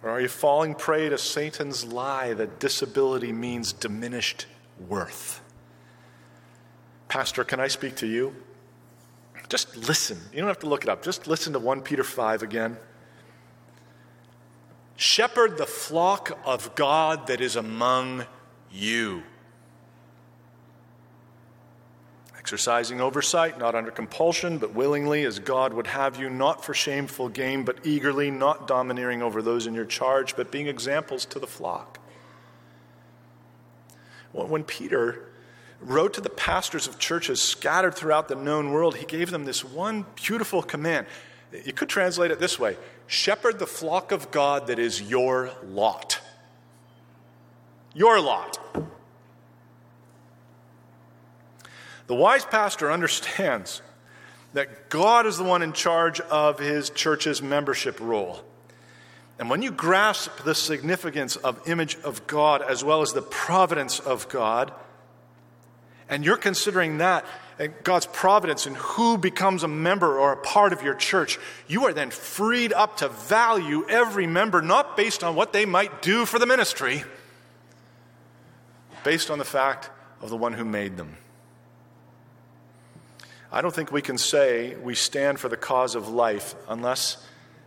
Or 0.03 0.11
are 0.11 0.21
you 0.21 0.27
falling 0.27 0.75
prey 0.75 1.09
to 1.09 1.17
Satan's 1.17 1.85
lie 1.85 2.35
that 2.35 2.59
disability 2.59 3.31
means 3.33 3.73
diminished 3.73 4.47
worth? 4.89 5.41
Pastor, 7.07 7.45
can 7.45 7.61
I 7.61 7.69
speak 7.69 7.95
to 7.99 8.09
you? 8.09 8.35
Just 9.49 9.77
listen. 9.77 10.19
You 10.33 10.41
don't 10.41 10.49
have 10.49 10.59
to 10.61 10.69
look 10.69 10.83
it 10.83 10.89
up. 10.89 11.05
Just 11.05 11.29
listen 11.29 11.53
to 11.53 11.61
1 11.61 11.83
Peter 11.83 12.03
5 12.03 12.43
again. 12.43 12.77
Shepherd 14.97 15.57
the 15.57 15.65
flock 15.65 16.37
of 16.45 16.75
God 16.75 17.29
that 17.29 17.41
is 17.41 17.55
among 17.55 18.27
you. 18.73 19.23
Exercising 22.45 23.01
oversight, 23.01 23.59
not 23.59 23.75
under 23.75 23.91
compulsion, 23.91 24.59
but 24.59 24.75
willingly, 24.75 25.25
as 25.25 25.39
God 25.39 25.73
would 25.73 25.87
have 25.87 26.21
you, 26.21 26.29
not 26.29 26.63
for 26.63 26.75
shameful 26.75 27.31
gain, 27.31 27.65
but 27.65 27.79
eagerly, 27.87 28.31
not 28.31 28.69
domineering 28.69 29.23
over 29.23 29.41
those 29.41 29.67
in 29.67 29.73
your 29.73 29.87
charge, 29.87 30.37
but 30.37 30.51
being 30.51 30.69
examples 30.69 31.25
to 31.25 31.39
the 31.39 31.47
flock. 31.47 31.99
When 34.33 34.63
Peter 34.63 35.31
wrote 35.81 36.13
to 36.13 36.21
the 36.21 36.29
pastors 36.29 36.87
of 36.87 36.99
churches 36.99 37.41
scattered 37.41 37.95
throughout 37.95 38.29
the 38.29 38.35
known 38.35 38.73
world, 38.73 38.97
he 38.97 39.07
gave 39.07 39.31
them 39.31 39.47
this 39.47 39.65
one 39.65 40.05
beautiful 40.15 40.63
command. 40.63 41.07
You 41.65 41.73
could 41.73 41.89
translate 41.89 42.31
it 42.31 42.41
this 42.41 42.59
way 42.59 42.77
Shepherd 43.07 43.59
the 43.59 43.67
flock 43.67 44.13
of 44.13 44.31
God 44.31 44.67
that 44.67 44.79
is 44.79 45.01
your 45.01 45.51
lot. 45.65 46.21
Your 47.95 48.21
lot. 48.21 48.59
The 52.07 52.15
wise 52.15 52.45
pastor 52.45 52.91
understands 52.91 53.83
that 54.53 54.89
God 54.89 55.27
is 55.27 55.39
the 55.39 55.45
one 55.45 55.63
in 55.63 55.73
charge 55.73 56.21
of 56.21 56.59
his 56.59 56.91
church's 56.91 57.43
membership 57.43 57.99
roll. 58.01 58.41
And 59.39 59.51
when 59.51 59.63
you 59.63 59.73
grasp 59.73 60.45
the 60.45 60.55
significance 60.55 61.37
of 61.37 61.69
image 61.69 61.97
of 62.05 62.27
God 62.27 62.63
as 62.63 62.85
well 62.85 63.03
as 63.03 63.13
the 63.13 63.23
providence 63.23 63.99
of 63.99 64.29
God, 64.29 64.73
and 66.09 66.25
you're 66.25 66.37
considering 66.37 66.99
that 66.99 67.25
and 67.59 67.73
God's 67.85 68.07
providence 68.07 68.67
and 68.67 68.77
who 68.77 69.17
becomes 69.17 69.63
a 69.63 69.69
member 69.69 70.19
or 70.19 70.33
a 70.33 70.37
part 70.37 70.73
of 70.73 70.83
your 70.83 70.95
church, 70.95 71.39
you 71.69 71.85
are 71.85 71.93
then 71.93 72.11
freed 72.11 72.73
up 72.73 72.99
to 72.99 73.09
value 73.09 73.87
every 73.89 74.27
member 74.27 74.61
not 74.61 74.97
based 74.97 75.23
on 75.23 75.37
what 75.37 75.53
they 75.53 75.65
might 75.65 76.03
do 76.03 76.27
for 76.27 76.39
the 76.39 76.47
ministry, 76.47 77.05
based 79.05 79.31
on 79.31 79.39
the 79.39 79.45
fact 79.45 79.91
of 80.21 80.31
the 80.31 80.37
one 80.37 80.53
who 80.53 80.65
made 80.65 80.97
them. 80.97 81.17
I 83.55 83.63
don't 83.63 83.73
think 83.73 83.93
we 83.93 84.03
can 84.03 84.19
say 84.19 84.75
we 84.75 84.97
stand 84.97 85.39
for 85.39 85.49
the 85.49 85.57
cause 85.57 85.95
of 85.95 86.09
life 86.09 86.57
unless 86.69 87.25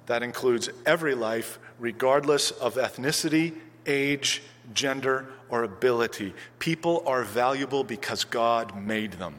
that 0.08 0.21
includes 0.21 0.69
every 0.86 1.15
life, 1.15 1.60
regardless 1.80 2.52
of 2.52 2.76
ethnicity, 2.76 3.54
age, 3.86 4.43
gender, 4.73 5.28
or 5.47 5.63
ability. 5.63 6.34
People 6.60 7.04
are 7.08 7.23
valuable 7.23 7.86
because 7.86 8.26
God 8.26 8.76
made 8.76 9.13
them. 9.13 9.36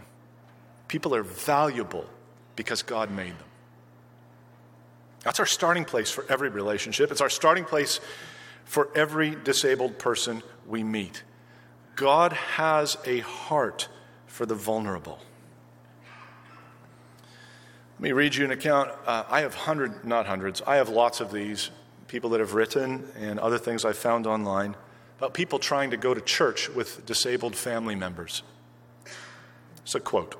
People 0.88 1.14
are 1.14 1.22
valuable 1.22 2.06
because 2.56 2.80
God 2.80 3.10
made 3.10 3.32
them. 3.32 3.48
That's 5.24 5.40
our 5.40 5.46
starting 5.46 5.84
place 5.84 6.10
for 6.10 6.24
every 6.30 6.48
relationship. 6.48 7.10
It's 7.10 7.20
our 7.20 7.28
starting 7.28 7.66
place 7.66 8.00
for 8.64 8.88
every 8.94 9.36
disabled 9.44 9.98
person 9.98 10.42
we 10.66 10.82
meet. 10.82 11.24
God 11.94 12.32
has 12.32 12.96
a 13.04 13.18
heart 13.18 13.88
for 14.26 14.46
the 14.46 14.54
vulnerable. 14.54 15.18
Let 17.98 18.02
me 18.02 18.12
read 18.12 18.36
you 18.36 18.44
an 18.44 18.52
account. 18.52 18.92
Uh, 19.06 19.24
I 19.28 19.40
have 19.40 19.56
hundreds, 19.56 20.04
not 20.04 20.24
hundreds, 20.24 20.62
I 20.64 20.76
have 20.76 20.88
lots 20.88 21.20
of 21.20 21.32
these 21.32 21.70
people 22.06 22.30
that 22.30 22.38
have 22.38 22.54
written 22.54 23.08
and 23.18 23.40
other 23.40 23.58
things 23.58 23.84
I 23.84 23.92
found 23.92 24.24
online 24.24 24.76
about 25.18 25.34
people 25.34 25.58
trying 25.58 25.90
to 25.90 25.96
go 25.96 26.14
to 26.14 26.20
church 26.20 26.68
with 26.68 27.04
disabled 27.06 27.56
family 27.56 27.96
members. 27.96 28.44
It's 29.82 29.96
a 29.96 30.00
quote. 30.00 30.36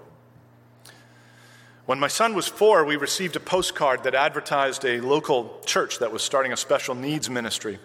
When 1.84 1.98
my 1.98 2.06
son 2.06 2.32
was 2.32 2.46
four, 2.46 2.84
we 2.84 2.94
received 2.94 3.34
a 3.34 3.40
postcard 3.40 4.04
that 4.04 4.14
advertised 4.14 4.84
a 4.84 5.00
local 5.00 5.60
church 5.66 5.98
that 5.98 6.12
was 6.12 6.22
starting 6.22 6.52
a 6.52 6.56
special 6.56 6.94
needs 6.94 7.28
ministry. 7.28 7.80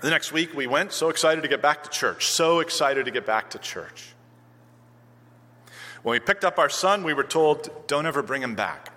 The 0.00 0.10
next 0.10 0.32
week, 0.32 0.54
we 0.54 0.66
went, 0.66 0.90
so 0.90 1.08
excited 1.08 1.42
to 1.42 1.48
get 1.48 1.62
back 1.62 1.84
to 1.84 1.90
church, 1.90 2.26
so 2.26 2.58
excited 2.58 3.04
to 3.04 3.12
get 3.12 3.26
back 3.26 3.50
to 3.50 3.58
church. 3.58 4.11
When 6.02 6.12
we 6.12 6.20
picked 6.20 6.44
up 6.44 6.58
our 6.58 6.68
son, 6.68 7.04
we 7.04 7.14
were 7.14 7.22
told, 7.24 7.70
don't 7.86 8.06
ever 8.06 8.22
bring 8.22 8.42
him 8.42 8.54
back. 8.54 8.92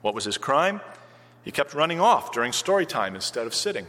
What 0.00 0.14
was 0.14 0.24
his 0.24 0.38
crime? 0.38 0.80
He 1.44 1.50
kept 1.50 1.74
running 1.74 2.00
off 2.00 2.32
during 2.32 2.52
story 2.52 2.86
time 2.86 3.14
instead 3.14 3.46
of 3.46 3.54
sitting. 3.54 3.86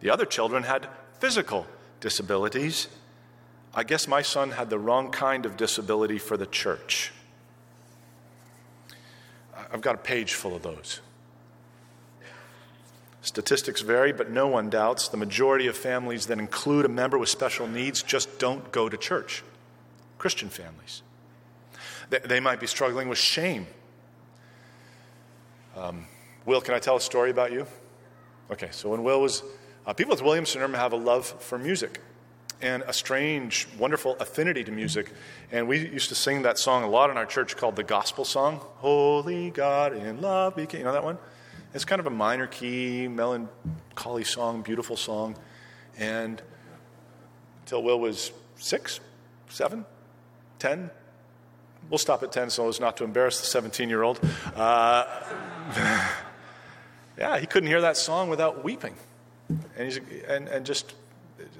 The 0.00 0.10
other 0.10 0.24
children 0.24 0.62
had 0.62 0.88
physical 1.18 1.66
disabilities. 2.00 2.88
I 3.74 3.84
guess 3.84 4.08
my 4.08 4.22
son 4.22 4.52
had 4.52 4.70
the 4.70 4.78
wrong 4.78 5.10
kind 5.10 5.46
of 5.46 5.56
disability 5.56 6.18
for 6.18 6.36
the 6.36 6.46
church. 6.46 7.12
I've 9.72 9.80
got 9.80 9.94
a 9.94 9.98
page 9.98 10.34
full 10.34 10.54
of 10.54 10.62
those. 10.62 11.00
Statistics 13.22 13.80
vary, 13.80 14.12
but 14.12 14.30
no 14.30 14.46
one 14.46 14.68
doubts 14.70 15.08
the 15.08 15.16
majority 15.16 15.66
of 15.66 15.76
families 15.76 16.26
that 16.26 16.38
include 16.38 16.84
a 16.84 16.88
member 16.88 17.18
with 17.18 17.28
special 17.28 17.66
needs 17.66 18.02
just 18.02 18.38
don't 18.38 18.70
go 18.70 18.88
to 18.88 18.96
church. 18.96 19.42
Christian 20.24 20.48
families. 20.48 21.02
They, 22.08 22.40
might 22.40 22.58
be 22.58 22.66
struggling 22.66 23.10
with 23.10 23.18
shame. 23.18 23.66
Um, 25.76 26.06
Will, 26.46 26.62
can 26.62 26.72
I 26.72 26.78
tell 26.78 26.96
a 26.96 27.00
story 27.02 27.30
about 27.30 27.52
you? 27.52 27.66
Okay, 28.50 28.70
so 28.70 28.88
when 28.88 29.02
Will 29.02 29.20
was, 29.20 29.42
uh, 29.86 29.92
people 29.92 30.12
with 30.12 30.22
Williams 30.22 30.48
syndrome 30.48 30.72
have 30.72 30.94
a 30.94 30.96
love 30.96 31.26
for 31.26 31.58
music 31.58 32.00
and 32.62 32.82
a 32.86 32.92
strange, 32.94 33.68
wonderful 33.78 34.16
affinity 34.18 34.64
to 34.64 34.72
music. 34.72 35.12
And 35.52 35.68
we 35.68 35.90
used 35.90 36.08
to 36.08 36.14
sing 36.14 36.40
that 36.44 36.58
song 36.58 36.84
a 36.84 36.88
lot 36.88 37.10
in 37.10 37.18
our 37.18 37.26
church 37.26 37.54
called 37.58 37.76
the 37.76 37.84
gospel 37.84 38.24
song 38.24 38.62
Holy 38.76 39.50
God 39.50 39.94
in 39.94 40.22
love. 40.22 40.58
You 40.58 40.84
know 40.84 40.92
that 40.94 41.04
one? 41.04 41.18
It's 41.74 41.84
kind 41.84 42.00
of 42.00 42.06
a 42.06 42.10
minor 42.10 42.46
key, 42.46 43.08
melancholy 43.08 44.24
song, 44.24 44.62
beautiful 44.62 44.96
song. 44.96 45.36
And 45.98 46.40
until 47.60 47.82
Will 47.82 48.00
was 48.00 48.32
six, 48.56 49.00
seven, 49.50 49.84
10. 50.58 50.90
We'll 51.90 51.98
stop 51.98 52.22
at 52.22 52.32
10 52.32 52.50
so 52.50 52.68
as 52.68 52.80
not 52.80 52.96
to 52.98 53.04
embarrass 53.04 53.40
the 53.40 53.46
17 53.46 53.88
year 53.88 54.02
old. 54.02 54.20
Uh, 54.54 55.04
yeah, 57.18 57.38
he 57.38 57.46
couldn't 57.46 57.68
hear 57.68 57.82
that 57.82 57.96
song 57.96 58.28
without 58.28 58.64
weeping. 58.64 58.94
And, 59.48 59.84
he's, 59.84 60.00
and, 60.26 60.48
and 60.48 60.64
just 60.64 60.94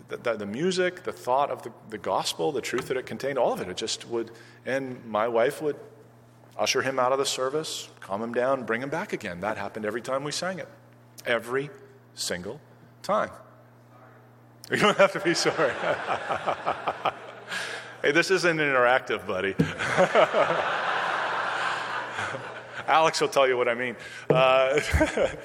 the, 0.09 0.35
the, 0.35 0.47
music, 0.47 1.03
the 1.03 1.13
thought 1.13 1.51
of 1.51 1.63
the, 1.63 1.73
the 1.91 1.99
gospel, 1.99 2.53
the 2.53 2.61
truth 2.61 2.89
that 2.89 2.97
it 2.97 3.07
contained, 3.07 3.39
all 3.39 3.53
of 3.53 3.61
it, 3.61 3.69
it 3.69 3.77
just 3.77 4.09
would. 4.09 4.31
And 4.65 5.05
my 5.05 5.29
wife 5.29 5.61
would 5.61 5.77
usher 6.57 6.83
him 6.83 6.99
out 6.99 7.13
of 7.13 7.19
the 7.19 7.27
service, 7.27 7.89
calm 8.01 8.23
him 8.23 8.33
down, 8.33 8.65
bring 8.65 8.83
him 8.83 8.91
back 8.91 9.13
again. 9.13 9.41
That 9.41 9.59
happened 9.59 9.85
every 9.85 10.03
time 10.03 10.25
we 10.25 10.33
sang 10.33 10.59
it. 10.59 10.69
Every 11.27 11.71
single 12.15 12.61
time. 13.03 13.31
You 14.71 14.79
don't 14.79 14.97
have 14.97 15.13
to 15.13 15.21
be 15.21 15.35
sorry. 15.35 15.75
Hey, 18.05 18.13
this 18.13 18.31
isn't 18.31 18.59
interactive, 18.59 19.27
buddy. 19.27 19.55
Alex 22.87 23.19
will 23.19 23.29
tell 23.29 23.49
you 23.49 23.57
what 23.57 23.67
I 23.67 23.73
mean. 23.73 23.97
Uh, 24.29 24.79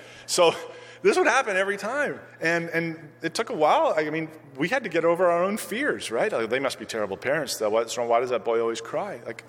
so 0.26 0.54
this 1.02 1.18
would 1.18 1.26
happen 1.26 1.56
every 1.56 1.78
time. 1.78 2.20
And, 2.42 2.68
and 2.72 3.00
it 3.22 3.34
took 3.34 3.50
a 3.50 3.56
while. 3.56 3.94
I 3.96 4.10
mean, 4.10 4.28
we 4.58 4.68
had 4.68 4.84
to 4.84 4.90
get 4.90 5.06
over 5.06 5.32
our 5.32 5.42
own 5.42 5.56
fears, 5.56 6.12
right? 6.12 6.30
Like, 6.30 6.50
they 6.50 6.60
must 6.60 6.80
be 6.80 6.86
terrible 6.86 7.16
parents. 7.16 7.62
What's 7.62 7.98
wrong? 7.98 8.10
Why 8.10 8.20
does 8.20 8.32
that 8.32 8.44
boy 8.44 8.60
always 8.60 8.82
cry? 8.82 9.22
Like, 9.26 9.46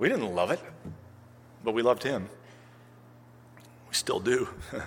we 0.00 0.08
didn't 0.08 0.34
love 0.34 0.50
it, 0.50 0.58
but 1.62 1.74
we 1.74 1.82
loved 1.82 2.02
him. 2.02 2.28
We 3.88 3.94
still 3.94 4.18
do. 4.18 4.48
you 4.72 4.82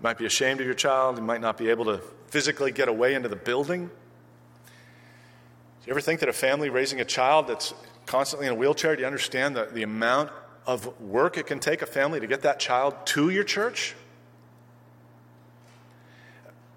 might 0.00 0.16
be 0.16 0.26
ashamed 0.26 0.60
of 0.60 0.66
your 0.66 0.76
child. 0.76 1.18
You 1.18 1.24
might 1.24 1.40
not 1.40 1.56
be 1.56 1.70
able 1.70 1.86
to 1.86 2.00
physically 2.28 2.70
get 2.70 2.86
away 2.86 3.14
into 3.14 3.28
the 3.28 3.34
building 3.34 3.90
you 5.88 5.92
ever 5.92 6.02
think 6.02 6.20
that 6.20 6.28
a 6.28 6.34
family 6.34 6.68
raising 6.68 7.00
a 7.00 7.04
child 7.06 7.46
that's 7.46 7.72
constantly 8.04 8.46
in 8.46 8.52
a 8.52 8.56
wheelchair, 8.56 8.94
do 8.94 9.00
you 9.00 9.06
understand 9.06 9.56
the, 9.56 9.70
the 9.72 9.82
amount 9.82 10.30
of 10.66 11.00
work 11.00 11.38
it 11.38 11.46
can 11.46 11.60
take 11.60 11.80
a 11.80 11.86
family 11.86 12.20
to 12.20 12.26
get 12.26 12.42
that 12.42 12.60
child 12.60 12.94
to 13.06 13.30
your 13.30 13.42
church? 13.42 13.94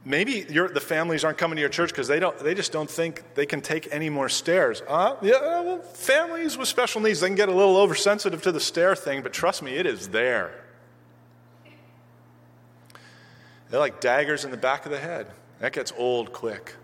Maybe 0.05 0.43
the 0.43 0.79
families 0.79 1.25
aren't 1.25 1.37
coming 1.37 1.57
to 1.57 1.59
your 1.59 1.69
church 1.69 1.89
because 1.89 2.07
they, 2.07 2.21
don't, 2.21 2.39
they 2.39 2.53
just 2.53 2.71
don't 2.71 2.89
think 2.89 3.21
they 3.35 3.45
can 3.45 3.59
take 3.59 3.89
any 3.91 4.09
more 4.09 4.29
stairs. 4.29 4.81
Uh, 4.87 5.17
yeah, 5.21 5.59
well, 5.59 5.81
families 5.81 6.57
with 6.57 6.69
special 6.69 7.01
needs, 7.01 7.19
they 7.19 7.27
can 7.27 7.35
get 7.35 7.49
a 7.49 7.53
little 7.53 7.75
oversensitive 7.75 8.41
to 8.43 8.53
the 8.53 8.61
stair 8.61 8.95
thing, 8.95 9.21
but 9.21 9.33
trust 9.33 9.61
me, 9.61 9.75
it 9.75 9.85
is 9.85 10.07
there. 10.07 10.53
They're 13.69 13.81
like 13.81 13.99
daggers 13.99 14.45
in 14.45 14.51
the 14.51 14.57
back 14.57 14.85
of 14.85 14.91
the 14.93 14.99
head. 14.99 15.27
That 15.59 15.73
gets 15.73 15.91
old 15.97 16.31
quick. 16.31 16.75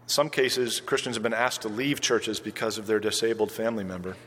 some 0.11 0.29
cases, 0.29 0.81
Christians 0.81 1.15
have 1.15 1.23
been 1.23 1.33
asked 1.33 1.61
to 1.61 1.69
leave 1.69 2.01
churches 2.01 2.41
because 2.41 2.77
of 2.77 2.85
their 2.85 2.99
disabled 2.99 3.49
family 3.49 3.85
member. 3.85 4.17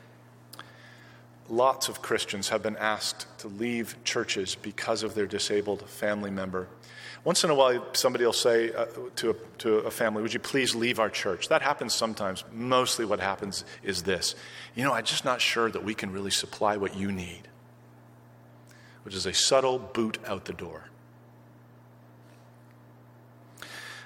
Lots 1.51 1.91
of 1.91 2.01
Christians 2.01 2.49
have 2.49 2.63
been 2.63 2.77
asked 2.77 3.27
to 3.41 3.49
leave 3.49 3.97
churches 4.03 4.55
because 4.55 5.03
of 5.03 5.15
their 5.15 5.27
disabled 5.27 5.87
family 5.87 6.31
member. 6.31 6.69
Once 7.23 7.45
in 7.45 7.51
a 7.51 7.55
while, 7.55 7.85
somebody 7.93 8.25
will 8.25 8.33
say 8.33 8.73
uh, 8.73 8.87
to, 9.17 9.31
a, 9.31 9.35
to 9.59 9.75
a 9.81 9.91
family, 9.91 10.23
Would 10.23 10.33
you 10.33 10.41
please 10.41 10.75
leave 10.75 10.99
our 10.99 11.11
church? 11.11 11.49
That 11.49 11.61
happens 11.61 11.93
sometimes. 11.93 12.45
Mostly, 12.51 13.05
what 13.05 13.21
happens 13.21 13.67
is 13.83 14.05
this 14.05 14.35
You 14.75 14.85
know, 14.85 14.95
I'm 14.95 15.05
just 15.05 15.27
not 15.27 15.43
sure 15.43 15.71
that 15.71 15.85
we 15.85 15.93
can 15.93 16.13
really 16.13 16.31
supply 16.31 16.79
what 16.79 16.97
you 16.97 17.13
need, 17.13 17.43
which 19.03 19.15
is 19.15 19.27
a 19.27 19.35
subtle 19.35 19.79
boot 19.79 20.17
out 20.27 20.47
the 20.47 20.55
door. 20.55 20.85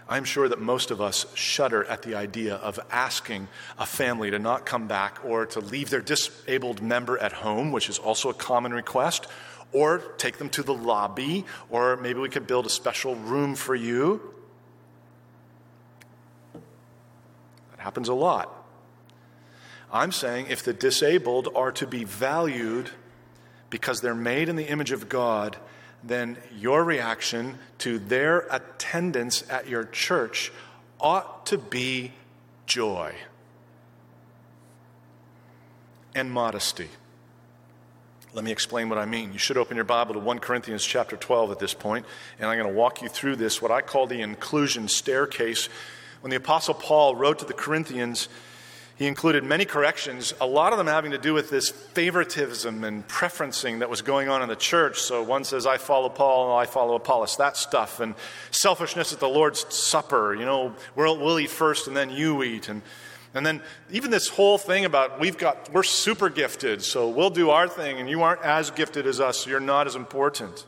I'm 0.09 0.25
sure 0.25 0.49
that 0.49 0.61
most 0.61 0.91
of 0.91 1.03
us 1.03 1.27
shudder 1.35 1.85
at 1.85 2.03
the 2.03 2.15
idea 2.15 2.55
of 2.57 2.81
asking 2.91 3.49
a 3.79 3.85
family 3.85 4.31
to 4.31 4.39
not 4.39 4.65
come 4.65 4.89
back 4.89 5.19
or 5.25 5.45
to 5.47 5.61
leave 5.61 5.91
their 5.91 6.01
disabled 6.01 6.81
member 6.81 7.19
at 7.19 7.33
home, 7.33 7.73
which 7.73 7.91
is 7.91 7.99
also 7.99 8.31
a 8.31 8.35
common 8.35 8.73
request, 8.73 9.27
or 9.73 9.99
take 10.17 10.39
them 10.39 10.49
to 10.51 10.63
the 10.63 10.73
lobby, 10.73 11.45
or 11.69 11.99
maybe 11.99 12.21
we 12.21 12.31
could 12.31 12.47
build 12.47 12.65
a 12.65 12.71
special 12.71 13.17
room 13.17 13.55
for 13.55 13.75
you. 13.75 14.35
That 16.55 17.81
happens 17.81 18.09
a 18.09 18.15
lot. 18.15 18.55
I'm 19.93 20.13
saying 20.13 20.47
if 20.49 20.63
the 20.63 20.73
disabled 20.73 21.49
are 21.55 21.73
to 21.73 21.87
be 21.87 22.05
valued 22.05 22.91
because 23.69 24.01
they're 24.01 24.15
made 24.15 24.49
in 24.49 24.57
the 24.57 24.67
image 24.67 24.93
of 24.93 25.11
God, 25.11 25.59
then 26.03 26.37
your 26.57 26.85
reaction 26.85 27.59
to 27.79 27.99
their 27.99 28.47
attendance 28.51 29.45
at 29.51 29.69
your 29.69 29.85
church 29.85 30.53
ought 31.01 31.47
to 31.47 31.59
be 31.59 32.13
joy 32.67 33.15
and 36.15 36.31
modesty. 36.31 36.89
Let 38.35 38.45
me 38.45 38.53
explain 38.53 38.89
what 38.89 38.99
I 38.99 39.07
mean. 39.07 39.33
You 39.33 39.39
should 39.39 39.57
open 39.57 39.77
your 39.77 39.85
Bible 39.85 40.15
to 40.15 40.21
1 40.21 40.39
Corinthians 40.41 40.85
chapter 40.85 41.17
12 41.17 41.51
at 41.51 41.59
this 41.59 41.75
point, 41.75 42.05
and 42.39 42.49
I'm 42.49 42.59
going 42.59 42.71
to 42.71 42.77
walk 42.77 43.01
you 43.01 43.09
through 43.09 43.37
this, 43.37 43.63
what 43.63 43.71
I 43.71 43.81
call 43.81 44.07
the 44.07 44.21
inclusion 44.21 44.89
staircase. 44.89 45.69
When 46.21 46.31
the 46.31 46.37
Apostle 46.37 46.75
Paul 46.75 47.17
wrote 47.17 47.39
to 47.39 47.45
the 47.45 47.55
Corinthians, 47.55 48.29
he 48.99 49.07
included 49.07 49.45
many 49.45 49.65
corrections, 49.65 50.35
a 50.41 50.47
lot 50.47 50.73
of 50.73 50.79
them 50.79 50.89
having 50.89 51.13
to 51.13 51.19
do 51.19 51.33
with 51.33 51.51
this 51.51 51.69
favoritism 51.69 52.83
and 52.83 53.07
preferencing 53.07 53.79
that 53.79 53.89
was 53.89 54.03
going 54.03 54.29
on 54.29 54.43
in 54.43 54.49
the 54.49 54.57
church. 54.57 54.99
So 54.99 55.23
one 55.23 55.45
says, 55.45 55.67
I 55.67 55.79
follow 55.79 56.09
Paul, 56.09 56.57
I 56.57 56.67
follow 56.67 56.97
Apollos, 56.97 57.37
that 57.37 57.57
stuff. 57.57 58.01
And 58.01 58.17
selfishness 58.51 59.13
at 59.13 59.21
the 59.21 59.29
Lord's 59.29 59.73
Supper, 59.73 60.35
you 60.35 60.45
know, 60.45 60.75
we'll, 60.97 61.17
we'll 61.17 61.39
eat 61.39 61.51
first 61.51 61.87
and 61.87 61.97
then 61.97 62.11
you 62.11 62.43
eat. 62.43 62.69
And, 62.69 62.83
and 63.35 63.47
then 63.47 63.63
even 63.89 64.11
this 64.11 64.27
whole 64.27 64.59
thing 64.59 64.85
about 64.85 65.21
we've 65.21 65.39
got, 65.39 65.73
we're 65.73 65.85
super 65.85 66.29
gifted, 66.29 66.83
so 66.83 67.09
we'll 67.09 67.31
do 67.31 67.51
our 67.51 67.69
thing 67.69 68.01
and 68.01 68.11
you 68.11 68.23
aren't 68.23 68.43
as 68.43 68.73
gifted 68.73 69.07
as 69.07 69.21
us, 69.21 69.39
so 69.39 69.51
you're 69.51 69.61
not 69.61 69.87
as 69.87 69.95
important. 69.95 70.67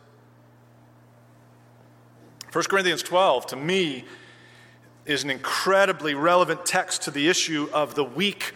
1 2.53 2.65
Corinthians 2.69 3.03
12, 3.03 3.47
to 3.49 3.57
me, 3.57 4.05
is 5.11 5.25
an 5.25 5.31
incredibly 5.31 6.15
relevant 6.15 6.65
text 6.65 7.03
to 7.03 7.11
the 7.11 7.29
issue 7.29 7.69
of 7.73 7.95
the 7.95 8.05
weak. 8.05 8.55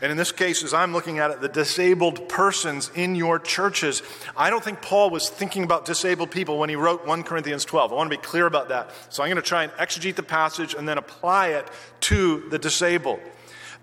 And 0.00 0.10
in 0.10 0.16
this 0.16 0.32
case, 0.32 0.62
as 0.62 0.72
I'm 0.72 0.94
looking 0.94 1.18
at 1.18 1.30
it, 1.30 1.42
the 1.42 1.48
disabled 1.48 2.26
persons 2.26 2.90
in 2.94 3.14
your 3.14 3.38
churches. 3.38 4.02
I 4.34 4.48
don't 4.48 4.64
think 4.64 4.80
Paul 4.80 5.10
was 5.10 5.28
thinking 5.28 5.62
about 5.62 5.84
disabled 5.84 6.30
people 6.30 6.58
when 6.58 6.70
he 6.70 6.76
wrote 6.76 7.06
1 7.06 7.22
Corinthians 7.24 7.66
12. 7.66 7.92
I 7.92 7.96
want 7.96 8.10
to 8.10 8.16
be 8.16 8.22
clear 8.22 8.46
about 8.46 8.70
that. 8.70 8.90
So 9.10 9.22
I'm 9.22 9.28
going 9.28 9.36
to 9.36 9.42
try 9.42 9.62
and 9.62 9.72
exegete 9.72 10.14
the 10.14 10.22
passage 10.22 10.72
and 10.72 10.88
then 10.88 10.96
apply 10.96 11.48
it 11.48 11.68
to 12.00 12.48
the 12.48 12.58
disabled. 12.58 13.20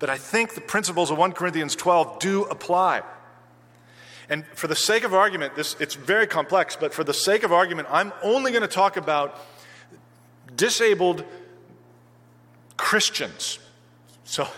But 0.00 0.10
I 0.10 0.18
think 0.18 0.54
the 0.54 0.60
principles 0.60 1.12
of 1.12 1.18
1 1.18 1.32
Corinthians 1.32 1.76
12 1.76 2.18
do 2.18 2.44
apply. 2.44 3.02
And 4.28 4.44
for 4.54 4.66
the 4.66 4.76
sake 4.76 5.04
of 5.04 5.14
argument, 5.14 5.54
this, 5.54 5.76
it's 5.78 5.94
very 5.94 6.26
complex, 6.26 6.74
but 6.74 6.92
for 6.92 7.04
the 7.04 7.14
sake 7.14 7.44
of 7.44 7.52
argument, 7.52 7.86
I'm 7.92 8.12
only 8.22 8.50
going 8.50 8.62
to 8.62 8.68
talk 8.68 8.96
about 8.96 9.38
disabled 10.56 11.24
Christians. 12.78 13.58
So 14.24 14.48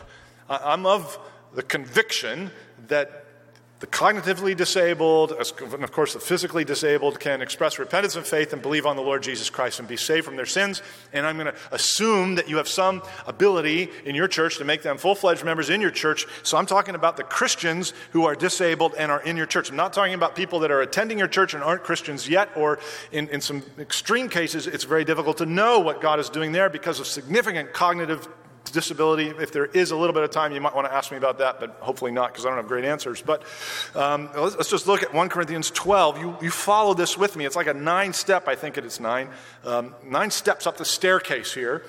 I'm 0.49 0.87
of 0.87 1.19
the 1.55 1.65
conviction 1.65 2.53
that 2.87 3.20
the 3.81 3.87
cognitively 3.87 4.55
disabled, 4.55 5.33
and 5.33 5.83
of 5.83 5.91
course 5.91 6.13
the 6.13 6.21
physically 6.21 6.65
disabled, 6.65 7.19
can 7.19 7.41
express 7.41 7.79
repentance 7.79 8.15
and 8.15 8.27
faith 8.27 8.53
and 8.53 8.61
believe 8.61 8.85
on 8.85 8.95
the 8.95 9.03
Lord 9.03 9.23
Jesus 9.23 9.49
Christ 9.49 9.79
and 9.79 9.89
be 9.89 9.97
saved 9.97 10.27
from 10.27 10.37
their 10.37 10.47
sins. 10.47 10.83
And 11.15 11.27
I'm 11.27 11.39
going 11.39 11.53
to 11.53 11.59
assume 11.73 12.35
that 12.35 12.47
you 12.47 12.59
have 12.59 12.69
some 12.69 13.03
ability 13.27 13.89
in 14.05 14.15
your 14.15 14.29
church 14.29 14.59
to 14.59 14.65
make 14.65 14.83
them 14.83 14.99
full 14.99 15.15
fledged 15.15 15.45
members 15.45 15.71
in 15.71 15.81
your 15.81 15.91
church. 15.91 16.27
So 16.43 16.59
I'm 16.59 16.67
talking 16.67 16.95
about 16.95 17.17
the 17.17 17.25
Christians 17.25 17.95
who 18.11 18.27
are 18.27 18.35
disabled 18.35 18.95
and 18.99 19.11
are 19.11 19.23
in 19.23 19.39
your 19.39 19.47
church. 19.47 19.71
I'm 19.71 19.77
not 19.77 19.95
talking 19.95 20.15
about 20.15 20.37
people 20.37 20.61
that 20.61 20.71
are 20.71 20.83
attending 20.83 21.19
your 21.19 21.29
church 21.29 21.55
and 21.55 21.63
aren't 21.63 21.83
Christians 21.83 22.29
yet, 22.29 22.51
or 22.57 22.79
in, 23.13 23.31
in 23.31 23.41
some 23.41 23.63
extreme 23.79 24.29
cases, 24.29 24.67
it's 24.67 24.85
very 24.85 25.07
difficult 25.07 25.39
to 25.39 25.47
know 25.47 25.81
what 25.81 26.03
God 26.03 26.21
is 26.21 26.29
doing 26.29 26.53
there 26.53 26.69
because 26.69 27.01
of 27.01 27.07
significant 27.07 27.73
cognitive 27.73 28.29
disability. 28.65 29.29
If 29.29 29.53
there 29.53 29.67
is 29.67 29.91
a 29.91 29.97
little 29.97 30.13
bit 30.13 30.23
of 30.23 30.31
time, 30.31 30.53
you 30.53 30.61
might 30.61 30.75
want 30.75 30.87
to 30.87 30.95
ask 30.95 31.11
me 31.11 31.17
about 31.17 31.39
that, 31.39 31.61
but 31.61 31.77
hopefully 31.81 32.13
not 32.13 32.33
because 32.33 32.47
I 32.47 32.49
don't 32.49 32.59
have 32.59 32.69
great 32.69 32.85
answers. 32.85 33.23
But 33.23 33.43
um, 33.95 34.31
let's, 34.37 34.57
let's, 34.57 34.71
just 34.71 34.87
look 34.87 35.03
at 35.03 35.13
1 35.13 35.29
Corinthians 35.29 35.71
12. 35.71 36.19
You, 36.19 36.37
you 36.43 36.51
follow 36.51 36.95
this 36.95 37.17
with 37.19 37.37
me. 37.37 37.47
It's 37.47 37.57
like 37.57 37.67
a 37.67 37.75
nine 37.75 38.13
step, 38.13 38.49
I 38.49 38.55
think 38.55 38.79
it 38.79 38.85
is 38.85 39.01
nine, 39.01 39.29
um, 39.65 39.95
nine 40.05 40.31
steps 40.31 40.67
up 40.67 40.77
the 40.77 40.85
staircase 40.85 41.53
here. 41.53 41.85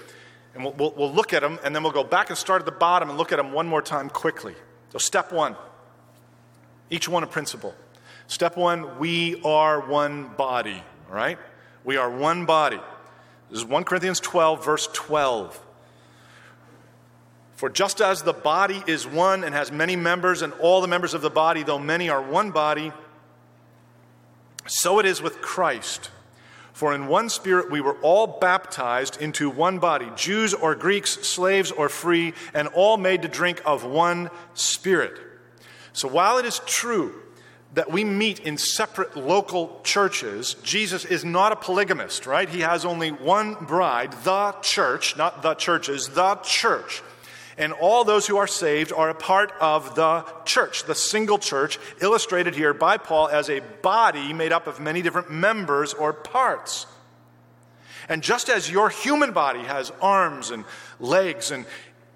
And 0.53 0.63
we'll, 0.63 0.73
we'll, 0.73 0.93
we'll 0.97 1.13
look 1.13 1.33
at 1.33 1.41
them, 1.41 1.59
and 1.63 1.73
then 1.73 1.81
we'll 1.81 1.93
go 1.93 2.03
back 2.03 2.29
and 2.29 2.37
start 2.37 2.61
at 2.61 2.65
the 2.65 2.73
bottom 2.73 3.09
and 3.09 3.17
look 3.17 3.31
at 3.31 3.37
them 3.37 3.53
one 3.53 3.67
more 3.67 3.81
time 3.81 4.09
quickly. 4.09 4.55
So, 4.89 4.97
step 4.97 5.31
one, 5.31 5.55
each 6.89 7.07
one 7.07 7.23
a 7.23 7.27
principle. 7.27 7.73
Step 8.27 8.57
one, 8.57 8.99
we 8.99 9.41
are 9.43 9.79
one 9.79 10.29
body, 10.37 10.83
all 11.09 11.15
right? 11.15 11.37
We 11.83 11.97
are 11.97 12.09
one 12.09 12.45
body. 12.45 12.79
This 13.49 13.59
is 13.59 13.65
1 13.65 13.83
Corinthians 13.83 14.21
12, 14.21 14.63
verse 14.63 14.87
12. 14.93 15.59
For 17.61 17.69
just 17.69 18.01
as 18.01 18.23
the 18.23 18.33
body 18.33 18.81
is 18.87 19.05
one 19.05 19.43
and 19.43 19.53
has 19.53 19.71
many 19.71 19.95
members, 19.95 20.41
and 20.41 20.51
all 20.53 20.81
the 20.81 20.87
members 20.87 21.13
of 21.13 21.21
the 21.21 21.29
body, 21.29 21.61
though 21.61 21.77
many, 21.77 22.09
are 22.09 22.19
one 22.19 22.49
body, 22.49 22.91
so 24.65 24.97
it 24.97 25.05
is 25.05 25.21
with 25.21 25.41
Christ. 25.41 26.09
For 26.73 26.91
in 26.95 27.05
one 27.05 27.29
spirit 27.29 27.69
we 27.69 27.79
were 27.79 27.97
all 28.01 28.25
baptized 28.25 29.21
into 29.21 29.47
one 29.47 29.77
body, 29.77 30.09
Jews 30.15 30.55
or 30.55 30.73
Greeks, 30.73 31.11
slaves 31.27 31.69
or 31.69 31.87
free, 31.87 32.33
and 32.55 32.67
all 32.69 32.97
made 32.97 33.21
to 33.21 33.27
drink 33.27 33.61
of 33.63 33.85
one 33.85 34.31
spirit. 34.55 35.19
So 35.93 36.07
while 36.07 36.39
it 36.39 36.45
is 36.45 36.61
true 36.65 37.13
that 37.75 37.91
we 37.91 38.03
meet 38.03 38.39
in 38.39 38.57
separate 38.57 39.15
local 39.15 39.81
churches, 39.83 40.55
Jesus 40.63 41.05
is 41.05 41.23
not 41.23 41.51
a 41.51 41.55
polygamist, 41.55 42.25
right? 42.25 42.49
He 42.49 42.61
has 42.61 42.85
only 42.85 43.11
one 43.11 43.53
bride, 43.53 44.13
the 44.23 44.55
church, 44.63 45.15
not 45.15 45.43
the 45.43 45.53
churches, 45.53 46.07
the 46.09 46.37
church 46.37 47.03
and 47.57 47.73
all 47.73 48.03
those 48.03 48.27
who 48.27 48.37
are 48.37 48.47
saved 48.47 48.91
are 48.93 49.09
a 49.09 49.15
part 49.15 49.51
of 49.59 49.95
the 49.95 50.25
church, 50.45 50.85
the 50.85 50.95
single 50.95 51.37
church, 51.37 51.79
illustrated 52.01 52.55
here 52.55 52.73
by 52.73 52.97
Paul 52.97 53.27
as 53.29 53.49
a 53.49 53.59
body 53.81 54.33
made 54.33 54.51
up 54.51 54.67
of 54.67 54.79
many 54.79 55.01
different 55.01 55.31
members 55.31 55.93
or 55.93 56.13
parts. 56.13 56.85
And 58.09 58.21
just 58.21 58.49
as 58.49 58.69
your 58.69 58.89
human 58.89 59.31
body 59.31 59.61
has 59.61 59.91
arms 60.01 60.51
and 60.51 60.65
legs, 60.99 61.51
and 61.51 61.65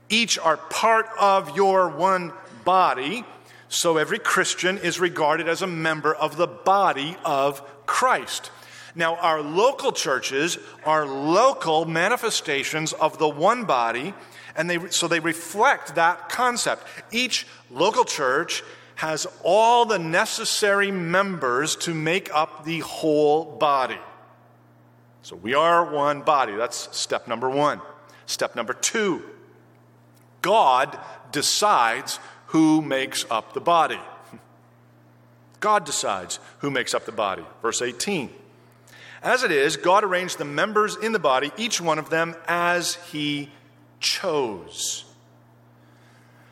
each 0.10 0.38
are 0.38 0.58
part 0.58 1.08
of 1.20 1.56
your 1.56 1.90
one 1.90 2.34
body, 2.64 3.26
so 3.70 3.98
every 3.98 4.20
Christian 4.20 4.78
is 4.78 5.00
regarded 5.00 5.48
as 5.48 5.62
a 5.62 5.68
member 5.68 6.14
of 6.14 6.38
the 6.38 6.48
body 6.48 7.18
of 7.24 7.62
Christ. 7.86 8.52
Now, 8.96 9.18
our 9.18 9.42
local 9.42 9.92
churches 9.92 10.58
are 10.86 11.06
local 11.06 11.86
manifestations 11.86 12.94
of 12.94 13.18
the 13.18 13.28
one 13.28 13.66
body 13.66 14.14
and 14.56 14.70
they, 14.70 14.90
so 14.90 15.08
they 15.08 15.20
reflect 15.20 15.96
that 15.96 16.30
concept. 16.30 16.86
Each 17.12 17.46
local 17.70 18.06
church 18.06 18.64
has 18.96 19.28
all 19.44 19.86
the 19.86 20.00
necessary 20.00 20.92
members 20.92 21.76
to 21.76 21.94
make 21.94 22.34
up 22.34 22.64
the 22.64 22.80
whole 22.80 23.46
body. 23.46 24.00
So 25.22 25.36
we 25.36 25.54
are 25.54 25.92
one 25.92 26.22
body. 26.22 26.56
That's 26.56 26.96
step 26.96 27.28
number 27.28 27.50
one. 27.50 27.82
Step 28.26 28.56
number 28.56 28.74
two 28.74 29.24
God 30.42 30.98
decides 31.32 32.20
who 32.48 32.82
makes 32.82 33.26
up 33.30 33.54
the 33.54 33.60
body. 33.60 34.00
God 35.60 35.84
decides 35.84 36.40
who 36.60 36.70
makes 36.70 36.94
up 36.94 37.06
the 37.06 37.12
body. 37.12 37.44
Verse 37.62 37.82
18. 37.82 38.30
As 39.24 39.42
it 39.42 39.52
is, 39.52 39.76
God 39.76 40.04
arranged 40.04 40.38
the 40.38 40.46
members 40.46 40.96
in 40.96 41.12
the 41.12 41.20
body, 41.20 41.52
each 41.58 41.82
one 41.82 41.98
of 41.98 42.12
them, 42.12 42.36
as 42.48 42.96
He 43.12 43.50
chose. 44.00 45.06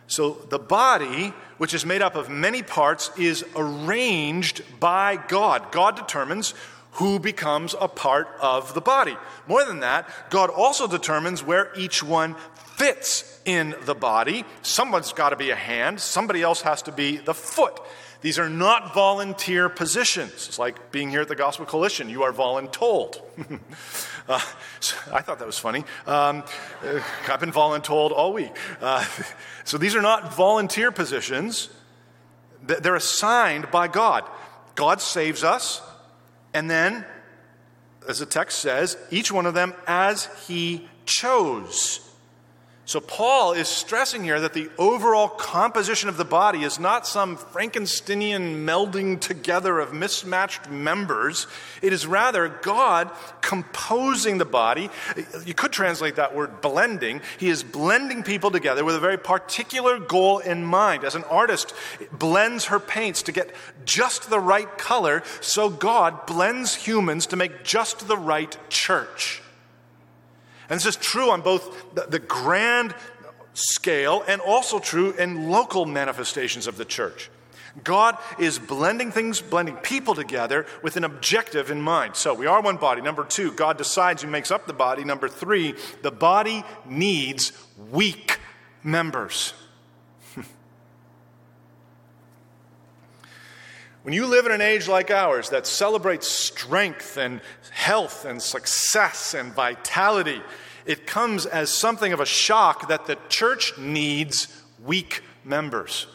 So 0.07 0.33
the 0.49 0.59
body, 0.59 1.33
which 1.57 1.73
is 1.73 1.85
made 1.85 2.01
up 2.01 2.15
of 2.15 2.29
many 2.29 2.61
parts, 2.61 3.09
is 3.17 3.43
arranged 3.55 4.61
by 4.79 5.15
God. 5.15 5.71
God 5.71 5.95
determines 5.95 6.53
who 6.93 7.17
becomes 7.17 7.73
a 7.79 7.87
part 7.87 8.27
of 8.39 8.75
the 8.75 8.81
body. 8.81 9.17
More 9.47 9.65
than 9.65 9.79
that, 9.79 10.07
God 10.29 10.49
also 10.51 10.87
determines 10.87 11.43
where 11.43 11.71
each 11.75 12.03
one 12.03 12.35
fits 12.75 13.39
in 13.45 13.75
the 13.85 13.95
body. 13.95 14.45
Someone's 14.61 15.13
got 15.13 15.29
to 15.29 15.35
be 15.35 15.49
a 15.49 15.55
hand, 15.55 15.99
somebody 15.99 16.41
else 16.41 16.61
has 16.61 16.83
to 16.83 16.91
be 16.91 17.17
the 17.17 17.33
foot. 17.33 17.79
These 18.21 18.39
are 18.39 18.49
not 18.49 18.93
volunteer 18.93 19.67
positions. 19.67 20.47
It's 20.47 20.59
like 20.59 20.91
being 20.93 21.09
here 21.09 21.21
at 21.21 21.27
the 21.27 21.35
Gospel 21.35 21.65
Coalition. 21.65 22.09
You 22.09 22.23
are 22.23 22.31
voluntold. 22.31 23.19
uh, 24.27 24.39
so 24.79 24.95
I 25.11 25.21
thought 25.21 25.39
that 25.39 25.45
was 25.45 25.59
funny. 25.59 25.83
Um, 26.05 26.43
uh, 26.83 27.01
I've 27.27 27.39
been 27.39 27.51
voluntold 27.51 28.11
all 28.11 28.33
week. 28.33 28.55
Uh, 28.81 29.05
so 29.63 29.77
these 29.77 29.95
are 29.95 30.01
not 30.01 30.33
volunteer 30.35 30.91
positions. 30.91 31.69
They're 32.61 32.95
assigned 32.95 33.71
by 33.71 33.87
God. 33.87 34.23
God 34.75 35.01
saves 35.01 35.43
us, 35.43 35.81
and 36.53 36.69
then, 36.69 37.05
as 38.07 38.19
the 38.19 38.25
text 38.25 38.59
says, 38.59 38.97
each 39.11 39.31
one 39.31 39.45
of 39.45 39.53
them 39.53 39.73
as 39.85 40.29
he 40.47 40.87
chose. 41.05 41.99
So, 42.85 42.99
Paul 42.99 43.53
is 43.53 43.69
stressing 43.69 44.25
here 44.25 44.41
that 44.41 44.51
the 44.51 44.69
overall 44.77 45.29
composition 45.29 46.09
of 46.09 46.17
the 46.17 46.25
body 46.25 46.63
is 46.63 46.79
not 46.79 47.07
some 47.07 47.37
Frankensteinian 47.37 48.65
melding 48.65 49.21
together 49.21 49.79
of 49.79 49.93
mismatched 49.93 50.69
members. 50.69 51.47
It 51.81 51.93
is 51.93 52.05
rather 52.05 52.49
God 52.49 53.09
composing 53.39 54.37
the 54.37 54.43
body. 54.43 54.89
You 55.45 55.53
could 55.53 55.71
translate 55.71 56.17
that 56.17 56.35
word 56.35 56.59
blending. 56.59 57.21
He 57.37 57.47
is 57.47 57.63
blending 57.63 58.21
people 58.21 58.51
together 58.51 58.83
with 58.83 58.95
a 58.95 58.99
very 58.99 59.17
particular 59.17 59.97
goal 59.97 60.39
in 60.39 60.65
mind. 60.65 61.05
As 61.05 61.15
an 61.15 61.23
artist 61.25 61.73
blends 62.11 62.65
her 62.65 62.81
paints 62.81 63.21
to 63.23 63.31
get 63.31 63.55
just 63.85 64.29
the 64.29 64.41
right 64.41 64.77
color, 64.77 65.23
so 65.39 65.69
God 65.69 66.25
blends 66.25 66.75
humans 66.75 67.27
to 67.27 67.37
make 67.37 67.63
just 67.63 68.09
the 68.09 68.17
right 68.17 68.57
church. 68.69 69.42
And 70.73 70.79
this 70.79 70.87
is 70.87 70.95
true 70.95 71.29
on 71.29 71.41
both 71.41 71.93
the, 71.93 72.07
the 72.09 72.17
grand 72.17 72.95
scale 73.53 74.23
and 74.27 74.41
also 74.41 74.79
true 74.79 75.11
in 75.11 75.51
local 75.51 75.85
manifestations 75.85 76.65
of 76.65 76.77
the 76.77 76.83
church. 76.83 77.29
God 77.83 78.17
is 78.39 78.57
blending 78.57 79.11
things, 79.11 79.39
blending 79.39 79.75
people 79.75 80.15
together 80.15 80.65
with 80.81 80.97
an 80.97 81.03
objective 81.03 81.69
in 81.69 81.79
mind. 81.79 82.15
So 82.15 82.33
we 82.33 82.47
are 82.47 82.59
one 82.59 82.77
body. 82.77 83.03
Number 83.03 83.23
two, 83.23 83.51
God 83.51 83.77
decides 83.77 84.23
who 84.23 84.27
makes 84.27 84.49
up 84.49 84.65
the 84.65 84.73
body. 84.73 85.03
Number 85.03 85.29
three, 85.29 85.75
the 86.01 86.09
body 86.09 86.63
needs 86.87 87.51
weak 87.91 88.39
members. 88.83 89.53
When 94.01 94.13
you 94.13 94.25
live 94.25 94.47
in 94.47 94.51
an 94.51 94.59
age 94.59 94.87
like 94.87 95.11
ours 95.11 95.49
that 95.51 95.67
celebrates 95.67 96.27
strength 96.27 97.15
and 97.15 97.41
health 97.71 98.25
and 98.25 98.41
success 98.41 99.33
and 99.33 99.53
vitality, 99.53 100.41
it 100.85 101.07
comes 101.07 101.45
as 101.45 101.69
something 101.69 102.13
of 102.13 102.19
a 102.19 102.25
shock 102.25 102.89
that 102.89 103.05
the 103.05 103.17
church 103.29 103.77
needs 103.77 104.63
weak 104.83 105.21
members. 105.43 106.07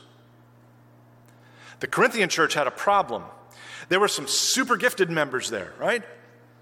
The 1.80 1.86
Corinthian 1.86 2.28
church 2.28 2.54
had 2.54 2.66
a 2.66 2.72
problem. 2.72 3.24
There 3.88 4.00
were 4.00 4.08
some 4.08 4.26
super 4.26 4.76
gifted 4.76 5.10
members 5.10 5.48
there, 5.50 5.72
right? 5.78 6.02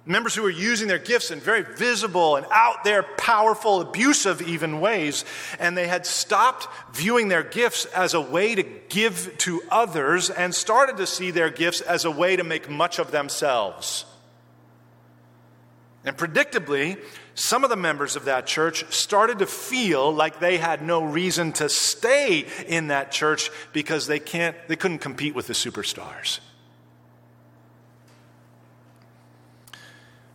Members 0.04 0.36
who 0.36 0.42
were 0.42 0.50
using 0.50 0.86
their 0.86 1.00
gifts 1.00 1.32
in 1.32 1.40
very 1.40 1.62
visible 1.62 2.36
and 2.36 2.46
out 2.52 2.84
there, 2.84 3.02
powerful, 3.02 3.80
abusive 3.80 4.40
even 4.40 4.80
ways. 4.80 5.24
And 5.58 5.76
they 5.76 5.88
had 5.88 6.06
stopped 6.06 6.68
viewing 6.94 7.26
their 7.26 7.42
gifts 7.42 7.86
as 7.86 8.14
a 8.14 8.20
way 8.20 8.54
to 8.54 8.62
give 8.62 9.36
to 9.38 9.62
others 9.68 10.30
and 10.30 10.54
started 10.54 10.98
to 10.98 11.08
see 11.08 11.32
their 11.32 11.50
gifts 11.50 11.80
as 11.80 12.04
a 12.04 12.10
way 12.10 12.36
to 12.36 12.44
make 12.44 12.70
much 12.70 13.00
of 13.00 13.10
themselves. 13.10 14.04
And 16.04 16.16
predictably, 16.16 16.98
some 17.36 17.64
of 17.64 17.70
the 17.70 17.76
members 17.76 18.16
of 18.16 18.24
that 18.24 18.46
church 18.46 18.90
started 18.90 19.40
to 19.40 19.46
feel 19.46 20.10
like 20.10 20.40
they 20.40 20.56
had 20.56 20.80
no 20.80 21.04
reason 21.04 21.52
to 21.52 21.68
stay 21.68 22.46
in 22.66 22.88
that 22.88 23.12
church 23.12 23.50
because 23.74 24.06
they, 24.06 24.18
can't, 24.18 24.56
they 24.68 24.74
couldn't 24.74 25.00
compete 25.00 25.34
with 25.34 25.46
the 25.46 25.52
superstars. 25.52 26.40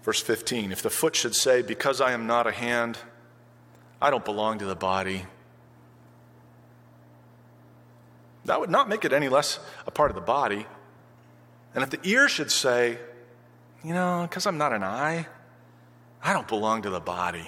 Verse 0.03 0.21
15 0.21 0.71
If 0.71 0.83
the 0.83 0.91
foot 0.91 1.15
should 1.15 1.33
say, 1.33 1.63
Because 1.63 2.01
I 2.01 2.11
am 2.11 2.27
not 2.27 2.45
a 2.45 2.51
hand, 2.51 2.99
I 3.99 4.11
don't 4.11 4.23
belong 4.23 4.59
to 4.59 4.65
the 4.65 4.75
body, 4.75 5.25
that 8.45 8.59
would 8.59 8.69
not 8.69 8.87
make 8.87 9.05
it 9.05 9.11
any 9.11 9.27
less 9.27 9.59
a 9.87 9.91
part 9.91 10.11
of 10.11 10.15
the 10.15 10.21
body. 10.21 10.67
And 11.73 11.83
if 11.83 11.89
the 11.89 11.99
ear 12.03 12.29
should 12.29 12.51
say, 12.51 12.99
You 13.83 13.95
know, 13.95 14.27
because 14.29 14.45
I'm 14.45 14.59
not 14.59 14.71
an 14.71 14.83
eye, 14.83 15.25
I 16.23 16.33
don't 16.33 16.47
belong 16.47 16.83
to 16.83 16.89
the 16.89 16.99
body, 16.99 17.47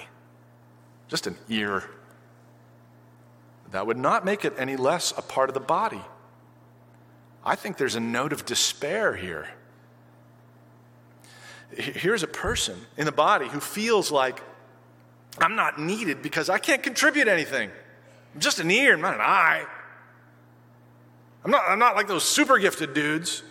just 1.08 1.26
an 1.26 1.36
ear, 1.48 1.84
that 3.70 3.86
would 3.86 3.96
not 3.96 4.24
make 4.24 4.44
it 4.44 4.54
any 4.56 4.76
less 4.76 5.12
a 5.16 5.22
part 5.22 5.50
of 5.50 5.54
the 5.54 5.60
body. 5.60 6.02
I 7.44 7.56
think 7.56 7.76
there's 7.76 7.96
a 7.96 8.00
note 8.00 8.32
of 8.32 8.44
despair 8.44 9.14
here. 9.14 9.48
Here's 11.76 12.22
a 12.22 12.28
person 12.28 12.78
in 12.96 13.04
the 13.04 13.12
body 13.12 13.48
who 13.48 13.60
feels 13.60 14.12
like 14.12 14.40
I'm 15.38 15.56
not 15.56 15.80
needed 15.80 16.22
because 16.22 16.48
I 16.48 16.58
can't 16.58 16.82
contribute 16.82 17.26
anything. 17.26 17.70
I'm 18.34 18.40
just 18.40 18.60
an 18.60 18.70
ear, 18.70 18.94
I'm 18.94 19.00
not 19.00 19.14
an 19.14 19.20
eye. 19.20 19.66
I'm 21.44 21.50
not, 21.50 21.64
I'm 21.68 21.78
not 21.78 21.96
like 21.96 22.08
those 22.08 22.24
super 22.24 22.58
gifted 22.58 22.94
dudes. 22.94 23.42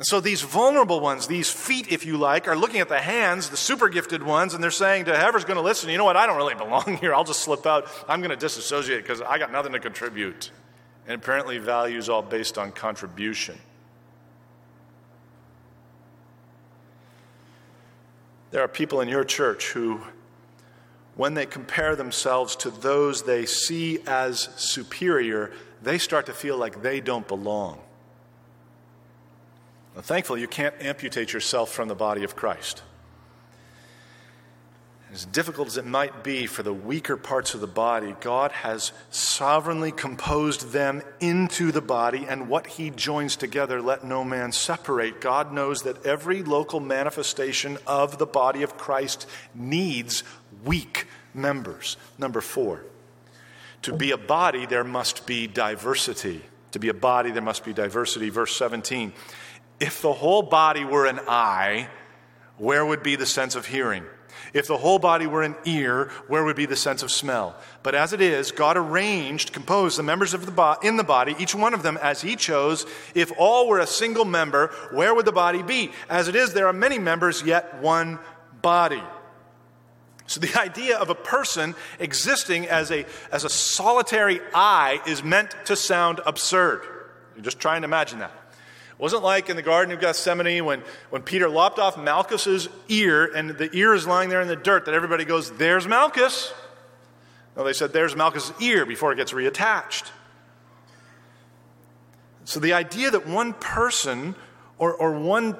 And 0.00 0.06
so 0.06 0.18
these 0.18 0.40
vulnerable 0.40 0.98
ones, 0.98 1.26
these 1.26 1.50
feet, 1.50 1.92
if 1.92 2.06
you 2.06 2.16
like, 2.16 2.48
are 2.48 2.56
looking 2.56 2.80
at 2.80 2.88
the 2.88 2.98
hands, 2.98 3.50
the 3.50 3.58
super 3.58 3.90
gifted 3.90 4.22
ones, 4.22 4.54
and 4.54 4.64
they're 4.64 4.70
saying 4.70 5.04
to 5.04 5.10
whoever's 5.14 5.44
going 5.44 5.58
to 5.58 5.62
listen, 5.62 5.90
you 5.90 5.98
know 5.98 6.06
what, 6.06 6.16
I 6.16 6.26
don't 6.26 6.38
really 6.38 6.54
belong 6.54 6.96
here. 7.02 7.14
I'll 7.14 7.22
just 7.22 7.40
slip 7.40 7.66
out. 7.66 7.86
I'm 8.08 8.20
going 8.20 8.30
to 8.30 8.36
disassociate 8.36 9.02
because 9.02 9.20
I 9.20 9.36
got 9.36 9.52
nothing 9.52 9.72
to 9.72 9.78
contribute. 9.78 10.52
And 11.06 11.20
apparently, 11.20 11.58
values 11.58 12.08
all 12.08 12.22
based 12.22 12.56
on 12.56 12.72
contribution. 12.72 13.58
There 18.52 18.62
are 18.62 18.68
people 18.68 19.02
in 19.02 19.08
your 19.10 19.24
church 19.24 19.72
who, 19.72 20.00
when 21.14 21.34
they 21.34 21.44
compare 21.44 21.94
themselves 21.94 22.56
to 22.56 22.70
those 22.70 23.24
they 23.24 23.44
see 23.44 23.98
as 24.06 24.48
superior, 24.56 25.52
they 25.82 25.98
start 25.98 26.24
to 26.24 26.32
feel 26.32 26.56
like 26.56 26.80
they 26.80 27.02
don't 27.02 27.28
belong. 27.28 27.80
Now, 30.00 30.04
thankfully, 30.04 30.40
you 30.40 30.48
can't 30.48 30.74
amputate 30.80 31.34
yourself 31.34 31.70
from 31.70 31.88
the 31.88 31.94
body 31.94 32.24
of 32.24 32.34
Christ. 32.34 32.82
As 35.12 35.26
difficult 35.26 35.68
as 35.68 35.76
it 35.76 35.84
might 35.84 36.24
be 36.24 36.46
for 36.46 36.62
the 36.62 36.72
weaker 36.72 37.18
parts 37.18 37.52
of 37.52 37.60
the 37.60 37.66
body, 37.66 38.14
God 38.22 38.50
has 38.50 38.92
sovereignly 39.10 39.92
composed 39.92 40.72
them 40.72 41.02
into 41.20 41.70
the 41.70 41.82
body, 41.82 42.24
and 42.26 42.48
what 42.48 42.66
He 42.66 42.88
joins 42.88 43.36
together, 43.36 43.82
let 43.82 44.02
no 44.02 44.24
man 44.24 44.52
separate. 44.52 45.20
God 45.20 45.52
knows 45.52 45.82
that 45.82 46.06
every 46.06 46.42
local 46.42 46.80
manifestation 46.80 47.76
of 47.86 48.16
the 48.16 48.24
body 48.24 48.62
of 48.62 48.78
Christ 48.78 49.26
needs 49.54 50.22
weak 50.64 51.08
members. 51.34 51.98
Number 52.16 52.40
four, 52.40 52.86
to 53.82 53.94
be 53.94 54.12
a 54.12 54.16
body, 54.16 54.64
there 54.64 54.82
must 54.82 55.26
be 55.26 55.46
diversity. 55.46 56.40
To 56.72 56.78
be 56.78 56.88
a 56.88 56.94
body, 56.94 57.32
there 57.32 57.42
must 57.42 57.66
be 57.66 57.74
diversity. 57.74 58.30
Verse 58.30 58.56
17 58.56 59.12
If 59.80 60.02
the 60.02 60.12
whole 60.12 60.42
body 60.42 60.84
were 60.84 61.06
an 61.06 61.20
eye, 61.26 61.88
where 62.58 62.84
would 62.84 63.02
be 63.02 63.16
the 63.16 63.26
sense 63.26 63.54
of 63.54 63.66
hearing? 63.66 64.04
If 64.52 64.66
the 64.66 64.76
whole 64.76 64.98
body 64.98 65.26
were 65.26 65.42
an 65.42 65.56
ear, 65.64 66.10
where 66.28 66.44
would 66.44 66.56
be 66.56 66.66
the 66.66 66.76
sense 66.76 67.02
of 67.02 67.10
smell? 67.10 67.56
But 67.82 67.94
as 67.94 68.12
it 68.12 68.20
is, 68.20 68.52
God 68.52 68.76
arranged, 68.76 69.52
composed 69.52 69.98
the 69.98 70.02
members 70.02 70.34
of 70.34 70.44
the 70.44 70.52
bo- 70.52 70.76
in 70.82 70.96
the 70.96 71.04
body, 71.04 71.34
each 71.38 71.54
one 71.54 71.72
of 71.72 71.82
them 71.82 71.98
as 72.02 72.20
He 72.20 72.36
chose. 72.36 72.84
If 73.14 73.32
all 73.38 73.68
were 73.68 73.78
a 73.78 73.86
single 73.86 74.24
member, 74.24 74.68
where 74.92 75.14
would 75.14 75.24
the 75.24 75.32
body 75.32 75.62
be? 75.62 75.92
As 76.08 76.28
it 76.28 76.36
is, 76.36 76.52
there 76.52 76.66
are 76.66 76.72
many 76.72 76.98
members, 76.98 77.42
yet 77.42 77.80
one 77.80 78.18
body. 78.60 79.02
So 80.26 80.40
the 80.40 80.60
idea 80.60 80.96
of 80.96 81.10
a 81.10 81.14
person 81.14 81.74
existing 81.98 82.68
as 82.68 82.90
a, 82.90 83.06
as 83.32 83.44
a 83.44 83.50
solitary 83.50 84.40
eye 84.54 85.00
is 85.06 85.24
meant 85.24 85.54
to 85.66 85.76
sound 85.76 86.20
absurd. 86.26 86.82
You're 87.34 87.44
just 87.44 87.60
trying 87.60 87.82
to 87.82 87.86
imagine 87.86 88.20
that. 88.20 88.32
It 89.00 89.02
wasn't 89.02 89.22
like 89.22 89.48
in 89.48 89.56
the 89.56 89.62
Garden 89.62 89.94
of 89.94 90.00
Gethsemane 90.02 90.62
when, 90.62 90.82
when 91.08 91.22
Peter 91.22 91.48
lopped 91.48 91.78
off 91.78 91.96
Malchus's 91.96 92.68
ear 92.90 93.24
and 93.34 93.48
the 93.48 93.74
ear 93.74 93.94
is 93.94 94.06
lying 94.06 94.28
there 94.28 94.42
in 94.42 94.48
the 94.48 94.56
dirt 94.56 94.84
that 94.84 94.94
everybody 94.94 95.24
goes, 95.24 95.50
There's 95.52 95.88
Malchus. 95.88 96.52
No, 97.56 97.64
they 97.64 97.72
said, 97.72 97.94
There's 97.94 98.14
Malchus's 98.14 98.52
ear 98.60 98.84
before 98.84 99.10
it 99.10 99.16
gets 99.16 99.32
reattached. 99.32 100.10
So 102.44 102.60
the 102.60 102.74
idea 102.74 103.10
that 103.10 103.26
one 103.26 103.54
person 103.54 104.34
or, 104.76 104.92
or 104.92 105.18
one 105.18 105.56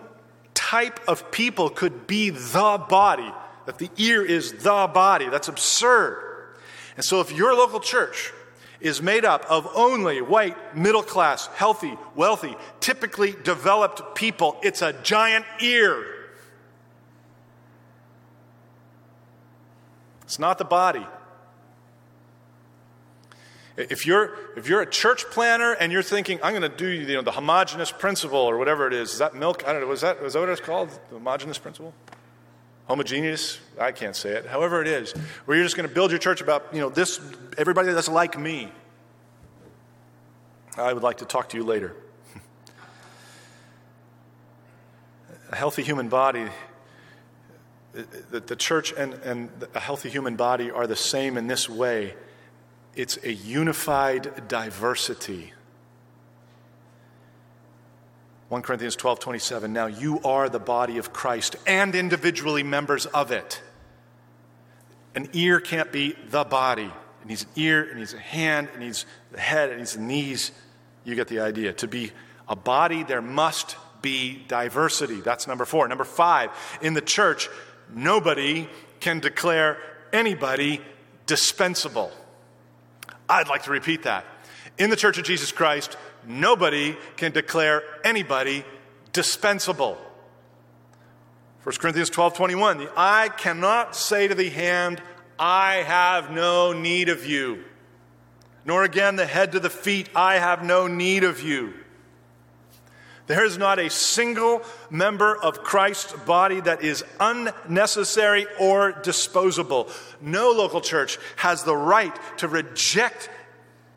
type 0.53 1.01
of 1.09 1.31
people 1.31 1.71
could 1.71 2.07
be 2.07 2.29
the 2.29 2.85
body, 2.91 3.33
that 3.65 3.79
the 3.79 3.89
ear 3.97 4.23
is 4.23 4.53
the 4.53 4.91
body. 4.93 5.31
That's 5.31 5.49
absurd. 5.49 6.59
And 6.97 7.03
so, 7.03 7.23
if 7.23 7.33
your 7.33 7.55
local 7.55 7.81
church 7.81 8.35
is 8.81 9.03
made 9.03 9.25
up 9.25 9.45
of 9.49 9.69
only 9.75 10.21
white, 10.21 10.77
middle 10.77 11.03
class, 11.03 11.47
healthy, 11.49 11.97
wealthy, 12.15 12.57
typically 12.81 13.35
developed 13.45 14.15
people, 14.15 14.59
it's 14.63 14.83
a 14.83 14.93
giant 15.03 15.45
ear. 15.61 16.05
It's 20.23 20.39
not 20.39 20.59
the 20.59 20.65
body. 20.65 21.07
If 23.77 24.07
you're, 24.07 24.37
if 24.57 24.69
you're 24.69 24.83
a 24.83 24.89
church 24.89 25.25
planter 25.27 25.73
and 25.73 25.91
you're 25.91 26.03
thinking, 26.03 26.39
I'm 26.43 26.53
going 26.53 26.63
to 26.63 26.69
do 26.69 26.87
you 26.87 27.15
know, 27.15 27.23
the 27.23 27.33
homogenous 27.33 27.91
principle 27.91 28.39
or 28.39 28.59
whatever 28.59 28.87
it 28.87 28.93
is, 28.93 29.13
is 29.13 29.19
that 29.19 29.35
milk? 29.35 29.65
I 29.67 29.73
don't 29.73 29.81
know, 29.81 29.87
was 29.87 30.03
that, 30.03 30.23
was 30.23 30.35
that 30.35 30.41
what 30.41 30.49
it's 30.49 30.61
called? 30.61 30.91
The 30.91 31.17
homogenous 31.17 31.59
principle? 31.59 31.95
Homogeneous? 32.91 33.61
I 33.79 33.93
can't 33.93 34.17
say 34.17 34.31
it. 34.31 34.47
However 34.47 34.83
it 34.83 34.89
is, 34.89 35.13
where 35.45 35.57
you're 35.57 35.65
just 35.65 35.77
going 35.77 35.89
to 35.89 35.95
build 35.95 36.11
your 36.11 36.19
church 36.19 36.41
about, 36.41 36.67
you 36.73 36.81
know, 36.81 36.89
this, 36.89 37.21
everybody 37.57 37.93
that's 37.93 38.09
like 38.09 38.37
me. 38.37 38.69
I 40.77 40.93
would 40.93 41.05
like 41.05 41.19
to 41.19 41.25
talk 41.25 41.51
to 41.51 41.57
you 41.57 41.63
later. 41.63 41.95
a 45.51 45.55
healthy 45.55 45.85
human 45.85 46.09
body, 46.09 46.49
the, 47.93 48.41
the 48.41 48.57
church 48.57 48.93
and, 48.99 49.15
and 49.15 49.51
a 49.73 49.79
healthy 49.79 50.11
human 50.11 50.35
body 50.35 50.73
are 50.73 50.89
the 50.89 50.97
same 50.97 51.37
in 51.37 51.47
this 51.47 51.69
way 51.69 52.17
it's 52.97 53.23
a 53.23 53.33
unified 53.33 54.49
diversity. 54.49 55.53
1 58.51 58.63
Corinthians 58.63 58.97
12 58.97 59.21
27. 59.21 59.73
Now 59.73 59.87
you 59.87 60.21
are 60.25 60.49
the 60.49 60.59
body 60.59 60.99
of 60.99 61.13
Christ 61.13 61.55
and 61.69 61.95
individually 61.95 62.65
members 62.65 63.07
of 63.07 63.31
it. 63.31 63.63
An 65.15 65.29
ear 65.33 65.61
can't 65.61 65.93
be 65.93 66.17
the 66.31 66.43
body. 66.43 66.91
It 67.23 67.27
needs 67.29 67.45
an 67.45 67.51
ear, 67.55 67.89
it 67.89 67.97
needs 67.97 68.13
a 68.13 68.19
hand, 68.19 68.69
it 68.75 68.81
needs 68.81 69.07
the 69.31 69.39
head, 69.39 69.71
it 69.71 69.79
needs 69.79 69.95
the 69.95 70.01
knees. 70.01 70.51
You 71.05 71.15
get 71.15 71.29
the 71.29 71.39
idea. 71.39 71.73
To 71.75 71.87
be 71.87 72.11
a 72.49 72.57
body, 72.57 73.05
there 73.05 73.23
must 73.23 73.77
be 74.03 74.45
diversity. 74.49 75.21
That's 75.21 75.47
number 75.47 75.65
four. 75.65 75.87
Number 75.87 76.03
five, 76.03 76.51
in 76.83 76.95
the 76.95 77.01
church, 77.01 77.49
nobody 77.95 78.69
can 78.99 79.21
declare 79.21 79.79
anybody 80.13 80.81
dispensable. 81.27 82.11
I'd 83.29 83.47
like 83.47 83.63
to 83.65 83.71
repeat 83.71 84.03
that. 84.03 84.25
In 84.77 84.91
the 84.91 84.97
Church 84.97 85.19
of 85.19 85.25
Jesus 85.25 85.53
Christ, 85.53 85.97
nobody 86.27 86.97
can 87.17 87.33
declare 87.33 87.83
anybody 88.05 88.65
dispensable. 89.13 89.99
1 91.63 91.77
Corinthians 91.77 92.11
12 92.11 92.35
21, 92.35 92.79
the 92.79 92.91
eye 92.97 93.29
cannot 93.37 93.95
say 93.95 94.29
to 94.29 94.35
the 94.35 94.49
hand, 94.49 95.03
I 95.39 95.77
have 95.77 96.31
no 96.31 96.73
need 96.73 97.09
of 97.09 97.27
you. 97.27 97.65
Nor 98.65 98.85
again 98.85 99.17
the 99.17 99.27
head 99.27 99.53
to 99.53 99.61
the 99.61 99.71
feet, 99.71 100.09
I 100.15 100.37
have 100.37 100.65
no 100.65 100.87
need 100.87 101.25
of 101.25 101.41
you. 101.41 101.75
There 103.27 103.45
is 103.45 103.59
not 103.59 103.79
a 103.79 103.89
single 103.89 104.63
member 104.91 105.37
of 105.37 105.63
Christ's 105.63 106.13
body 106.13 106.61
that 106.63 106.83
is 106.83 107.05
unnecessary 107.21 108.49
or 108.59 108.91
disposable. 108.91 109.89
No 110.21 110.51
local 110.51 110.81
church 110.81 111.17
has 111.37 111.63
the 111.63 111.77
right 111.77 112.13
to 112.39 112.49
reject 112.49 113.31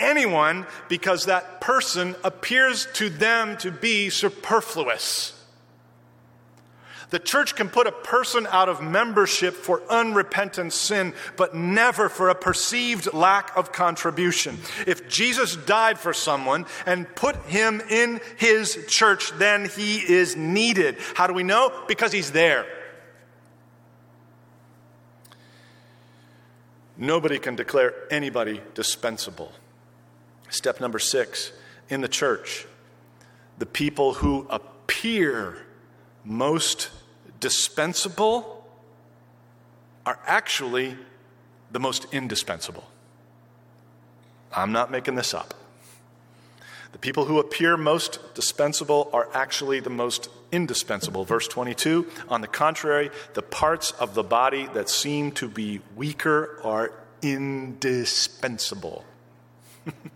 anyone 0.03 0.67
because 0.89 1.25
that 1.25 1.61
person 1.61 2.15
appears 2.23 2.87
to 2.93 3.09
them 3.09 3.57
to 3.57 3.71
be 3.71 4.09
superfluous. 4.09 5.39
The 7.13 7.19
church 7.19 7.55
can 7.55 7.69
put 7.69 7.85
a 7.85 7.91
person 7.91 8.47
out 8.49 8.69
of 8.69 8.81
membership 8.81 9.53
for 9.53 9.83
unrepentant 9.87 10.73
sin, 10.73 11.13
but 11.37 11.53
never 11.53 12.09
for 12.09 12.29
a 12.29 12.33
perceived 12.35 13.13
lack 13.13 13.55
of 13.55 13.71
contribution. 13.71 14.57
If 14.87 15.07
Jesus 15.09 15.55
died 15.55 15.99
for 15.99 16.11
someone 16.11 16.65
and 16.87 17.07
put 17.15 17.35
him 17.45 17.83
in 17.87 18.19
his 18.37 18.83
church, 18.87 19.31
then 19.37 19.69
he 19.69 19.97
is 19.97 20.35
needed. 20.35 20.97
How 21.13 21.27
do 21.27 21.33
we 21.33 21.43
know? 21.43 21.71
Because 21.87 22.11
he's 22.11 22.31
there. 22.31 22.65
Nobody 26.97 27.37
can 27.37 27.55
declare 27.55 27.93
anybody 28.09 28.59
dispensable. 28.73 29.51
Step 30.53 30.79
number 30.79 30.99
six 30.99 31.51
in 31.89 32.01
the 32.01 32.07
church, 32.07 32.67
the 33.57 33.65
people 33.65 34.13
who 34.13 34.45
appear 34.51 35.57
most 36.23 36.91
dispensable 37.39 38.63
are 40.05 40.19
actually 40.27 40.95
the 41.71 41.79
most 41.79 42.05
indispensable. 42.13 42.83
I'm 44.55 44.71
not 44.71 44.91
making 44.91 45.15
this 45.15 45.33
up. 45.33 45.55
The 46.91 46.99
people 46.99 47.25
who 47.25 47.39
appear 47.39 47.75
most 47.75 48.19
dispensable 48.35 49.09
are 49.11 49.29
actually 49.33 49.79
the 49.79 49.89
most 49.89 50.29
indispensable. 50.51 51.25
Verse 51.25 51.47
22 51.47 52.07
On 52.29 52.41
the 52.41 52.47
contrary, 52.47 53.09
the 53.33 53.41
parts 53.41 53.89
of 53.89 54.13
the 54.13 54.23
body 54.23 54.69
that 54.75 54.87
seem 54.87 55.31
to 55.31 55.47
be 55.47 55.81
weaker 55.95 56.59
are 56.63 56.91
indispensable. 57.23 59.03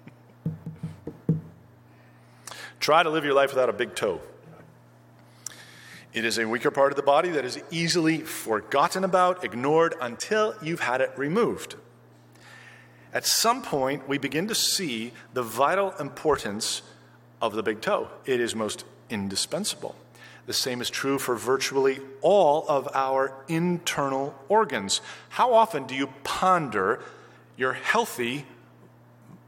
Try 2.87 3.03
to 3.03 3.09
live 3.09 3.25
your 3.25 3.33
life 3.33 3.49
without 3.49 3.67
a 3.67 3.73
big 3.73 3.95
toe. 3.95 4.21
It 6.13 6.23
is 6.23 6.37
a 6.37 6.47
weaker 6.47 6.71
part 6.71 6.93
of 6.93 6.95
the 6.95 7.03
body 7.03 7.27
that 7.31 7.43
is 7.43 7.59
easily 7.69 8.19
forgotten 8.19 9.03
about, 9.03 9.43
ignored, 9.43 9.93
until 9.99 10.55
you've 10.61 10.79
had 10.79 11.01
it 11.01 11.11
removed. 11.17 11.75
At 13.13 13.25
some 13.25 13.61
point, 13.61 14.07
we 14.07 14.17
begin 14.17 14.47
to 14.47 14.55
see 14.55 15.11
the 15.33 15.43
vital 15.43 15.91
importance 15.99 16.81
of 17.41 17.55
the 17.55 17.61
big 17.61 17.81
toe. 17.81 18.07
It 18.25 18.39
is 18.39 18.55
most 18.55 18.85
indispensable. 19.09 19.93
The 20.45 20.53
same 20.53 20.79
is 20.79 20.89
true 20.89 21.19
for 21.19 21.35
virtually 21.35 21.99
all 22.21 22.63
of 22.69 22.87
our 22.93 23.33
internal 23.49 24.33
organs. 24.47 25.01
How 25.27 25.53
often 25.53 25.87
do 25.87 25.93
you 25.93 26.07
ponder 26.23 27.01
your 27.57 27.73
healthy, 27.73 28.45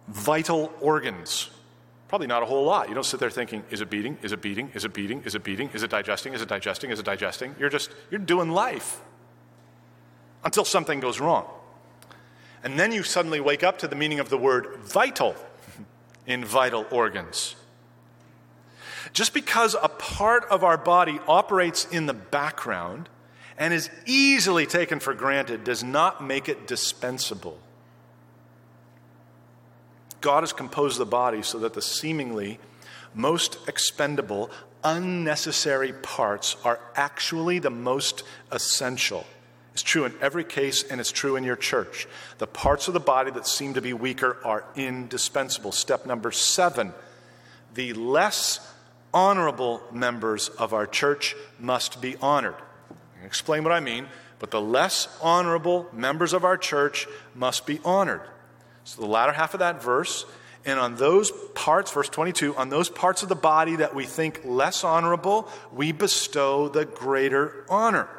vital 0.10 0.74
organs? 0.82 1.52
Probably 2.10 2.26
not 2.26 2.42
a 2.42 2.46
whole 2.48 2.66
lot. 2.66 2.90
You 2.90 2.96
don't 2.96 3.06
sit 3.06 3.20
there 3.20 3.30
thinking, 3.30 3.64
is 3.70 3.82
it 3.82 3.90
beating? 3.92 4.18
Is 4.24 4.32
it 4.32 4.42
beating? 4.42 4.72
Is 4.74 4.84
it 4.84 4.94
beating? 4.94 5.22
Is 5.26 5.36
it 5.36 5.44
beating? 5.44 5.70
Is 5.76 5.84
it 5.84 5.92
digesting? 5.92 6.34
Is 6.34 6.42
it 6.42 6.50
digesting? 6.50 6.90
Is 6.90 7.00
it 7.00 7.06
digesting? 7.06 7.56
You're 7.60 7.70
just, 7.70 7.92
you're 8.10 8.20
doing 8.20 8.50
life 8.50 9.00
until 10.44 10.66
something 10.66 11.00
goes 11.00 11.20
wrong. 11.20 11.46
And 12.64 12.80
then 12.80 12.92
you 12.92 13.04
suddenly 13.04 13.40
wake 13.40 13.64
up 13.64 13.78
to 13.80 13.88
the 13.88 13.96
meaning 13.96 14.20
of 14.20 14.30
the 14.30 14.40
word 14.40 14.78
vital 14.78 15.36
in 16.26 16.44
vital 16.44 16.88
organs. 16.90 17.56
Just 19.14 19.36
because 19.36 19.76
a 19.80 19.88
part 19.88 20.46
of 20.46 20.64
our 20.64 20.78
body 20.78 21.20
operates 21.28 21.86
in 21.86 22.08
the 22.08 22.14
background 22.16 23.08
and 23.56 23.72
is 23.72 23.88
easily 24.08 24.66
taken 24.66 25.00
for 25.00 25.14
granted 25.14 25.64
does 25.64 25.84
not 25.84 26.24
make 26.24 26.50
it 26.50 26.66
dispensable. 26.66 27.60
God 30.22 30.44
has 30.44 30.54
composed 30.54 31.00
the 31.00 31.06
body 31.06 31.42
so 31.42 31.60
that 31.60 31.74
the 31.74 31.82
seemingly 31.82 32.60
most 33.14 33.58
expendable, 33.68 34.52
unnecessary 34.84 35.94
parts 35.94 36.56
are 36.64 36.80
actually 36.96 37.60
the 37.60 37.70
most 37.70 38.24
essential. 38.52 39.26
It's 39.74 39.84
true 39.84 40.06
in 40.06 40.14
every 40.22 40.44
case, 40.44 40.84
and 40.84 41.00
it's 41.00 41.12
true 41.12 41.36
in 41.36 41.44
your 41.44 41.56
church. 41.56 42.08
The 42.38 42.48
parts 42.48 42.88
of 42.88 42.94
the 42.94 43.00
body 43.00 43.32
that 43.32 43.48
seem 43.48 43.76
to 43.76 43.82
be 43.82 43.94
weaker 43.94 44.38
are 44.44 44.66
indispensable. 44.76 45.72
Step 45.72 46.06
number 46.06 46.32
seven 46.32 46.94
the 47.76 47.94
less 47.94 48.60
honorable 49.14 49.82
members 49.92 50.50
of 50.50 50.74
our 50.74 50.88
church 50.88 51.36
must 51.60 52.02
be 52.02 52.16
honored. 52.18 52.56
I'll 52.90 53.26
explain 53.26 53.64
what 53.64 53.72
I 53.72 53.80
mean, 53.80 54.08
but 54.40 54.52
the 54.52 54.62
less 54.62 55.08
honorable 55.22 55.88
members 55.94 56.34
of 56.34 56.44
our 56.44 56.58
church 56.58 57.08
must 57.36 57.66
be 57.66 57.80
honored. 57.86 58.22
So 58.90 59.02
the 59.02 59.08
latter 59.08 59.32
half 59.32 59.54
of 59.54 59.60
that 59.60 59.84
verse, 59.84 60.26
and 60.66 60.80
on 60.80 60.96
those 60.96 61.30
parts, 61.54 61.92
verse 61.92 62.10
22, 62.10 62.56
on 62.56 62.70
those 62.70 62.90
parts 62.90 63.22
of 63.22 63.30
the 63.30 63.36
body 63.36 63.76
that 63.76 63.94
we 63.94 64.06
think 64.06 64.42
less 64.44 64.84
honorable, 64.84 65.48
we 65.72 65.92
bestow 65.92 66.70
the 66.70 66.86
greater 66.86 67.66
honor. 67.70 68.10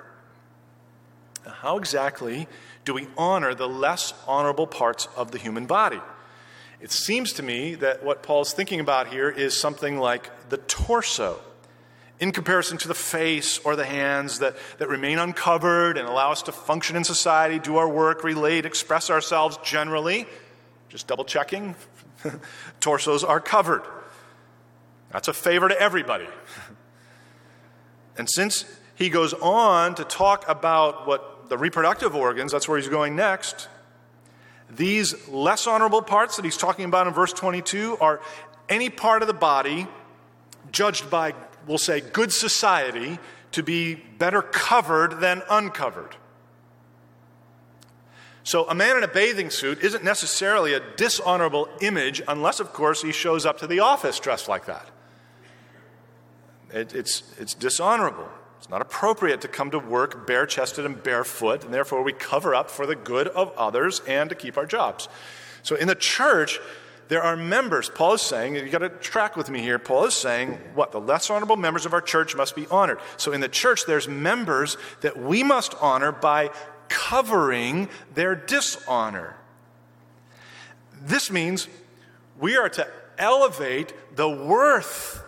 Now, 1.44 1.54
how 1.54 1.76
exactly 1.76 2.46
do 2.84 2.94
we 2.94 3.08
honor 3.18 3.52
the 3.52 3.68
less 3.68 4.14
honorable 4.28 4.68
parts 4.68 5.08
of 5.16 5.32
the 5.32 5.38
human 5.38 5.66
body? 5.66 6.00
It 6.80 6.92
seems 6.92 7.32
to 7.32 7.42
me 7.42 7.74
that 7.74 8.04
what 8.04 8.22
Paul's 8.22 8.52
thinking 8.52 8.78
about 8.78 9.08
here 9.08 9.28
is 9.28 9.56
something 9.56 9.98
like 9.98 10.50
the 10.50 10.58
torso 10.58 11.40
in 12.20 12.30
comparison 12.30 12.78
to 12.78 12.86
the 12.86 12.94
face 12.94 13.58
or 13.64 13.74
the 13.74 13.84
hands 13.84 14.38
that, 14.38 14.54
that 14.78 14.88
remain 14.88 15.18
uncovered 15.18 15.98
and 15.98 16.06
allow 16.06 16.30
us 16.30 16.42
to 16.42 16.52
function 16.52 16.94
in 16.94 17.02
society, 17.02 17.58
do 17.58 17.76
our 17.76 17.88
work, 17.88 18.22
relate, 18.22 18.64
express 18.64 19.10
ourselves 19.10 19.58
generally. 19.64 20.28
Just 20.90 21.06
double 21.06 21.24
checking. 21.24 21.76
Torsos 22.80 23.22
are 23.22 23.40
covered. 23.40 23.82
That's 25.12 25.28
a 25.28 25.32
favor 25.32 25.68
to 25.68 25.80
everybody. 25.80 26.26
and 28.18 28.28
since 28.28 28.64
he 28.96 29.08
goes 29.08 29.32
on 29.32 29.94
to 29.94 30.04
talk 30.04 30.44
about 30.48 31.06
what 31.06 31.48
the 31.48 31.56
reproductive 31.56 32.14
organs, 32.14 32.50
that's 32.52 32.68
where 32.68 32.76
he's 32.76 32.88
going 32.88 33.14
next. 33.14 33.68
These 34.68 35.28
less 35.28 35.66
honorable 35.68 36.02
parts 36.02 36.36
that 36.36 36.44
he's 36.44 36.56
talking 36.56 36.84
about 36.84 37.06
in 37.06 37.12
verse 37.12 37.32
22 37.32 37.96
are 38.00 38.20
any 38.68 38.90
part 38.90 39.22
of 39.22 39.28
the 39.28 39.34
body 39.34 39.86
judged 40.72 41.08
by, 41.08 41.34
we'll 41.66 41.78
say, 41.78 42.00
good 42.00 42.32
society 42.32 43.18
to 43.52 43.62
be 43.62 43.94
better 43.94 44.42
covered 44.42 45.20
than 45.20 45.42
uncovered. 45.48 46.16
So, 48.50 48.68
a 48.68 48.74
man 48.74 48.96
in 48.96 49.04
a 49.04 49.08
bathing 49.08 49.48
suit 49.48 49.78
isn't 49.84 50.02
necessarily 50.02 50.74
a 50.74 50.80
dishonorable 50.96 51.68
image 51.80 52.20
unless, 52.26 52.58
of 52.58 52.72
course, 52.72 53.00
he 53.00 53.12
shows 53.12 53.46
up 53.46 53.58
to 53.58 53.68
the 53.68 53.78
office 53.78 54.18
dressed 54.18 54.48
like 54.48 54.66
that. 54.66 54.88
It, 56.72 56.92
it's, 56.92 57.22
it's 57.38 57.54
dishonorable. 57.54 58.28
It's 58.58 58.68
not 58.68 58.82
appropriate 58.82 59.40
to 59.42 59.46
come 59.46 59.70
to 59.70 59.78
work 59.78 60.26
bare 60.26 60.46
chested 60.46 60.84
and 60.84 61.00
barefoot, 61.00 61.62
and 61.62 61.72
therefore 61.72 62.02
we 62.02 62.12
cover 62.12 62.52
up 62.52 62.72
for 62.72 62.86
the 62.86 62.96
good 62.96 63.28
of 63.28 63.56
others 63.56 64.02
and 64.08 64.28
to 64.30 64.34
keep 64.34 64.56
our 64.56 64.66
jobs. 64.66 65.08
So 65.62 65.76
in 65.76 65.86
the 65.86 65.94
church, 65.94 66.58
there 67.10 67.22
are 67.22 67.36
members. 67.36 67.88
Paul 67.88 68.14
is 68.14 68.22
saying, 68.22 68.54
you've 68.54 68.70
got 68.70 68.78
to 68.78 68.88
track 68.88 69.36
with 69.36 69.50
me 69.50 69.60
here. 69.60 69.80
Paul 69.80 70.06
is 70.06 70.14
saying, 70.14 70.58
what? 70.74 70.92
The 70.92 71.00
less 71.00 71.28
honorable 71.28 71.56
members 71.56 71.84
of 71.84 71.92
our 71.92 72.00
church 72.00 72.36
must 72.36 72.54
be 72.54 72.68
honored. 72.68 72.98
So 73.16 73.32
in 73.32 73.40
the 73.40 73.48
church, 73.48 73.84
there's 73.84 74.06
members 74.06 74.76
that 75.00 75.16
we 75.16 75.42
must 75.42 75.74
honor 75.80 76.12
by 76.12 76.50
covering 76.90 77.88
their 78.14 78.34
dishonor. 78.34 79.36
This 81.00 81.30
means 81.30 81.66
we 82.38 82.58
are 82.58 82.68
to 82.68 82.86
elevate 83.16 83.94
the 84.14 84.28
worth 84.28 85.24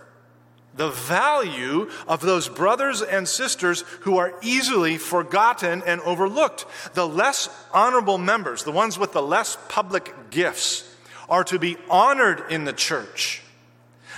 the 0.75 0.91
value 0.91 1.91
of 2.09 2.21
those 2.21 2.49
brothers 2.49 3.03
and 3.03 3.29
sisters 3.29 3.83
who 4.01 4.17
are 4.17 4.35
easily 4.43 4.97
forgotten 4.97 5.83
and 5.87 6.01
overlooked. 6.01 6.65
The 6.95 7.07
less 7.07 7.49
honorable 7.73 8.19
members, 8.19 8.65
the 8.65 8.73
ones 8.73 8.99
with 8.99 9.13
the 9.13 9.23
less 9.23 9.59
public 9.69 10.31
gifts, 10.31 10.89
are 11.29 11.45
to 11.45 11.59
be 11.59 11.77
honored 11.91 12.45
in 12.51 12.65
the 12.65 12.73
church. 12.73 13.42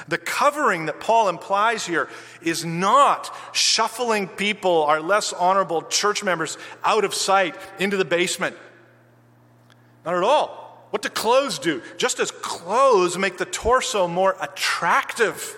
The 0.08 0.18
covering 0.18 0.86
that 0.86 1.00
Paul 1.00 1.28
implies 1.28 1.86
here 1.86 2.08
is 2.42 2.64
not 2.64 3.34
shuffling 3.52 4.28
people, 4.28 4.84
our 4.84 5.00
less 5.00 5.32
honorable 5.32 5.82
church 5.82 6.22
members, 6.22 6.58
out 6.82 7.04
of 7.04 7.14
sight 7.14 7.56
into 7.78 7.96
the 7.96 8.04
basement. 8.04 8.56
Not 10.04 10.14
at 10.14 10.22
all. 10.22 10.86
What 10.90 11.02
do 11.02 11.08
clothes 11.08 11.58
do? 11.58 11.82
Just 11.96 12.20
as 12.20 12.30
clothes 12.30 13.18
make 13.18 13.38
the 13.38 13.46
torso 13.46 14.06
more 14.06 14.36
attractive 14.40 15.56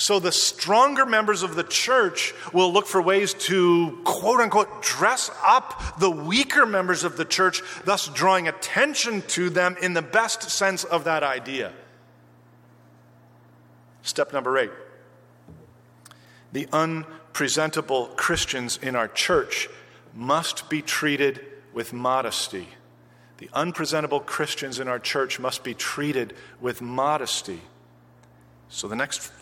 so 0.00 0.18
the 0.18 0.32
stronger 0.32 1.04
members 1.04 1.42
of 1.42 1.56
the 1.56 1.62
church 1.62 2.32
will 2.54 2.72
look 2.72 2.86
for 2.86 3.02
ways 3.02 3.34
to, 3.34 4.00
quote 4.04 4.40
unquote, 4.40 4.82
dress 4.82 5.30
up 5.46 5.98
the 5.98 6.10
weaker 6.10 6.64
members 6.64 7.04
of 7.04 7.18
the 7.18 7.24
church, 7.26 7.62
thus 7.84 8.08
drawing 8.08 8.48
attention 8.48 9.20
to 9.28 9.50
them 9.50 9.76
in 9.82 9.92
the 9.92 10.00
best 10.00 10.50
sense 10.50 10.84
of 10.84 11.04
that 11.04 11.22
idea. 11.22 11.72
Step 14.02 14.32
number 14.32 14.58
eight 14.58 14.70
the 16.52 16.68
unpresentable 16.72 18.06
Christians 18.16 18.78
in 18.82 18.96
our 18.96 19.08
church 19.08 19.68
must 20.14 20.68
be 20.68 20.82
treated 20.82 21.40
with 21.72 21.92
modesty. 21.92 22.68
The 23.38 23.48
unpresentable 23.52 24.20
Christians 24.20 24.80
in 24.80 24.88
our 24.88 24.98
church 24.98 25.38
must 25.38 25.62
be 25.62 25.74
treated 25.74 26.34
with 26.60 26.82
modesty. 26.82 27.60
So 28.68 28.88
the 28.88 28.96
next 28.96 29.32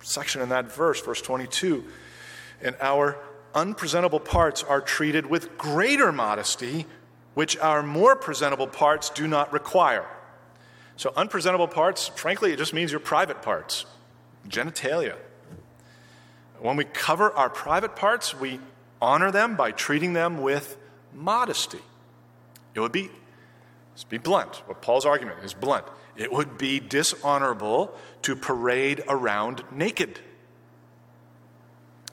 section 0.00 0.40
in 0.40 0.50
that 0.50 0.72
verse, 0.72 1.00
verse 1.00 1.20
22. 1.20 1.84
And 2.62 2.76
our 2.80 3.18
unpresentable 3.54 4.20
parts 4.20 4.62
are 4.62 4.80
treated 4.80 5.26
with 5.26 5.58
greater 5.58 6.12
modesty, 6.12 6.86
which 7.34 7.58
our 7.58 7.82
more 7.82 8.16
presentable 8.16 8.66
parts 8.66 9.10
do 9.10 9.26
not 9.26 9.52
require. 9.52 10.06
So, 10.96 11.12
unpresentable 11.16 11.66
parts, 11.66 12.08
frankly, 12.08 12.52
it 12.52 12.56
just 12.56 12.72
means 12.72 12.92
your 12.92 13.00
private 13.00 13.42
parts, 13.42 13.84
genitalia. 14.48 15.16
When 16.60 16.76
we 16.76 16.84
cover 16.84 17.30
our 17.32 17.50
private 17.50 17.96
parts, 17.96 18.34
we 18.34 18.60
honor 19.00 19.30
them 19.30 19.56
by 19.56 19.70
treating 19.70 20.12
them 20.12 20.40
with 20.40 20.76
modesty. 21.12 21.80
It 22.74 22.80
would 22.80 22.92
be, 22.92 23.10
let's 23.92 24.04
be 24.04 24.18
blunt. 24.18 24.56
What 24.66 24.80
Paul's 24.80 25.04
argument 25.04 25.44
is 25.44 25.54
blunt. 25.54 25.84
It 26.16 26.32
would 26.32 26.58
be 26.58 26.80
dishonorable 26.80 27.94
to 28.22 28.36
parade 28.36 29.02
around 29.08 29.62
naked. 29.72 30.20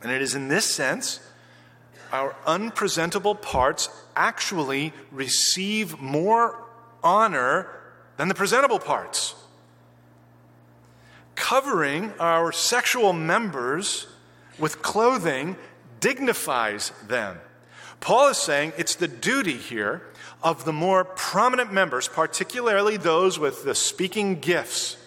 And 0.01 0.11
it 0.11 0.21
is 0.21 0.35
in 0.35 0.47
this 0.47 0.65
sense 0.65 1.19
our 2.11 2.35
unpresentable 2.45 3.35
parts 3.35 3.89
actually 4.15 4.91
receive 5.11 5.99
more 5.99 6.61
honor 7.03 7.69
than 8.17 8.27
the 8.27 8.35
presentable 8.35 8.79
parts. 8.79 9.35
Covering 11.41 12.13
our 12.19 12.51
sexual 12.51 13.13
members 13.13 14.05
with 14.59 14.83
clothing 14.83 15.55
dignifies 15.99 16.91
them. 17.07 17.39
Paul 17.99 18.29
is 18.29 18.37
saying 18.37 18.73
it's 18.77 18.93
the 18.93 19.07
duty 19.07 19.57
here 19.57 20.03
of 20.43 20.65
the 20.65 20.71
more 20.71 21.03
prominent 21.03 21.73
members, 21.73 22.07
particularly 22.07 22.95
those 22.95 23.39
with 23.39 23.63
the 23.63 23.73
speaking 23.73 24.39
gifts. 24.39 24.97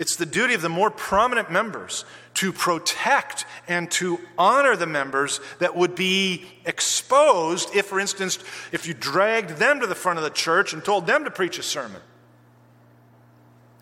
It's 0.00 0.16
the 0.16 0.26
duty 0.26 0.54
of 0.54 0.62
the 0.62 0.68
more 0.68 0.90
prominent 0.90 1.48
members 1.48 2.04
to 2.34 2.52
protect 2.52 3.46
and 3.68 3.88
to 3.92 4.18
honor 4.36 4.74
the 4.74 4.86
members 4.86 5.40
that 5.60 5.76
would 5.76 5.94
be 5.94 6.44
exposed 6.64 7.72
if, 7.74 7.86
for 7.86 8.00
instance, 8.00 8.40
if 8.72 8.88
you 8.88 8.94
dragged 8.94 9.58
them 9.58 9.78
to 9.78 9.86
the 9.86 9.94
front 9.94 10.18
of 10.18 10.24
the 10.24 10.30
church 10.30 10.72
and 10.72 10.84
told 10.84 11.06
them 11.06 11.22
to 11.22 11.30
preach 11.30 11.56
a 11.60 11.62
sermon. 11.62 12.00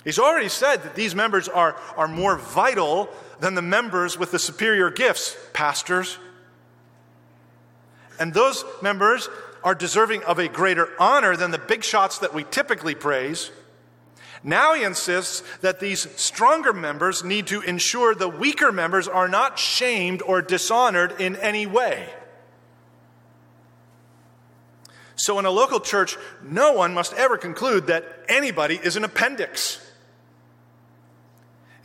He's 0.07 0.21
already 0.21 0.49
said 0.49 0.85
that 0.85 0.95
these 0.95 1.17
members 1.17 1.49
are, 1.49 1.75
are 1.97 2.07
more 2.07 2.37
vital 2.37 3.09
than 3.41 3.57
the 3.57 3.61
members 3.61 4.17
with 4.17 4.31
the 4.31 4.39
superior 4.39 4.89
gifts, 4.89 5.37
pastors. 5.53 6.17
And 8.21 8.33
those 8.33 8.65
members 8.81 9.29
are 9.65 9.75
deserving 9.75 10.23
of 10.23 10.39
a 10.39 10.47
greater 10.47 10.91
honor 11.01 11.37
than 11.37 11.51
the 11.51 11.59
big 11.59 11.83
shots 11.83 12.21
that 12.21 12.33
we 12.33 12.45
typically 12.45 12.95
praise. 12.95 13.51
Now 14.45 14.75
he 14.75 14.85
insists 14.85 15.43
that 15.63 15.81
these 15.81 16.09
stronger 16.15 16.73
members 16.73 17.25
need 17.25 17.49
to 17.49 17.63
ensure 17.63 18.15
the 18.15 18.29
weaker 18.29 18.71
members 18.71 19.09
are 19.09 19.27
not 19.27 19.59
shamed 19.59 20.23
or 20.23 20.41
dishonored 20.41 21.21
in 21.21 21.35
any 21.35 21.67
way. 21.67 22.09
So, 25.17 25.41
in 25.41 25.47
a 25.47 25.51
local 25.51 25.81
church, 25.81 26.17
no 26.45 26.75
one 26.75 26.95
must 26.95 27.13
ever 27.15 27.37
conclude 27.37 27.89
that 27.89 28.05
anybody 28.29 28.79
is 28.81 28.95
an 28.95 29.03
appendix. 29.03 29.81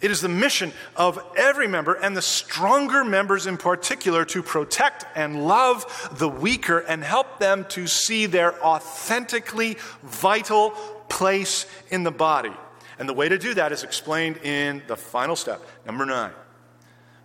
It 0.02 0.10
is 0.10 0.22
the 0.22 0.30
mission 0.30 0.74
of 0.96 1.24
every 1.38 1.68
member, 1.68 1.94
and 1.94 2.18
the 2.18 2.24
stronger 2.24 3.04
members 3.04 3.46
in 3.46 3.58
particular, 3.58 4.26
to 4.26 4.42
protect 4.42 5.06
and 5.16 5.46
love 5.48 6.10
the 6.18 6.28
weaker 6.28 6.80
and 6.80 7.04
help 7.04 7.40
them 7.40 7.66
to 7.70 7.86
see 7.86 8.26
their 8.26 8.62
authentically 8.66 9.78
vital 10.02 10.72
place 11.08 11.68
in 11.90 12.04
the 12.04 12.12
body. 12.12 12.54
And 12.98 13.08
the 13.08 13.14
way 13.14 13.30
to 13.30 13.38
do 13.38 13.54
that 13.54 13.72
is 13.72 13.84
explained 13.84 14.38
in 14.38 14.82
the 14.88 14.96
final 14.96 15.36
step, 15.36 15.62
number 15.86 16.06
nine. 16.06 16.32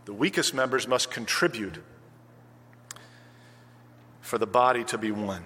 The 0.04 0.12
weakest 0.12 0.54
members 0.54 0.86
must 0.86 1.10
contribute 1.10 1.78
for 4.20 4.38
the 4.38 4.46
body 4.46 4.84
to 4.84 4.98
be 4.98 5.10
one. 5.10 5.44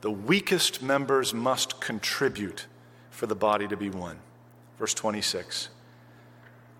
The 0.00 0.10
weakest 0.10 0.82
members 0.82 1.32
must 1.32 1.80
contribute 1.80 2.66
for 3.10 3.26
the 3.26 3.36
body 3.36 3.68
to 3.68 3.76
be 3.76 3.88
one. 3.88 4.18
Verse 4.82 4.94
26 4.94 5.68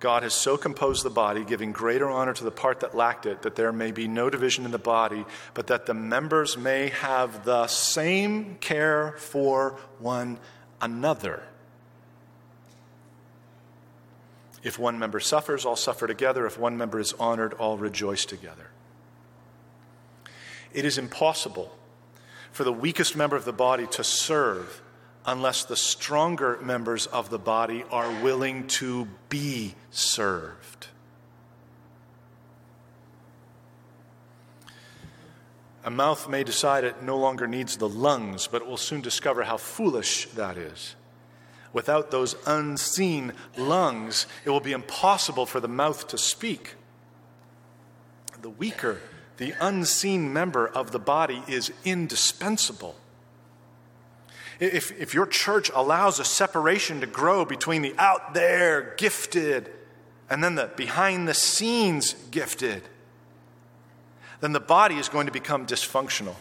God 0.01 0.25
has 0.25 0.35
so 0.35 0.57
composed 0.57 1.05
the 1.05 1.11
body, 1.11 1.45
giving 1.45 1.71
greater 1.71 2.11
honor 2.11 2.35
to 2.35 2.43
the 2.43 2.51
part 2.51 2.81
that 2.81 2.97
lacked 2.97 3.27
it, 3.27 3.43
that 3.43 3.55
there 3.55 3.73
may 3.73 3.93
be 3.93 4.09
no 4.09 4.29
division 4.29 4.65
in 4.65 4.73
the 4.73 4.79
body, 4.79 5.25
but 5.55 5.69
that 5.69 5.87
the 5.87 5.95
members 5.95 6.59
may 6.59 6.89
have 6.89 7.45
the 7.45 7.69
same 7.69 8.57
care 8.57 9.15
for 9.19 9.79
one 10.01 10.41
another. 10.81 11.45
If 14.65 14.81
one 14.81 14.99
member 14.99 15.21
suffers, 15.21 15.65
all 15.65 15.77
suffer 15.77 16.09
together. 16.09 16.45
If 16.45 16.59
one 16.59 16.77
member 16.77 16.99
is 16.99 17.13
honored, 17.21 17.53
all 17.53 17.79
rejoice 17.79 18.25
together. 18.25 18.71
It 20.73 20.85
is 20.85 20.99
impossible 20.99 21.73
for 22.51 22.65
the 22.65 22.73
weakest 22.73 23.15
member 23.15 23.37
of 23.37 23.45
the 23.45 23.53
body 23.53 23.87
to 23.93 24.03
serve 24.03 24.83
unless 25.25 25.65
the 25.65 25.77
stronger 25.77 26.59
members 26.63 27.07
of 27.07 27.31
the 27.31 27.39
body 27.39 27.85
are 27.91 28.11
willing 28.23 28.67
to 28.67 29.07
be 29.29 29.75
served. 29.91 30.89
A 35.85 35.91
mouth 35.91 36.29
may 36.29 36.45
decide 36.45 36.85
it 36.85 37.03
no 37.03 37.17
longer 37.17 37.47
needs 37.47 37.77
the 37.77 37.89
lungs, 37.89 38.47
but 38.47 38.63
it 38.63 38.69
will 38.69 38.77
soon 38.77 39.01
discover 39.01 39.43
how 39.43 39.57
foolish 39.57 40.27
that 40.31 40.57
is. 40.57 40.95
Without 41.73 42.11
those 42.11 42.37
unseen 42.47 43.33
lungs, 43.57 44.27
it 44.45 44.51
will 44.51 44.61
be 44.61 44.73
impossible 44.73 45.47
for 45.47 45.59
the 45.59 45.69
mouth 45.69 46.07
to 46.09 46.19
speak. 46.19 46.75
the 48.41 48.51
weaker, 48.51 49.01
the 49.37 49.55
unseen 49.61 50.33
member 50.33 50.67
of 50.67 50.91
the 50.91 50.99
body 50.99 51.43
is 51.47 51.73
indispensable. 51.85 52.97
If, 54.63 54.93
if 55.01 55.13
your 55.13 55.27
church 55.27 55.73
allows 55.75 56.21
a 56.21 56.25
separation 56.25 57.01
to 57.01 57.07
grow 57.09 57.45
between 57.45 57.83
the 57.83 57.97
out 57.99 58.33
there 58.33 58.95
gifted 58.97 59.69
and 60.31 60.43
then 60.43 60.55
the 60.55 60.71
behind 60.77 61.27
the 61.27 61.35
scenes 61.35 62.15
gifted, 62.31 62.85
then 64.41 64.53
the 64.53 64.61
body 64.61 64.99
is 64.99 65.09
going 65.09 65.27
to 65.27 65.33
become 65.33 65.67
dysfunctional. 65.67 66.37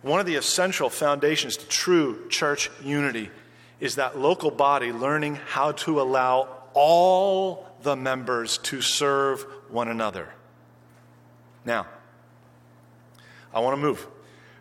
One 0.00 0.20
of 0.20 0.26
the 0.26 0.36
essential 0.36 0.88
foundations 0.88 1.58
to 1.58 1.66
true 1.68 2.30
church 2.30 2.70
unity 2.82 3.30
is 3.78 3.96
that 3.96 4.18
local 4.18 4.50
body 4.50 4.90
learning 4.90 5.34
how 5.34 5.72
to 5.72 6.00
allow 6.00 6.48
all 6.72 7.66
the 7.82 7.94
members 7.94 8.56
to 8.58 8.80
serve 8.80 9.42
one 9.68 9.88
another. 9.88 10.30
Now, 11.66 11.88
I 13.52 13.60
want 13.60 13.76
to 13.76 13.82
move 13.82 14.06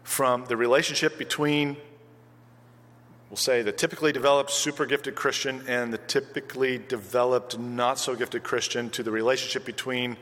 from 0.04 0.46
the 0.46 0.56
relationship 0.56 1.18
between, 1.18 1.78
we'll 3.30 3.38
say, 3.38 3.61
the 3.61 3.71
typically 3.71 4.11
developed 4.11 4.51
super 4.51 4.86
gifted 4.86 5.15
Christian 5.15 5.63
and 5.67 5.93
the 5.93 5.97
typically 5.97 6.78
developed 6.78 7.57
not 7.57 7.99
so 7.99 8.15
gifted 8.15 8.43
Christian 8.43 8.89
to 8.91 9.03
the 9.03 9.11
relationship 9.11 9.65
between 9.65 10.17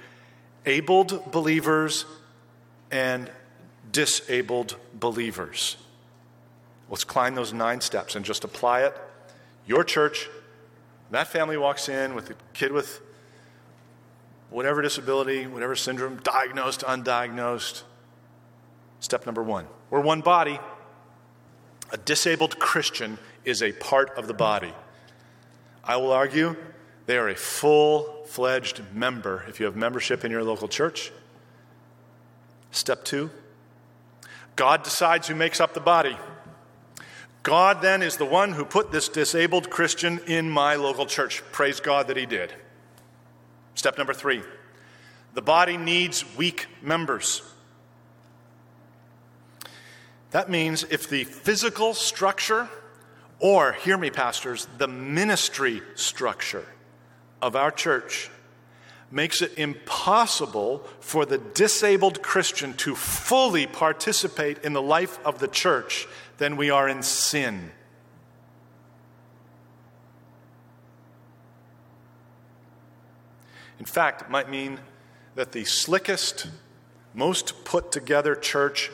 abled 0.66 1.32
believers 1.32 2.06
and 2.92 3.30
disabled 3.92 4.78
believers. 4.94 5.78
Let's 6.90 7.04
climb 7.04 7.36
those 7.36 7.54
nine 7.54 7.82
steps 7.82 8.16
and 8.16 8.24
just 8.24 8.44
apply 8.44 8.82
it. 8.82 8.96
Your 9.66 9.84
church, 9.84 10.30
that 11.12 11.28
family 11.28 11.58
walks 11.58 11.90
in 11.90 12.16
with 12.16 12.30
a 12.30 12.36
kid 12.54 12.72
with 12.72 13.02
whatever 14.50 14.82
disability, 14.82 15.48
whatever 15.48 15.76
syndrome, 15.76 16.18
diagnosed, 16.18 16.82
undiagnosed. 16.82 17.84
Step 19.00 19.26
number 19.26 19.44
one 19.44 19.68
we're 19.90 20.00
one 20.00 20.22
body. 20.22 20.60
A 21.94 21.98
disabled 21.98 22.58
Christian 22.58 23.20
is 23.46 23.62
a 23.62 23.72
part 23.72 24.18
of 24.18 24.28
the 24.28 24.34
body. 24.34 24.74
I 25.84 25.98
will 25.98 26.12
argue 26.12 26.56
they 27.06 27.18
are 27.18 27.30
a 27.30 27.36
full 27.36 28.26
fledged 28.26 28.82
member 28.94 29.46
if 29.48 29.60
you 29.60 29.68
have 29.68 29.76
membership 29.76 30.26
in 30.26 30.32
your 30.32 30.44
local 30.44 30.68
church. 30.68 31.12
Step 32.72 33.06
two 33.06 33.30
God 34.56 34.84
decides 34.84 35.28
who 35.28 35.36
makes 35.36 35.62
up 35.62 35.76
the 35.76 35.80
body. 35.80 36.18
God 37.44 37.82
then 37.82 38.02
is 38.02 38.18
the 38.18 38.26
one 38.26 38.54
who 38.54 38.66
put 38.66 38.92
this 38.92 39.10
disabled 39.10 39.70
Christian 39.70 40.20
in 40.26 40.50
my 40.50 40.76
local 40.76 41.06
church. 41.06 41.44
Praise 41.52 41.80
God 41.80 42.08
that 42.08 42.18
He 42.18 42.26
did. 42.26 42.54
Step 43.76 43.98
number 44.00 44.14
three 44.14 44.42
the 45.36 45.42
body 45.44 45.78
needs 45.78 46.26
weak 46.36 46.68
members. 46.82 47.44
That 50.34 50.50
means 50.50 50.84
if 50.90 51.08
the 51.08 51.26
physical 51.26 51.94
structure, 51.94 52.68
or, 53.38 53.74
hear 53.74 54.00
me, 54.00 54.10
pastors, 54.10 54.68
the 54.80 54.88
ministry 54.88 55.84
structure 55.94 56.66
of 57.40 57.56
our 57.56 57.70
church 57.70 58.32
makes 59.12 59.44
it 59.44 59.56
impossible 59.60 60.80
for 61.00 61.24
the 61.28 61.38
disabled 61.38 62.24
Christian 62.24 62.74
to 62.78 62.96
fully 62.96 63.68
participate 63.68 64.58
in 64.64 64.74
the 64.74 64.82
life 64.82 65.24
of 65.24 65.38
the 65.38 65.48
church, 65.48 66.08
then 66.40 66.58
we 66.58 66.72
are 66.72 66.90
in 66.90 67.04
sin. 67.04 67.70
In 73.78 73.86
fact, 73.86 74.24
it 74.24 74.32
might 74.32 74.50
mean 74.50 74.80
that 75.36 75.52
the 75.52 75.66
slickest, 75.66 76.48
most 77.14 77.66
put 77.66 77.92
together 77.92 78.34
church 78.34 78.90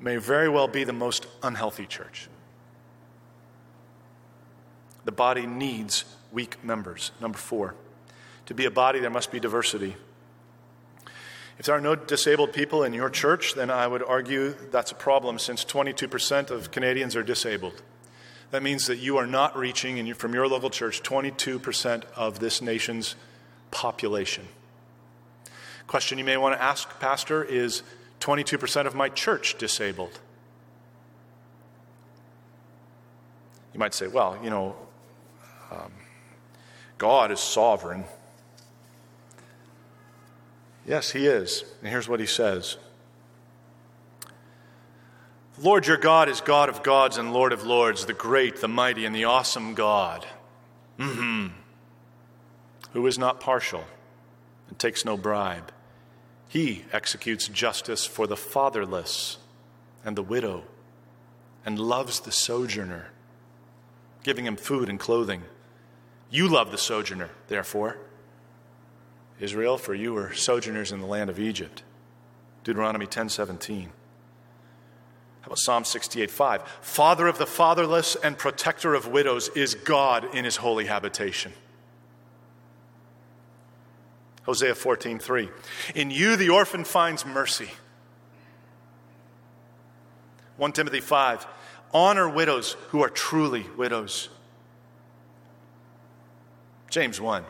may 0.00 0.16
very 0.16 0.48
well 0.48 0.68
be 0.68 0.84
the 0.84 0.92
most 0.92 1.26
unhealthy 1.42 1.86
church. 1.86 2.28
The 5.04 5.12
body 5.12 5.46
needs 5.46 6.04
weak 6.32 6.62
members. 6.64 7.12
Number 7.20 7.38
four, 7.38 7.74
to 8.46 8.54
be 8.54 8.64
a 8.64 8.70
body, 8.70 9.00
there 9.00 9.10
must 9.10 9.30
be 9.30 9.40
diversity. 9.40 9.96
If 11.58 11.66
there 11.66 11.74
are 11.74 11.80
no 11.80 11.94
disabled 11.94 12.54
people 12.54 12.84
in 12.84 12.94
your 12.94 13.10
church, 13.10 13.54
then 13.54 13.70
I 13.70 13.86
would 13.86 14.02
argue 14.02 14.54
that's 14.70 14.92
a 14.92 14.94
problem 14.94 15.38
since 15.38 15.64
22% 15.64 16.50
of 16.50 16.70
Canadians 16.70 17.14
are 17.16 17.22
disabled. 17.22 17.82
That 18.50 18.62
means 18.62 18.86
that 18.86 18.96
you 18.96 19.18
are 19.18 19.26
not 19.26 19.56
reaching, 19.56 19.98
in, 19.98 20.14
from 20.14 20.32
your 20.32 20.48
local 20.48 20.70
church, 20.70 21.02
22% 21.02 22.04
of 22.16 22.40
this 22.40 22.62
nation's 22.62 23.14
population. 23.70 24.48
Question 25.86 26.18
you 26.18 26.24
may 26.24 26.36
want 26.36 26.56
to 26.56 26.62
ask, 26.62 26.98
Pastor, 26.98 27.44
is 27.44 27.82
22% 28.20 28.86
of 28.86 28.94
my 28.94 29.08
church 29.08 29.56
disabled? 29.58 30.20
You 33.72 33.80
might 33.80 33.94
say, 33.94 34.08
well, 34.08 34.38
you 34.42 34.50
know, 34.50 34.76
um, 35.70 35.92
God 36.98 37.30
is 37.30 37.40
sovereign. 37.40 38.04
Yes, 40.86 41.10
He 41.12 41.26
is. 41.26 41.64
And 41.80 41.88
here's 41.88 42.08
what 42.08 42.20
He 42.20 42.26
says 42.26 42.76
Lord 45.58 45.86
your 45.86 45.98
God 45.98 46.28
is 46.28 46.40
God 46.40 46.68
of 46.68 46.82
gods 46.82 47.18
and 47.18 47.32
Lord 47.32 47.52
of 47.52 47.64
lords, 47.64 48.06
the 48.06 48.14
great, 48.14 48.60
the 48.60 48.68
mighty, 48.68 49.04
and 49.04 49.14
the 49.14 49.24
awesome 49.24 49.74
God. 49.74 50.26
Mm-hmm. 50.98 51.48
Who 52.92 53.06
is 53.06 53.18
not 53.18 53.40
partial 53.40 53.84
and 54.68 54.78
takes 54.78 55.04
no 55.04 55.16
bribe. 55.16 55.70
He 56.50 56.84
executes 56.92 57.46
justice 57.46 58.04
for 58.04 58.26
the 58.26 58.36
fatherless 58.36 59.38
and 60.04 60.16
the 60.16 60.22
widow 60.22 60.64
and 61.64 61.78
loves 61.78 62.18
the 62.18 62.32
sojourner 62.32 63.12
giving 64.24 64.46
him 64.46 64.56
food 64.56 64.88
and 64.88 64.98
clothing. 64.98 65.44
You 66.28 66.48
love 66.48 66.72
the 66.72 66.76
sojourner, 66.76 67.30
therefore. 67.46 67.98
Israel, 69.38 69.78
for 69.78 69.94
you 69.94 70.12
were 70.12 70.34
sojourners 70.34 70.90
in 70.90 70.98
the 71.00 71.06
land 71.06 71.30
of 71.30 71.38
Egypt. 71.38 71.84
Deuteronomy 72.64 73.06
10:17. 73.06 73.92
How 75.42 75.46
about 75.46 75.58
Psalm 75.60 75.84
68:5? 75.84 76.66
Father 76.80 77.28
of 77.28 77.38
the 77.38 77.46
fatherless 77.46 78.16
and 78.16 78.36
protector 78.36 78.92
of 78.94 79.06
widows 79.06 79.50
is 79.50 79.76
God 79.76 80.34
in 80.34 80.44
his 80.44 80.56
holy 80.56 80.86
habitation. 80.86 81.52
Hosea 84.50 84.74
14:3. 84.74 85.48
In 85.94 86.10
you 86.10 86.34
the 86.34 86.48
orphan 86.48 86.82
finds 86.82 87.24
mercy. 87.24 87.70
1 90.56 90.72
Timothy 90.72 90.98
5. 90.98 91.46
Honor 91.94 92.28
widows 92.28 92.72
who 92.88 93.00
are 93.00 93.08
truly 93.08 93.66
widows. 93.76 94.28
James 96.88 97.20
1 97.20 97.44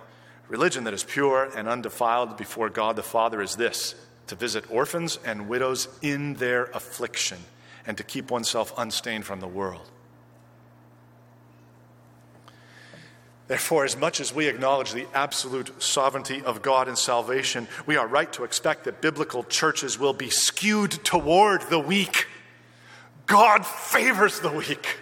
Religion 0.49 0.85
that 0.85 0.93
is 0.93 1.03
pure 1.03 1.51
and 1.57 1.67
undefiled 1.67 2.37
before 2.37 2.69
God 2.69 2.97
the 2.97 3.03
Father 3.03 3.41
is 3.41 3.57
this 3.57 3.95
to 4.27 4.35
visit 4.35 4.71
orphans 4.71 5.19
and 5.25 5.49
widows 5.49 5.89
in 6.03 6.35
their 6.35 6.65
affliction 6.65 7.39
and 7.87 7.97
to 7.97 8.05
keep 8.05 8.31
oneself 8.31 8.75
unstained 8.77 9.25
from 9.25 9.41
the 9.41 9.49
world. 9.49 9.89
Therefore, 13.51 13.85
as 13.85 13.97
much 13.97 14.21
as 14.21 14.33
we 14.33 14.47
acknowledge 14.47 14.93
the 14.93 15.09
absolute 15.13 15.83
sovereignty 15.83 16.41
of 16.41 16.63
God 16.63 16.87
in 16.87 16.95
salvation, 16.95 17.67
we 17.85 17.97
are 17.97 18.07
right 18.07 18.33
to 18.35 18.45
expect 18.45 18.85
that 18.85 19.03
biblical 19.03 19.43
churches 19.43 19.99
will 19.99 20.13
be 20.13 20.31
skewed 20.31 20.93
toward 21.03 21.63
the 21.63 21.81
weak. 21.81 22.29
God 23.27 23.67
favors 23.67 24.39
the 24.39 24.53
weak. 24.53 24.99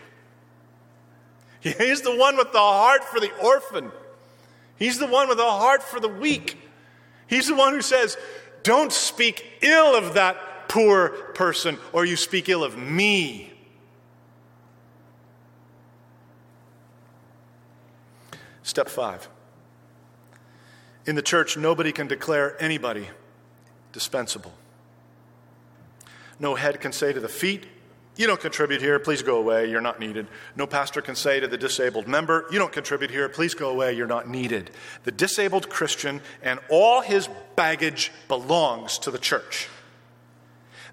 He's 1.61 2.01
the 2.01 2.17
one 2.17 2.39
with 2.39 2.53
the 2.53 2.59
heart 2.59 3.05
for 3.05 3.21
the 3.21 3.31
orphan. 3.37 3.93
He's 4.79 4.99
the 4.99 5.07
one 5.07 5.29
with 5.29 5.41
a 5.41 5.51
heart 5.51 5.83
for 5.83 6.01
the 6.01 6.09
weak. 6.09 6.57
He's 7.27 7.49
the 7.49 7.55
one 7.55 7.75
who 7.75 7.83
says, 7.83 8.17
Don't 8.63 8.95
speak 8.95 9.45
ill 9.61 9.95
of 9.95 10.15
that 10.15 10.69
poor 10.69 11.11
person, 11.35 11.77
or 11.93 12.07
you 12.07 12.17
speak 12.17 12.49
ill 12.49 12.65
of 12.65 12.79
me. 12.79 13.48
Step 18.69 18.91
five. 18.91 19.31
In 21.07 21.15
the 21.15 21.23
church, 21.23 21.57
nobody 21.57 21.91
can 21.91 22.07
declare 22.07 22.55
anybody 22.63 23.09
dispensable. 23.95 24.53
No 26.39 26.55
head 26.55 26.79
can 26.79 26.93
say 26.93 27.15
to 27.15 27.19
the 27.19 27.31
feet, 27.31 27.65
you 28.17 28.27
don't 28.27 28.39
contribute 28.39 28.83
here, 28.83 28.99
please 28.99 29.23
go 29.23 29.39
away, 29.39 29.71
you're 29.71 29.81
not 29.81 30.01
needed. 30.01 30.27
No 30.55 30.67
pastor 30.67 31.01
can 31.01 31.15
say 31.15 31.41
to 31.41 31.49
the 31.49 31.57
disabled 31.57 32.07
member, 32.07 32.45
You 32.51 32.59
don't 32.59 32.71
contribute 32.71 33.11
here, 33.11 33.27
please 33.31 33.55
go 33.55 33.71
away, 33.71 33.95
you're 33.95 34.07
not 34.07 34.29
needed. 34.29 34.71
The 35.05 35.13
disabled 35.13 35.71
Christian 35.71 36.21
and 36.43 36.61
all 36.69 37.01
his 37.01 37.27
baggage 37.57 38.13
belongs 38.29 38.99
to 38.99 39.11
the 39.11 39.19
church. 39.19 39.69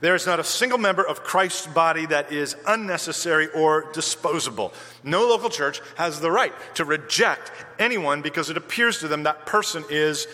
There 0.01 0.15
is 0.15 0.25
not 0.25 0.39
a 0.39 0.43
single 0.43 0.77
member 0.77 1.05
of 1.05 1.23
Christ's 1.23 1.67
body 1.67 2.05
that 2.07 2.31
is 2.31 2.55
unnecessary 2.67 3.47
or 3.47 3.91
disposable. 3.93 4.73
No 5.03 5.27
local 5.27 5.49
church 5.49 5.81
has 5.95 6.19
the 6.19 6.31
right 6.31 6.53
to 6.75 6.85
reject 6.85 7.51
anyone 7.79 8.21
because 8.21 8.49
it 8.49 8.57
appears 8.57 8.99
to 8.99 9.07
them 9.07 9.23
that 9.23 9.45
person 9.45 9.83
is 9.89 10.27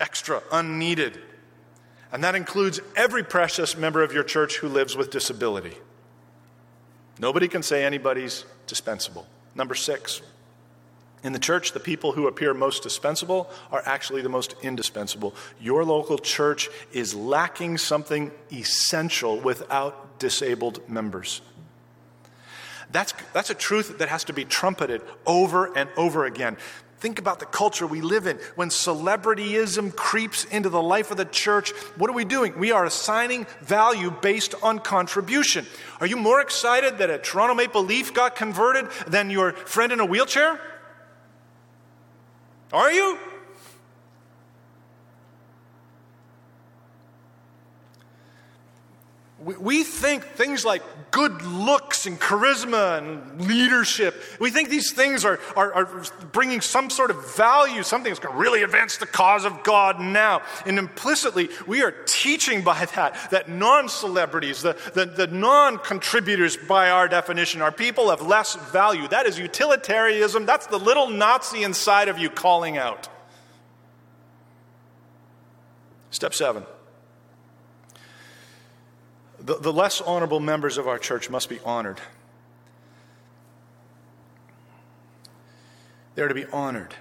extra, 0.00 0.42
unneeded. 0.50 1.20
And 2.12 2.24
that 2.24 2.34
includes 2.34 2.80
every 2.96 3.24
precious 3.24 3.76
member 3.76 4.02
of 4.02 4.12
your 4.12 4.24
church 4.24 4.56
who 4.56 4.68
lives 4.68 4.96
with 4.96 5.10
disability. 5.10 5.76
Nobody 7.18 7.48
can 7.48 7.62
say 7.62 7.84
anybody's 7.84 8.44
dispensable. 8.66 9.26
Number 9.54 9.74
six, 9.74 10.20
in 11.24 11.32
the 11.32 11.38
church, 11.38 11.72
the 11.72 11.80
people 11.80 12.12
who 12.12 12.28
appear 12.28 12.52
most 12.52 12.82
dispensable 12.82 13.50
are 13.72 13.82
actually 13.86 14.20
the 14.20 14.28
most 14.28 14.54
indispensable. 14.62 15.34
Your 15.58 15.82
local 15.82 16.18
church 16.18 16.68
is 16.92 17.14
lacking 17.14 17.78
something 17.78 18.30
essential 18.52 19.40
without 19.40 20.20
disabled 20.20 20.86
members. 20.86 21.40
That's, 22.92 23.14
that's 23.32 23.48
a 23.48 23.54
truth 23.54 23.98
that 23.98 24.10
has 24.10 24.24
to 24.24 24.34
be 24.34 24.44
trumpeted 24.44 25.00
over 25.26 25.76
and 25.76 25.88
over 25.96 26.26
again. 26.26 26.58
Think 26.98 27.18
about 27.18 27.40
the 27.40 27.46
culture 27.46 27.86
we 27.86 28.02
live 28.02 28.26
in. 28.26 28.38
When 28.54 28.68
celebrityism 28.68 29.96
creeps 29.96 30.44
into 30.44 30.68
the 30.68 30.80
life 30.80 31.10
of 31.10 31.16
the 31.16 31.24
church, 31.24 31.70
what 31.96 32.08
are 32.08 32.14
we 32.14 32.24
doing? 32.24 32.58
We 32.58 32.70
are 32.70 32.84
assigning 32.84 33.46
value 33.62 34.10
based 34.10 34.54
on 34.62 34.78
contribution. 34.78 35.66
Are 36.00 36.06
you 36.06 36.16
more 36.16 36.40
excited 36.40 36.98
that 36.98 37.10
a 37.10 37.18
Toronto 37.18 37.54
Maple 37.54 37.82
Leaf 37.82 38.12
got 38.12 38.36
converted 38.36 38.90
than 39.06 39.30
your 39.30 39.52
friend 39.52 39.90
in 39.90 40.00
a 40.00 40.06
wheelchair? 40.06 40.60
Are 42.74 42.90
you? 42.90 43.18
We 49.38 49.84
think 49.84 50.24
things 50.24 50.64
like 50.64 50.82
good 51.14 51.42
looks 51.42 52.06
and 52.06 52.20
charisma 52.20 52.98
and 52.98 53.46
leadership, 53.46 54.20
we 54.40 54.50
think 54.50 54.68
these 54.68 54.90
things 54.90 55.24
are, 55.24 55.38
are, 55.54 55.72
are, 55.72 56.04
bringing 56.32 56.60
some 56.60 56.90
sort 56.90 57.12
of 57.12 57.36
value, 57.36 57.84
something 57.84 58.10
that's 58.10 58.18
going 58.18 58.34
to 58.34 58.40
really 58.40 58.64
advance 58.64 58.96
the 58.96 59.06
cause 59.06 59.44
of 59.44 59.62
God 59.62 60.00
now. 60.00 60.42
And 60.66 60.76
implicitly, 60.76 61.50
we 61.68 61.84
are 61.84 61.92
teaching 62.06 62.64
by 62.64 62.84
that 62.96 63.30
that 63.30 63.48
non 63.48 63.88
celebrities, 63.88 64.60
the, 64.60 64.76
the, 64.94 65.06
the 65.06 65.28
non 65.28 65.78
contributors 65.78 66.56
by 66.56 66.90
our 66.90 67.06
definition, 67.06 67.62
are 67.62 67.70
people 67.70 68.10
of 68.10 68.20
less 68.20 68.56
value. 68.72 69.06
That 69.06 69.26
is 69.26 69.38
utilitarianism. 69.38 70.46
That's 70.46 70.66
the 70.66 70.78
little 70.78 71.08
Nazi 71.08 71.62
inside 71.62 72.08
of 72.08 72.18
you 72.18 72.28
calling 72.28 72.76
out. 72.76 73.08
Step 76.10 76.34
seven. 76.34 76.64
The, 79.44 79.56
the 79.56 79.72
less 79.72 80.00
honorable 80.00 80.40
members 80.40 80.78
of 80.78 80.88
our 80.88 80.98
church 80.98 81.28
must 81.28 81.48
be 81.48 81.60
honored. 81.64 82.00
They're 86.14 86.28
to 86.28 86.34
be 86.34 86.46
honored. 86.46 86.94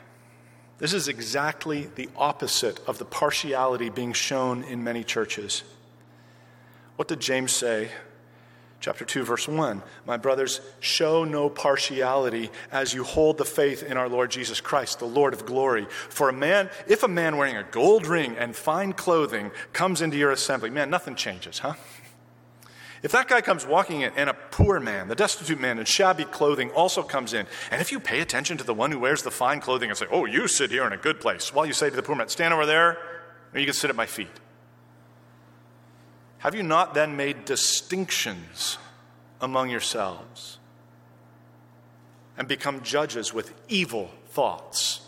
This 0.79 0.93
is 0.93 1.07
exactly 1.07 1.87
the 1.95 2.09
opposite 2.17 2.79
of 2.87 2.97
the 2.97 3.05
partiality 3.05 3.89
being 3.89 4.11
shown 4.11 4.63
in 4.63 4.83
many 4.83 5.03
churches. 5.03 5.63
What 6.97 7.07
did 7.07 7.21
James 7.21 7.51
say? 7.51 7.89
Chapter 8.81 9.05
2, 9.05 9.23
verse 9.23 9.47
1. 9.47 9.81
My 10.05 10.17
brothers, 10.17 10.59
show 10.81 11.23
no 11.23 11.49
partiality 11.49 12.49
as 12.69 12.93
you 12.93 13.05
hold 13.05 13.37
the 13.37 13.45
faith 13.45 13.81
in 13.81 13.95
our 13.95 14.09
Lord 14.09 14.29
Jesus 14.29 14.59
Christ, 14.59 14.99
the 14.99 15.05
Lord 15.05 15.33
of 15.33 15.45
glory. 15.45 15.87
For 16.09 16.27
a 16.27 16.33
man, 16.33 16.69
if 16.85 17.03
a 17.03 17.07
man 17.07 17.37
wearing 17.37 17.55
a 17.55 17.63
gold 17.63 18.05
ring 18.05 18.35
and 18.37 18.53
fine 18.53 18.91
clothing 18.91 19.51
comes 19.71 20.01
into 20.01 20.17
your 20.17 20.31
assembly, 20.31 20.69
man, 20.69 20.89
nothing 20.89 21.15
changes, 21.15 21.59
huh? 21.59 21.75
If 23.03 23.11
that 23.11 23.27
guy 23.27 23.41
comes 23.41 23.65
walking 23.65 24.01
in 24.01 24.13
and 24.15 24.29
a 24.29 24.33
poor 24.33 24.79
man, 24.79 25.09
the 25.09 25.15
destitute 25.15 25.59
man 25.59 25.77
in 25.77 25.83
shabby 25.83 26.23
clothing 26.23 26.71
also 26.71 27.03
comes 27.03 27.33
in, 27.33 27.45
and 27.69 27.81
if 27.81 27.91
you 27.91 27.99
pay 27.99 28.21
attention 28.21 28.57
to 28.57 28.63
the 28.63 28.73
one 28.73 28.91
who 28.91 28.99
wears 28.99 29.23
the 29.23 29.31
fine 29.31 29.59
clothing 29.59 29.89
and 29.89 29.97
say, 29.97 30.05
Oh, 30.09 30.23
you 30.23 30.47
sit 30.47 30.71
here 30.71 30.87
in 30.87 30.93
a 30.93 30.97
good 30.97 31.19
place, 31.19 31.53
while 31.53 31.65
you 31.65 31.73
say 31.73 31.89
to 31.89 31.95
the 31.95 32.01
poor 32.01 32.15
man, 32.15 32.29
Stand 32.29 32.53
over 32.53 32.65
there, 32.65 32.97
or 33.53 33.59
you 33.59 33.65
can 33.65 33.73
sit 33.73 33.89
at 33.89 33.95
my 33.97 34.05
feet. 34.05 34.39
Have 36.39 36.55
you 36.55 36.63
not 36.63 36.93
then 36.93 37.17
made 37.17 37.43
distinctions 37.43 38.77
among 39.41 39.69
yourselves 39.69 40.59
and 42.37 42.47
become 42.47 42.83
judges 42.83 43.33
with 43.33 43.53
evil 43.67 44.11
thoughts? 44.27 45.01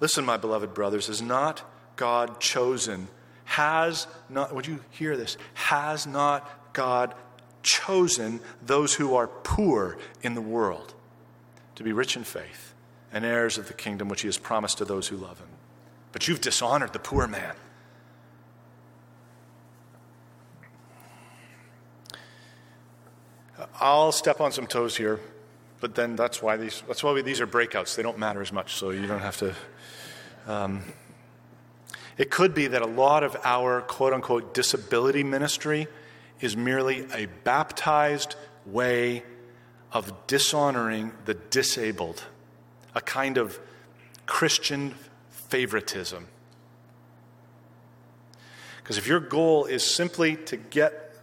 Listen, 0.00 0.24
my 0.24 0.36
beloved 0.36 0.74
brothers, 0.74 1.08
is 1.08 1.22
not 1.22 1.62
God 1.96 2.40
chosen 2.40 3.08
has 3.52 4.06
not, 4.30 4.54
would 4.54 4.66
you 4.66 4.80
hear 4.88 5.14
this? 5.14 5.36
Has 5.52 6.06
not 6.06 6.72
God 6.72 7.14
chosen 7.62 8.40
those 8.64 8.94
who 8.94 9.14
are 9.14 9.26
poor 9.26 9.98
in 10.22 10.34
the 10.34 10.40
world 10.40 10.94
to 11.74 11.82
be 11.82 11.92
rich 11.92 12.16
in 12.16 12.24
faith 12.24 12.72
and 13.12 13.26
heirs 13.26 13.58
of 13.58 13.68
the 13.68 13.74
kingdom 13.74 14.08
which 14.08 14.22
he 14.22 14.28
has 14.28 14.38
promised 14.38 14.78
to 14.78 14.86
those 14.86 15.08
who 15.08 15.18
love 15.18 15.38
him? 15.38 15.48
But 16.12 16.28
you've 16.28 16.40
dishonored 16.40 16.94
the 16.94 16.98
poor 16.98 17.26
man. 17.26 17.54
I'll 23.78 24.12
step 24.12 24.40
on 24.40 24.50
some 24.50 24.66
toes 24.66 24.96
here, 24.96 25.20
but 25.80 25.94
then 25.94 26.16
that's 26.16 26.40
why 26.40 26.56
these, 26.56 26.82
that's 26.88 27.04
why 27.04 27.12
we, 27.12 27.20
these 27.20 27.42
are 27.42 27.46
breakouts. 27.46 27.96
They 27.96 28.02
don't 28.02 28.18
matter 28.18 28.40
as 28.40 28.50
much, 28.50 28.76
so 28.76 28.88
you 28.90 29.06
don't 29.06 29.20
have 29.20 29.36
to. 29.36 29.54
Um, 30.46 30.82
it 32.18 32.30
could 32.30 32.54
be 32.54 32.66
that 32.66 32.82
a 32.82 32.86
lot 32.86 33.22
of 33.22 33.36
our 33.44 33.80
quote 33.82 34.12
unquote 34.12 34.54
disability 34.54 35.24
ministry 35.24 35.86
is 36.40 36.56
merely 36.56 37.06
a 37.12 37.26
baptized 37.44 38.36
way 38.66 39.22
of 39.92 40.26
dishonoring 40.26 41.12
the 41.24 41.34
disabled, 41.34 42.24
a 42.94 43.00
kind 43.00 43.38
of 43.38 43.58
Christian 44.26 44.94
favoritism. 45.30 46.26
Because 48.82 48.98
if 48.98 49.06
your 49.06 49.20
goal 49.20 49.66
is 49.66 49.84
simply 49.84 50.36
to 50.36 50.56
get 50.56 51.14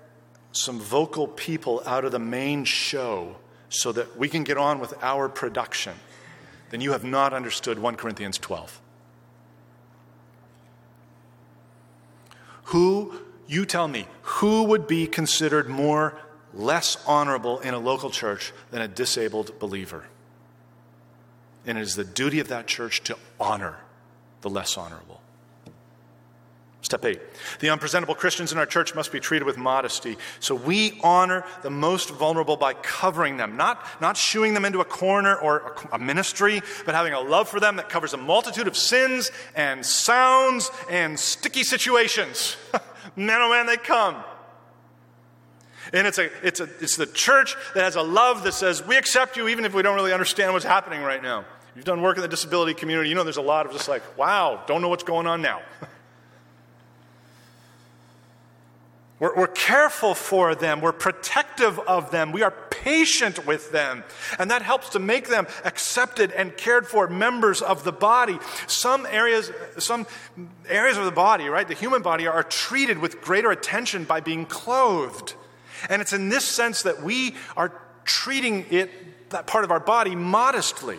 some 0.52 0.80
vocal 0.80 1.28
people 1.28 1.82
out 1.86 2.06
of 2.06 2.12
the 2.12 2.20
main 2.20 2.64
show 2.64 3.36
so 3.70 3.92
that 3.92 4.18
we 4.18 4.30
can 4.30 4.44
get 4.44 4.58
on 4.58 4.80
with 4.80 4.94
our 5.02 5.30
production, 5.30 5.94
then 6.70 6.82
you 6.82 6.92
have 6.92 7.04
not 7.04 7.34
understood 7.34 7.80
1 7.80 7.96
Corinthians 7.96 8.38
12. 8.38 8.79
Who, 12.70 13.14
you 13.48 13.66
tell 13.66 13.88
me, 13.88 14.08
who 14.22 14.64
would 14.66 14.88
be 14.88 15.08
considered 15.08 15.68
more 15.70 16.16
less 16.54 16.98
honorable 17.08 17.60
in 17.60 17.74
a 17.74 17.80
local 17.80 18.12
church 18.12 18.54
than 18.70 18.82
a 18.82 18.88
disabled 18.88 19.58
believer? 19.60 20.06
And 21.66 21.78
it 21.78 21.82
is 21.82 21.96
the 21.96 22.04
duty 22.04 22.40
of 22.40 22.48
that 22.50 22.68
church 22.68 23.04
to 23.06 23.18
honor 23.40 23.78
the 24.42 24.52
less 24.52 24.78
honorable. 24.78 25.22
Step 26.90 27.06
eight. 27.06 27.22
The 27.60 27.70
unpresentable 27.70 28.16
Christians 28.16 28.52
in 28.52 28.58
our 28.58 28.66
church 28.66 28.96
must 28.96 29.12
be 29.12 29.20
treated 29.20 29.46
with 29.46 29.60
modesty. 29.60 30.18
So 30.40 30.56
we 30.56 31.00
honor 31.04 31.46
the 31.62 31.70
most 31.70 32.10
vulnerable 32.10 32.58
by 32.58 32.74
covering 32.74 33.38
them, 33.38 33.56
not, 33.56 33.86
not 34.02 34.18
shooing 34.18 34.56
them 34.56 34.66
into 34.66 34.80
a 34.80 34.86
corner 34.86 35.36
or 35.36 35.76
a, 35.92 35.98
a 35.98 36.00
ministry, 36.00 36.64
but 36.88 36.96
having 36.96 37.14
a 37.14 37.20
love 37.20 37.48
for 37.48 37.60
them 37.60 37.76
that 37.76 37.90
covers 37.90 38.16
a 38.16 38.18
multitude 38.18 38.68
of 38.68 38.76
sins 38.76 39.30
and 39.56 39.86
sounds 39.86 40.72
and 40.90 41.20
sticky 41.20 41.62
situations. 41.62 42.58
man, 43.16 43.40
oh 43.40 43.52
man, 43.52 43.68
they 43.68 43.78
come. 43.78 44.16
And 45.94 46.08
it's, 46.08 46.18
a, 46.18 46.32
it's, 46.44 46.60
a, 46.60 46.68
it's 46.82 46.96
the 46.96 47.06
church 47.06 47.56
that 47.76 47.84
has 47.84 47.98
a 47.98 48.02
love 48.02 48.42
that 48.46 48.56
says, 48.56 48.84
we 48.84 48.98
accept 48.98 49.38
you 49.38 49.48
even 49.48 49.64
if 49.64 49.76
we 49.76 49.84
don't 49.84 49.94
really 49.94 50.12
understand 50.12 50.54
what's 50.54 50.66
happening 50.66 51.04
right 51.04 51.22
now. 51.22 51.46
You've 51.76 51.86
done 51.86 52.02
work 52.02 52.18
in 52.18 52.24
the 52.24 52.28
disability 52.28 52.74
community, 52.74 53.10
you 53.10 53.16
know 53.16 53.24
there's 53.24 53.38
a 53.38 53.44
lot 53.44 53.68
of 53.68 53.74
just 53.74 53.88
like, 53.88 54.18
wow, 54.18 54.64
don't 54.66 54.82
know 54.82 54.90
what's 54.90 55.04
going 55.04 55.28
on 55.28 55.44
now. 55.44 55.62
We're, 59.20 59.36
we're, 59.36 59.48
careful 59.48 60.16
for 60.16 60.56
them. 60.56 60.80
We're 60.80 60.94
protective 60.94 61.78
of 61.80 62.12
them. 62.12 62.32
We 62.32 62.42
are 62.42 62.54
patient 62.70 63.46
with 63.46 63.72
them. 63.72 64.04
And 64.38 64.50
that 64.52 64.62
helps 64.62 64.90
to 64.90 65.00
make 65.00 65.28
them 65.28 65.46
accepted 65.66 66.32
and 66.32 66.56
cared 66.56 66.88
for 66.88 67.08
members 67.08 67.62
of 67.62 67.84
the 67.84 67.92
body. 67.92 68.40
Some 68.68 69.06
areas, 69.06 69.52
some 69.78 70.08
areas 70.68 70.98
of 70.98 71.06
the 71.06 71.12
body, 71.12 71.50
right, 71.50 71.68
the 71.68 71.74
human 71.74 72.02
body, 72.02 72.28
are 72.28 72.44
treated 72.44 73.00
with 73.00 73.22
greater 73.22 73.52
attention 73.52 74.06
by 74.06 74.22
being 74.22 74.46
clothed. 74.46 75.36
And 75.90 76.02
it's 76.02 76.14
in 76.14 76.30
this 76.30 76.46
sense 76.46 76.84
that 76.84 77.04
we 77.04 77.36
are 77.58 77.74
treating 78.06 78.66
it, 78.70 79.30
that 79.32 79.48
part 79.48 79.66
of 79.66 79.72
our 79.72 79.80
body, 79.80 80.16
modestly. 80.16 80.98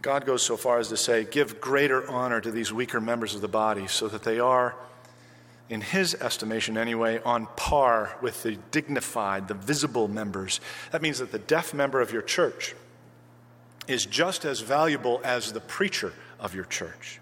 God 0.00 0.24
goes 0.26 0.42
so 0.42 0.56
far 0.56 0.78
as 0.78 0.88
to 0.88 0.96
say, 0.96 1.24
give 1.24 1.60
greater 1.60 2.08
honor 2.08 2.40
to 2.40 2.50
these 2.50 2.72
weaker 2.72 3.00
members 3.00 3.34
of 3.34 3.40
the 3.40 3.48
body 3.48 3.86
so 3.88 4.06
that 4.08 4.22
they 4.22 4.38
are, 4.38 4.76
in 5.68 5.80
his 5.80 6.14
estimation 6.14 6.78
anyway, 6.78 7.20
on 7.24 7.46
par 7.56 8.16
with 8.22 8.42
the 8.42 8.58
dignified, 8.70 9.48
the 9.48 9.54
visible 9.54 10.08
members. 10.08 10.60
That 10.92 11.02
means 11.02 11.18
that 11.18 11.32
the 11.32 11.38
deaf 11.38 11.74
member 11.74 12.00
of 12.00 12.12
your 12.12 12.22
church 12.22 12.74
is 13.86 14.06
just 14.06 14.44
as 14.44 14.60
valuable 14.60 15.20
as 15.24 15.52
the 15.52 15.60
preacher 15.60 16.12
of 16.38 16.54
your 16.54 16.64
church. 16.64 17.20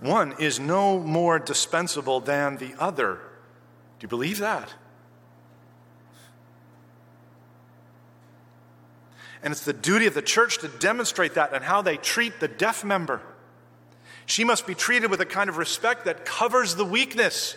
One 0.00 0.34
is 0.38 0.60
no 0.60 0.98
more 0.98 1.38
dispensable 1.38 2.20
than 2.20 2.58
the 2.58 2.74
other. 2.78 3.14
Do 3.14 4.04
you 4.04 4.08
believe 4.08 4.38
that? 4.38 4.72
And 9.42 9.52
it's 9.52 9.64
the 9.64 9.72
duty 9.72 10.06
of 10.06 10.14
the 10.14 10.22
church 10.22 10.58
to 10.58 10.68
demonstrate 10.68 11.34
that 11.34 11.52
and 11.52 11.64
how 11.64 11.82
they 11.82 11.96
treat 11.96 12.40
the 12.40 12.48
deaf 12.48 12.84
member. 12.84 13.20
She 14.26 14.44
must 14.44 14.66
be 14.66 14.74
treated 14.74 15.10
with 15.10 15.20
a 15.20 15.26
kind 15.26 15.48
of 15.48 15.56
respect 15.56 16.04
that 16.04 16.24
covers 16.24 16.74
the 16.74 16.84
weakness. 16.84 17.56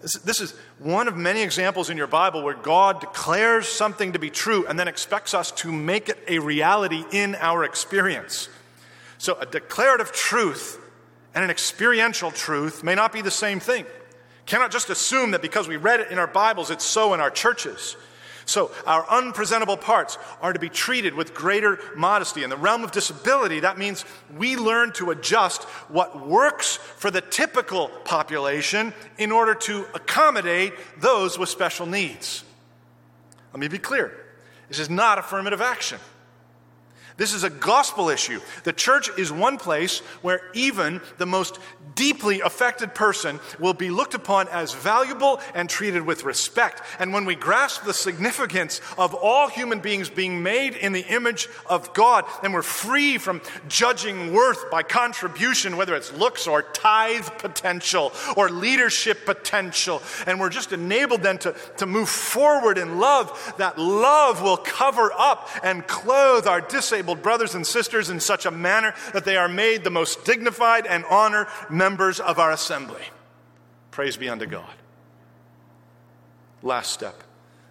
This, 0.00 0.40
is 0.40 0.52
one 0.78 1.08
of 1.08 1.16
many 1.16 1.42
examples 1.42 1.90
in 1.90 1.96
your 1.96 2.06
Bible 2.06 2.42
where 2.42 2.54
God 2.54 3.00
declares 3.00 3.66
something 3.66 4.12
to 4.12 4.18
be 4.18 4.30
true 4.30 4.66
and 4.66 4.78
then 4.78 4.88
expects 4.88 5.32
us 5.32 5.50
to 5.52 5.72
make 5.72 6.08
it 6.08 6.18
a 6.28 6.38
reality 6.38 7.04
in 7.12 7.34
our 7.36 7.64
experience. 7.64 8.48
So, 9.18 9.36
a 9.40 9.46
declarative 9.46 10.12
truth 10.12 10.78
and 11.34 11.42
an 11.42 11.50
experiential 11.50 12.30
truth 12.30 12.84
may 12.84 12.94
not 12.94 13.12
be 13.12 13.22
the 13.22 13.30
same 13.30 13.58
thing. 13.58 13.86
Cannot 14.44 14.70
just 14.70 14.90
assume 14.90 15.32
that 15.32 15.42
because 15.42 15.66
we 15.66 15.76
read 15.76 16.00
it 16.00 16.10
in 16.10 16.18
our 16.18 16.26
Bibles, 16.26 16.70
it's 16.70 16.84
so 16.84 17.14
in 17.14 17.20
our 17.20 17.30
churches. 17.30 17.96
So, 18.46 18.70
our 18.86 19.04
unpresentable 19.10 19.76
parts 19.76 20.18
are 20.40 20.52
to 20.52 20.60
be 20.60 20.68
treated 20.68 21.14
with 21.14 21.34
greater 21.34 21.80
modesty. 21.96 22.44
In 22.44 22.50
the 22.50 22.56
realm 22.56 22.84
of 22.84 22.92
disability, 22.92 23.60
that 23.60 23.76
means 23.76 24.04
we 24.36 24.56
learn 24.56 24.92
to 24.94 25.10
adjust 25.10 25.64
what 25.88 26.26
works 26.26 26.76
for 26.76 27.10
the 27.10 27.20
typical 27.20 27.88
population 28.04 28.94
in 29.18 29.32
order 29.32 29.54
to 29.54 29.84
accommodate 29.94 30.74
those 30.98 31.36
with 31.36 31.48
special 31.48 31.86
needs. 31.86 32.44
Let 33.52 33.58
me 33.58 33.66
be 33.66 33.78
clear 33.78 34.12
this 34.68 34.78
is 34.78 34.90
not 34.90 35.18
affirmative 35.18 35.60
action. 35.60 35.98
This 37.16 37.32
is 37.32 37.44
a 37.44 37.50
gospel 37.50 38.10
issue. 38.10 38.40
The 38.64 38.74
church 38.74 39.08
is 39.16 39.32
one 39.32 39.56
place 39.56 40.00
where 40.20 40.42
even 40.52 41.00
the 41.16 41.24
most 41.24 41.58
deeply 41.94 42.42
affected 42.42 42.94
person 42.94 43.40
will 43.58 43.72
be 43.72 43.88
looked 43.88 44.12
upon 44.12 44.48
as 44.48 44.74
valuable 44.74 45.40
and 45.54 45.70
treated 45.70 46.02
with 46.02 46.24
respect. 46.24 46.82
And 46.98 47.14
when 47.14 47.24
we 47.24 47.34
grasp 47.34 47.84
the 47.84 47.94
significance 47.94 48.82
of 48.98 49.14
all 49.14 49.48
human 49.48 49.80
beings 49.80 50.10
being 50.10 50.42
made 50.42 50.76
in 50.76 50.92
the 50.92 51.06
image 51.06 51.48
of 51.70 51.94
God, 51.94 52.26
then 52.42 52.52
we're 52.52 52.60
free 52.60 53.16
from 53.16 53.40
judging 53.66 54.34
worth 54.34 54.70
by 54.70 54.82
contribution, 54.82 55.78
whether 55.78 55.94
it's 55.94 56.12
looks 56.12 56.46
or 56.46 56.60
tithe 56.60 57.28
potential 57.38 58.12
or 58.36 58.50
leadership 58.50 59.24
potential, 59.24 60.02
and 60.26 60.38
we're 60.38 60.50
just 60.50 60.72
enabled 60.72 61.22
then 61.22 61.38
to, 61.38 61.54
to 61.78 61.86
move 61.86 62.10
forward 62.10 62.76
in 62.76 62.98
love, 62.98 63.54
that 63.56 63.78
love 63.78 64.42
will 64.42 64.58
cover 64.58 65.10
up 65.16 65.48
and 65.62 65.86
clothe 65.86 66.46
our 66.46 66.60
disabled 66.60 67.05
brothers 67.14 67.54
and 67.54 67.66
sisters 67.66 68.10
in 68.10 68.20
such 68.20 68.46
a 68.46 68.50
manner 68.50 68.94
that 69.12 69.24
they 69.24 69.36
are 69.36 69.48
made 69.48 69.84
the 69.84 69.90
most 69.90 70.24
dignified 70.24 70.86
and 70.86 71.04
honored 71.04 71.46
members 71.70 72.20
of 72.20 72.38
our 72.38 72.52
assembly. 72.52 73.02
Praise 73.90 74.16
be 74.16 74.28
unto 74.28 74.46
God. 74.46 74.74
Last 76.62 76.92
step 76.92 77.22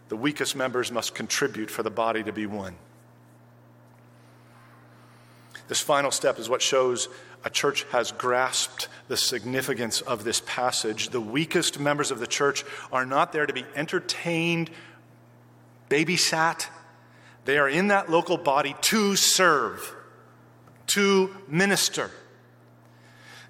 the 0.08 0.16
weakest 0.16 0.56
members 0.56 0.92
must 0.92 1.16
contribute 1.16 1.72
for 1.72 1.84
the 1.84 1.90
body 1.90 2.24
to 2.24 2.32
be 2.32 2.46
one. 2.46 2.76
This 5.68 5.82
final 5.82 6.12
step 6.12 6.38
is 6.38 6.48
what 6.48 6.62
shows 6.62 7.10
a 7.44 7.50
church 7.50 7.86
has 7.92 8.12
grasped 8.12 8.88
the 9.08 9.18
significance 9.18 10.02
of 10.02 10.24
this 10.24 10.42
passage. 10.46 11.10
The 11.10 11.22
weakest 11.22 11.80
members 11.80 12.12
of 12.12 12.20
the 12.20 12.28
church 12.28 12.64
are 12.92 13.06
not 13.06 13.32
there 13.32 13.46
to 13.46 13.54
be 13.54 13.66
entertained, 13.76 14.70
babysat. 15.90 16.68
They 17.46 17.58
are 17.58 17.70
in 17.70 17.88
that 17.88 18.10
local 18.10 18.38
body 18.38 18.76
to 18.82 19.16
serve, 19.16 19.96
to 20.88 21.36
minister. 21.48 22.12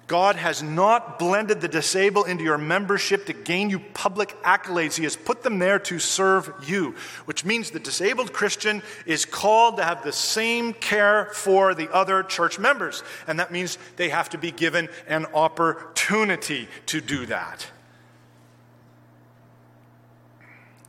God 0.06 0.36
has 0.36 0.62
not 0.62 1.18
blended 1.18 1.60
the 1.60 1.66
disabled 1.66 2.28
into 2.28 2.44
your 2.44 2.58
membership 2.58 3.26
to 3.26 3.32
gain 3.32 3.70
you 3.70 3.80
public 3.80 4.40
accolades. 4.42 4.96
He 4.96 5.02
has 5.02 5.16
put 5.16 5.42
them 5.42 5.58
there 5.58 5.80
to 5.80 5.98
serve 5.98 6.52
you, 6.64 6.94
which 7.24 7.44
means 7.44 7.70
the 7.70 7.80
disabled 7.80 8.32
Christian 8.32 8.82
is 9.04 9.24
called 9.24 9.78
to 9.78 9.84
have 9.84 10.04
the 10.04 10.12
same 10.12 10.74
care 10.74 11.26
for 11.32 11.74
the 11.74 11.92
other 11.92 12.22
church 12.22 12.56
members. 12.56 13.02
And 13.26 13.40
that 13.40 13.50
means 13.50 13.78
they 13.96 14.10
have 14.10 14.28
to 14.28 14.38
be 14.38 14.52
given 14.52 14.88
an 15.08 15.26
opportunity 15.34 16.68
to 16.86 17.00
do 17.00 17.26
that. 17.26 17.66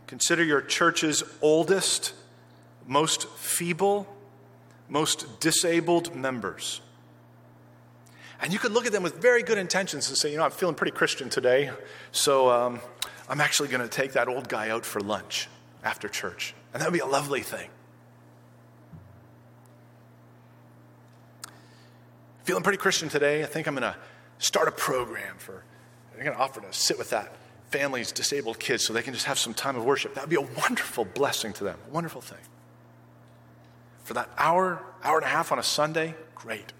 Consider 0.05 0.43
your 0.43 0.61
church's 0.61 1.23
oldest, 1.41 2.13
most 2.87 3.27
feeble, 3.29 4.07
most 4.89 5.39
disabled 5.39 6.15
members. 6.15 6.81
And 8.41 8.53
you 8.53 8.59
could 8.59 8.71
look 8.71 8.85
at 8.85 8.91
them 8.91 9.03
with 9.03 9.21
very 9.21 9.43
good 9.43 9.57
intentions 9.57 10.07
and 10.09 10.17
say, 10.17 10.31
you 10.31 10.37
know, 10.37 10.43
I'm 10.43 10.51
feeling 10.51 10.75
pretty 10.75 10.91
Christian 10.91 11.29
today, 11.29 11.71
so 12.11 12.49
um, 12.49 12.79
I'm 13.27 13.41
actually 13.41 13.69
going 13.69 13.81
to 13.81 13.89
take 13.89 14.13
that 14.13 14.27
old 14.27 14.47
guy 14.47 14.69
out 14.69 14.85
for 14.85 15.01
lunch 15.01 15.47
after 15.83 16.07
church. 16.07 16.53
And 16.73 16.81
that 16.81 16.87
would 16.87 16.97
be 16.97 16.99
a 16.99 17.05
lovely 17.05 17.41
thing. 17.41 17.69
Feeling 22.43 22.63
pretty 22.63 22.77
Christian 22.77 23.09
today, 23.09 23.43
I 23.43 23.45
think 23.45 23.67
I'm 23.67 23.75
going 23.75 23.91
to 23.91 23.97
start 24.37 24.67
a 24.67 24.71
program 24.71 25.35
for, 25.37 25.63
I'm 26.13 26.23
going 26.23 26.35
to 26.35 26.41
offer 26.41 26.61
to 26.61 26.71
sit 26.71 26.97
with 26.97 27.09
that 27.09 27.35
family's 27.71 28.11
disabled 28.11 28.59
kids 28.59 28.85
so 28.85 28.93
they 28.93 29.01
can 29.01 29.13
just 29.13 29.25
have 29.25 29.37
some 29.37 29.53
time 29.53 29.75
of 29.75 29.83
worship. 29.83 30.13
That 30.13 30.21
would 30.21 30.29
be 30.29 30.37
a 30.37 30.61
wonderful 30.61 31.03
blessing 31.03 31.51
to 31.53 31.63
them, 31.63 31.77
wonderful 31.91 32.21
thing. 32.21 32.37
For 34.07 34.13
that 34.13 34.29
hour, 34.37 34.81
hour 35.03 35.17
and 35.17 35.25
a 35.25 35.27
half 35.27 35.51
on 35.51 35.59
a 35.59 35.63
Sunday, 35.63 36.15
great. 36.33 36.71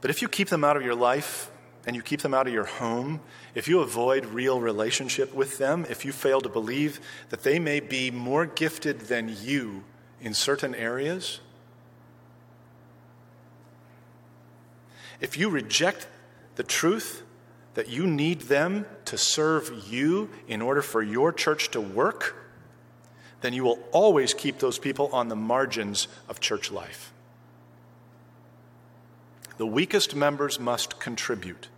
But 0.00 0.10
if 0.10 0.22
you 0.22 0.28
keep 0.28 0.50
them 0.50 0.62
out 0.62 0.76
of 0.76 0.84
your 0.84 0.94
life 0.94 1.50
and 1.84 1.96
you 1.96 2.02
keep 2.02 2.22
them 2.22 2.32
out 2.32 2.46
of 2.46 2.52
your 2.52 2.66
home, 2.66 3.18
if 3.56 3.66
you 3.66 3.80
avoid 3.80 4.26
real 4.26 4.60
relationship 4.60 5.34
with 5.34 5.58
them, 5.58 5.84
if 5.90 6.04
you 6.04 6.12
fail 6.12 6.40
to 6.42 6.48
believe 6.48 7.00
that 7.30 7.42
they 7.42 7.58
may 7.58 7.80
be 7.80 8.12
more 8.12 8.46
gifted 8.46 9.00
than 9.00 9.34
you 9.42 9.82
in 10.20 10.32
certain 10.32 10.76
areas, 10.76 11.40
if 15.20 15.36
you 15.36 15.50
reject 15.50 16.06
the 16.54 16.62
truth 16.62 17.24
that 17.76 17.90
you 17.90 18.06
need 18.06 18.40
them 18.40 18.86
to 19.04 19.18
serve 19.18 19.84
you 19.86 20.30
in 20.48 20.62
order 20.62 20.80
for 20.80 21.02
your 21.02 21.30
church 21.30 21.70
to 21.70 21.80
work, 21.80 22.34
then 23.42 23.52
you 23.52 23.62
will 23.62 23.78
always 23.92 24.32
keep 24.32 24.58
those 24.58 24.78
people 24.78 25.10
on 25.12 25.28
the 25.28 25.36
margins 25.36 26.08
of 26.26 26.40
church 26.40 26.72
life. 26.72 27.12
The 29.58 29.66
weakest 29.66 30.16
members 30.16 30.58
must 30.58 30.98
contribute. 30.98 31.68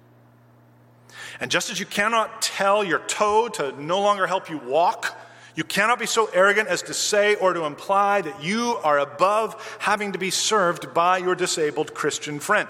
And 1.41 1.51
just 1.51 1.69
as 1.69 1.81
you 1.81 1.87
cannot 1.87 2.43
tell 2.43 2.85
your 2.85 3.01
toe 3.01 3.49
to 3.49 3.73
no 3.83 4.01
longer 4.01 4.29
help 4.29 4.49
you 4.49 4.59
walk, 4.59 5.19
you 5.57 5.65
cannot 5.65 5.99
be 5.99 6.07
so 6.07 6.27
arrogant 6.33 6.69
as 6.69 6.83
to 6.83 6.95
say 6.95 7.35
or 7.35 7.55
to 7.55 7.65
imply 7.65 8.21
that 8.21 8.41
you 8.41 8.79
are 8.85 9.01
above 9.01 9.77
having 9.81 10.13
to 10.13 10.19
be 10.19 10.31
served 10.31 10.95
by 10.95 11.19
your 11.19 11.35
disabled 11.35 11.93
Christian 11.93 12.39
friend. 12.39 12.69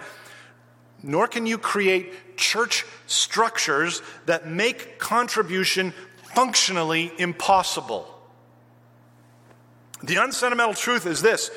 Nor 1.02 1.28
can 1.28 1.44
you 1.44 1.58
create 1.58 2.14
church 2.38 2.86
structures 3.06 4.00
that 4.26 4.48
make 4.48 4.98
contribution 4.98 5.92
functionally 6.34 7.12
impossible. 7.18 8.08
The 10.02 10.16
unsentimental 10.16 10.74
truth 10.74 11.06
is 11.06 11.20
this 11.20 11.50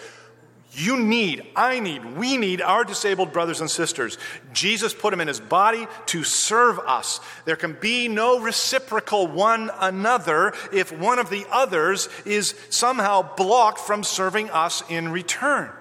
you 0.74 0.98
need, 0.98 1.46
I 1.54 1.82
need, 1.82 2.16
we 2.16 2.38
need 2.38 2.62
our 2.62 2.86
disabled 2.86 3.34
brothers 3.34 3.60
and 3.60 3.70
sisters. 3.70 4.18
Jesus 4.54 4.94
put 4.94 5.12
them 5.12 5.20
in 5.20 5.28
his 5.28 5.42
body 5.42 5.86
to 6.08 6.24
serve 6.24 6.80
us. 6.80 7.20
There 7.44 7.58
can 7.58 7.74
be 7.74 8.08
no 8.08 8.40
reciprocal 8.40 9.28
one 9.28 9.70
another 9.80 10.54
if 10.72 10.98
one 10.98 11.20
of 11.20 11.30
the 11.30 11.46
others 11.52 12.08
is 12.26 12.56
somehow 12.70 13.36
blocked 13.36 13.80
from 13.80 14.04
serving 14.04 14.50
us 14.50 14.82
in 14.88 15.10
return. 15.10 15.72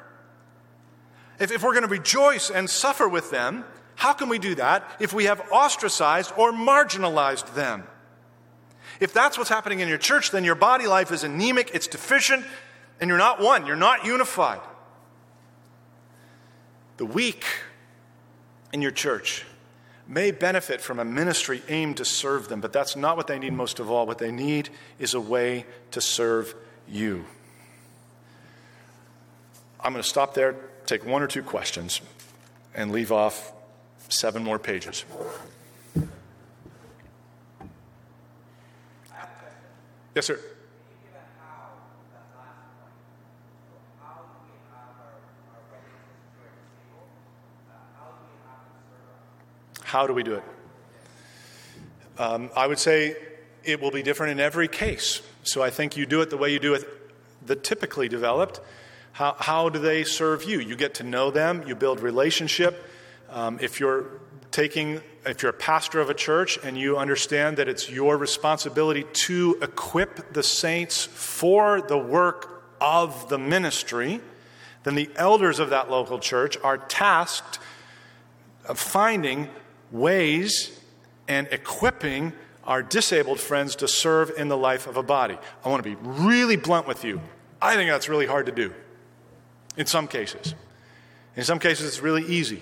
If, 1.38 1.52
if 1.52 1.62
we're 1.62 1.74
going 1.74 1.86
to 1.86 1.88
rejoice 1.88 2.50
and 2.50 2.68
suffer 2.68 3.08
with 3.08 3.30
them, 3.30 3.64
how 4.00 4.14
can 4.14 4.30
we 4.30 4.38
do 4.38 4.54
that 4.54 4.90
if 4.98 5.12
we 5.12 5.26
have 5.26 5.42
ostracized 5.52 6.32
or 6.38 6.52
marginalized 6.52 7.52
them? 7.52 7.82
If 8.98 9.12
that's 9.12 9.36
what's 9.36 9.50
happening 9.50 9.80
in 9.80 9.88
your 9.88 9.98
church, 9.98 10.30
then 10.30 10.42
your 10.42 10.54
body 10.54 10.86
life 10.86 11.12
is 11.12 11.22
anemic, 11.22 11.72
it's 11.74 11.86
deficient, 11.86 12.46
and 12.98 13.08
you're 13.08 13.18
not 13.18 13.42
one, 13.42 13.66
you're 13.66 13.76
not 13.76 14.06
unified. 14.06 14.62
The 16.96 17.04
weak 17.04 17.44
in 18.72 18.80
your 18.80 18.90
church 18.90 19.44
may 20.08 20.30
benefit 20.30 20.80
from 20.80 20.98
a 20.98 21.04
ministry 21.04 21.60
aimed 21.68 21.98
to 21.98 22.06
serve 22.06 22.48
them, 22.48 22.62
but 22.62 22.72
that's 22.72 22.96
not 22.96 23.18
what 23.18 23.26
they 23.26 23.38
need 23.38 23.52
most 23.52 23.80
of 23.80 23.90
all. 23.90 24.06
What 24.06 24.16
they 24.16 24.32
need 24.32 24.70
is 24.98 25.12
a 25.12 25.20
way 25.20 25.66
to 25.90 26.00
serve 26.00 26.54
you. 26.88 27.26
I'm 29.78 29.92
going 29.92 30.02
to 30.02 30.08
stop 30.08 30.32
there, 30.32 30.56
take 30.86 31.04
one 31.04 31.22
or 31.22 31.26
two 31.26 31.42
questions, 31.42 32.00
and 32.74 32.92
leave 32.92 33.12
off 33.12 33.52
seven 34.10 34.44
more 34.44 34.58
pages. 34.58 35.04
Yes, 40.14 40.26
sir. 40.26 40.38
How 49.82 50.06
do 50.06 50.14
we 50.14 50.22
do 50.22 50.34
it? 50.34 50.44
Um, 52.16 52.50
I 52.54 52.66
would 52.66 52.78
say 52.78 53.16
it 53.64 53.80
will 53.80 53.90
be 53.90 54.02
different 54.02 54.32
in 54.32 54.40
every 54.40 54.68
case. 54.68 55.22
So 55.42 55.62
I 55.62 55.70
think 55.70 55.96
you 55.96 56.06
do 56.06 56.20
it 56.20 56.30
the 56.30 56.36
way 56.36 56.52
you 56.52 56.60
do 56.60 56.74
it 56.74 56.86
the 57.44 57.56
typically 57.56 58.08
developed. 58.08 58.60
How, 59.12 59.34
how 59.38 59.68
do 59.68 59.78
they 59.78 60.04
serve 60.04 60.44
you? 60.44 60.60
You 60.60 60.76
get 60.76 60.94
to 60.94 61.02
know 61.02 61.30
them, 61.30 61.64
you 61.66 61.74
build 61.74 62.00
relationship. 62.00 62.89
Um, 63.30 63.58
if 63.60 63.78
you're 63.78 64.20
taking, 64.50 65.00
if 65.24 65.42
you're 65.42 65.50
a 65.50 65.54
pastor 65.54 66.00
of 66.00 66.10
a 66.10 66.14
church 66.14 66.58
and 66.62 66.76
you 66.76 66.98
understand 66.98 67.56
that 67.58 67.68
it's 67.68 67.88
your 67.88 68.16
responsibility 68.16 69.04
to 69.04 69.58
equip 69.62 70.32
the 70.32 70.42
saints 70.42 71.04
for 71.04 71.80
the 71.80 71.98
work 71.98 72.64
of 72.80 73.28
the 73.28 73.38
ministry, 73.38 74.20
then 74.82 74.94
the 74.94 75.10
elders 75.16 75.58
of 75.58 75.70
that 75.70 75.90
local 75.90 76.18
church 76.18 76.56
are 76.64 76.78
tasked 76.78 77.58
of 78.66 78.78
finding 78.78 79.48
ways 79.92 80.78
and 81.28 81.46
equipping 81.52 82.32
our 82.64 82.82
disabled 82.82 83.40
friends 83.40 83.76
to 83.76 83.88
serve 83.88 84.32
in 84.36 84.48
the 84.48 84.56
life 84.56 84.86
of 84.86 84.96
a 84.96 85.02
body. 85.02 85.38
I 85.64 85.68
want 85.68 85.82
to 85.82 85.88
be 85.88 85.96
really 86.02 86.56
blunt 86.56 86.86
with 86.86 87.04
you. 87.04 87.20
I 87.60 87.76
think 87.76 87.90
that's 87.90 88.08
really 88.08 88.26
hard 88.26 88.46
to 88.46 88.52
do 88.52 88.72
in 89.76 89.86
some 89.86 90.08
cases. 90.08 90.54
In 91.36 91.44
some 91.44 91.58
cases, 91.58 91.86
it's 91.86 92.00
really 92.00 92.24
easy. 92.24 92.60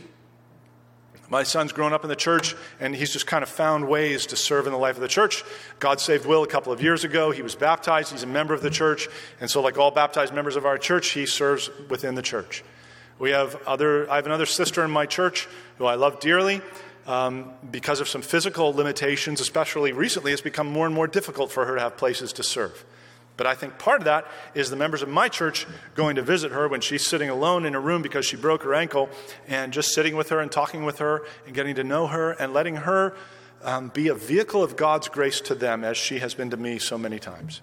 My 1.31 1.43
son's 1.43 1.72
grown 1.72 1.93
up 1.93 2.05
in 2.05 2.09
the 2.09 2.16
church, 2.16 2.55
and 2.81 2.95
he's 2.95 3.12
just 3.12 3.26
kind 3.26 3.43
of 3.43 3.51
found 3.51 3.87
ways 3.87 4.26
to 4.26 4.37
serve 4.37 4.66
in 4.66 4.72
the 4.72 4.79
life 4.79 4.97
of 4.97 5.03
the 5.03 5.09
church. 5.09 5.45
God 5.79 6.01
saved 6.01 6.24
Will 6.24 6.43
a 6.43 6.47
couple 6.47 6.72
of 6.72 6.83
years 6.83 7.05
ago. 7.05 7.31
He 7.31 7.43
was 7.43 7.55
baptized. 7.55 8.12
He's 8.12 8.22
a 8.22 8.26
member 8.26 8.55
of 8.55 8.62
the 8.62 8.70
church. 8.70 9.09
And 9.41 9.51
so, 9.51 9.61
like 9.61 9.76
all 9.76 9.91
baptized 9.91 10.33
members 10.33 10.57
of 10.57 10.64
our 10.64 10.79
church, 10.79 11.09
he 11.09 11.26
serves 11.26 11.68
within 11.91 12.14
the 12.14 12.22
church. 12.22 12.64
We 13.18 13.31
have 13.31 13.57
other, 13.66 14.11
I 14.11 14.16
have 14.16 14.26
another 14.26 14.47
sister 14.47 14.83
in 14.85 14.91
my 14.91 15.05
church 15.05 15.49
who 15.76 15.85
I 15.85 15.97
love 15.97 16.20
dearly. 16.20 16.62
Um, 17.07 17.53
because 17.70 18.01
of 18.01 18.09
some 18.09 18.20
physical 18.20 18.74
limitations, 18.74 19.41
especially 19.41 19.93
recently, 19.93 20.33
it's 20.33 20.43
become 20.43 20.66
more 20.66 20.85
and 20.85 20.95
more 20.95 21.07
difficult 21.07 21.51
for 21.51 21.64
her 21.64 21.74
to 21.74 21.81
have 21.81 21.97
places 21.97 22.35
to 22.35 22.43
serve. 22.43 22.85
But 23.39 23.47
I 23.47 23.55
think 23.55 23.78
part 23.78 24.01
of 24.01 24.05
that 24.05 24.26
is 24.53 24.68
the 24.68 24.76
members 24.76 25.01
of 25.01 25.09
my 25.09 25.28
church 25.28 25.66
going 25.95 26.16
to 26.16 26.22
visit 26.22 26.53
her 26.53 26.68
when 26.68 26.82
she's 26.82 27.07
sitting 27.07 27.30
alone 27.30 27.64
in 27.64 27.74
a 27.74 27.80
room 27.80 28.03
because 28.03 28.26
she 28.26 28.36
broke 28.36 28.64
her 28.64 28.74
ankle 28.74 29.09
and 29.47 29.72
just 29.72 29.95
sitting 29.95 30.16
with 30.16 30.28
her 30.28 30.41
and 30.41 30.53
talking 30.53 30.84
with 30.84 30.99
her 30.99 31.24
and 31.47 31.55
getting 31.55 31.76
to 31.76 31.84
know 31.84 32.09
her 32.09 32.32
and 32.32 32.53
letting 32.53 32.76
her 32.76 33.14
um, 33.62 33.89
be 33.89 34.09
a 34.09 34.14
vehicle 34.14 34.62
of 34.62 34.76
God's 34.76 35.09
grace 35.09 35.41
to 35.43 35.55
them 35.55 35.84
as 35.84 35.97
she 35.97 36.18
has 36.18 36.34
been 36.34 36.51
to 36.51 36.57
me 36.57 36.78
so 36.78 36.99
many 36.99 37.20
times. 37.20 37.62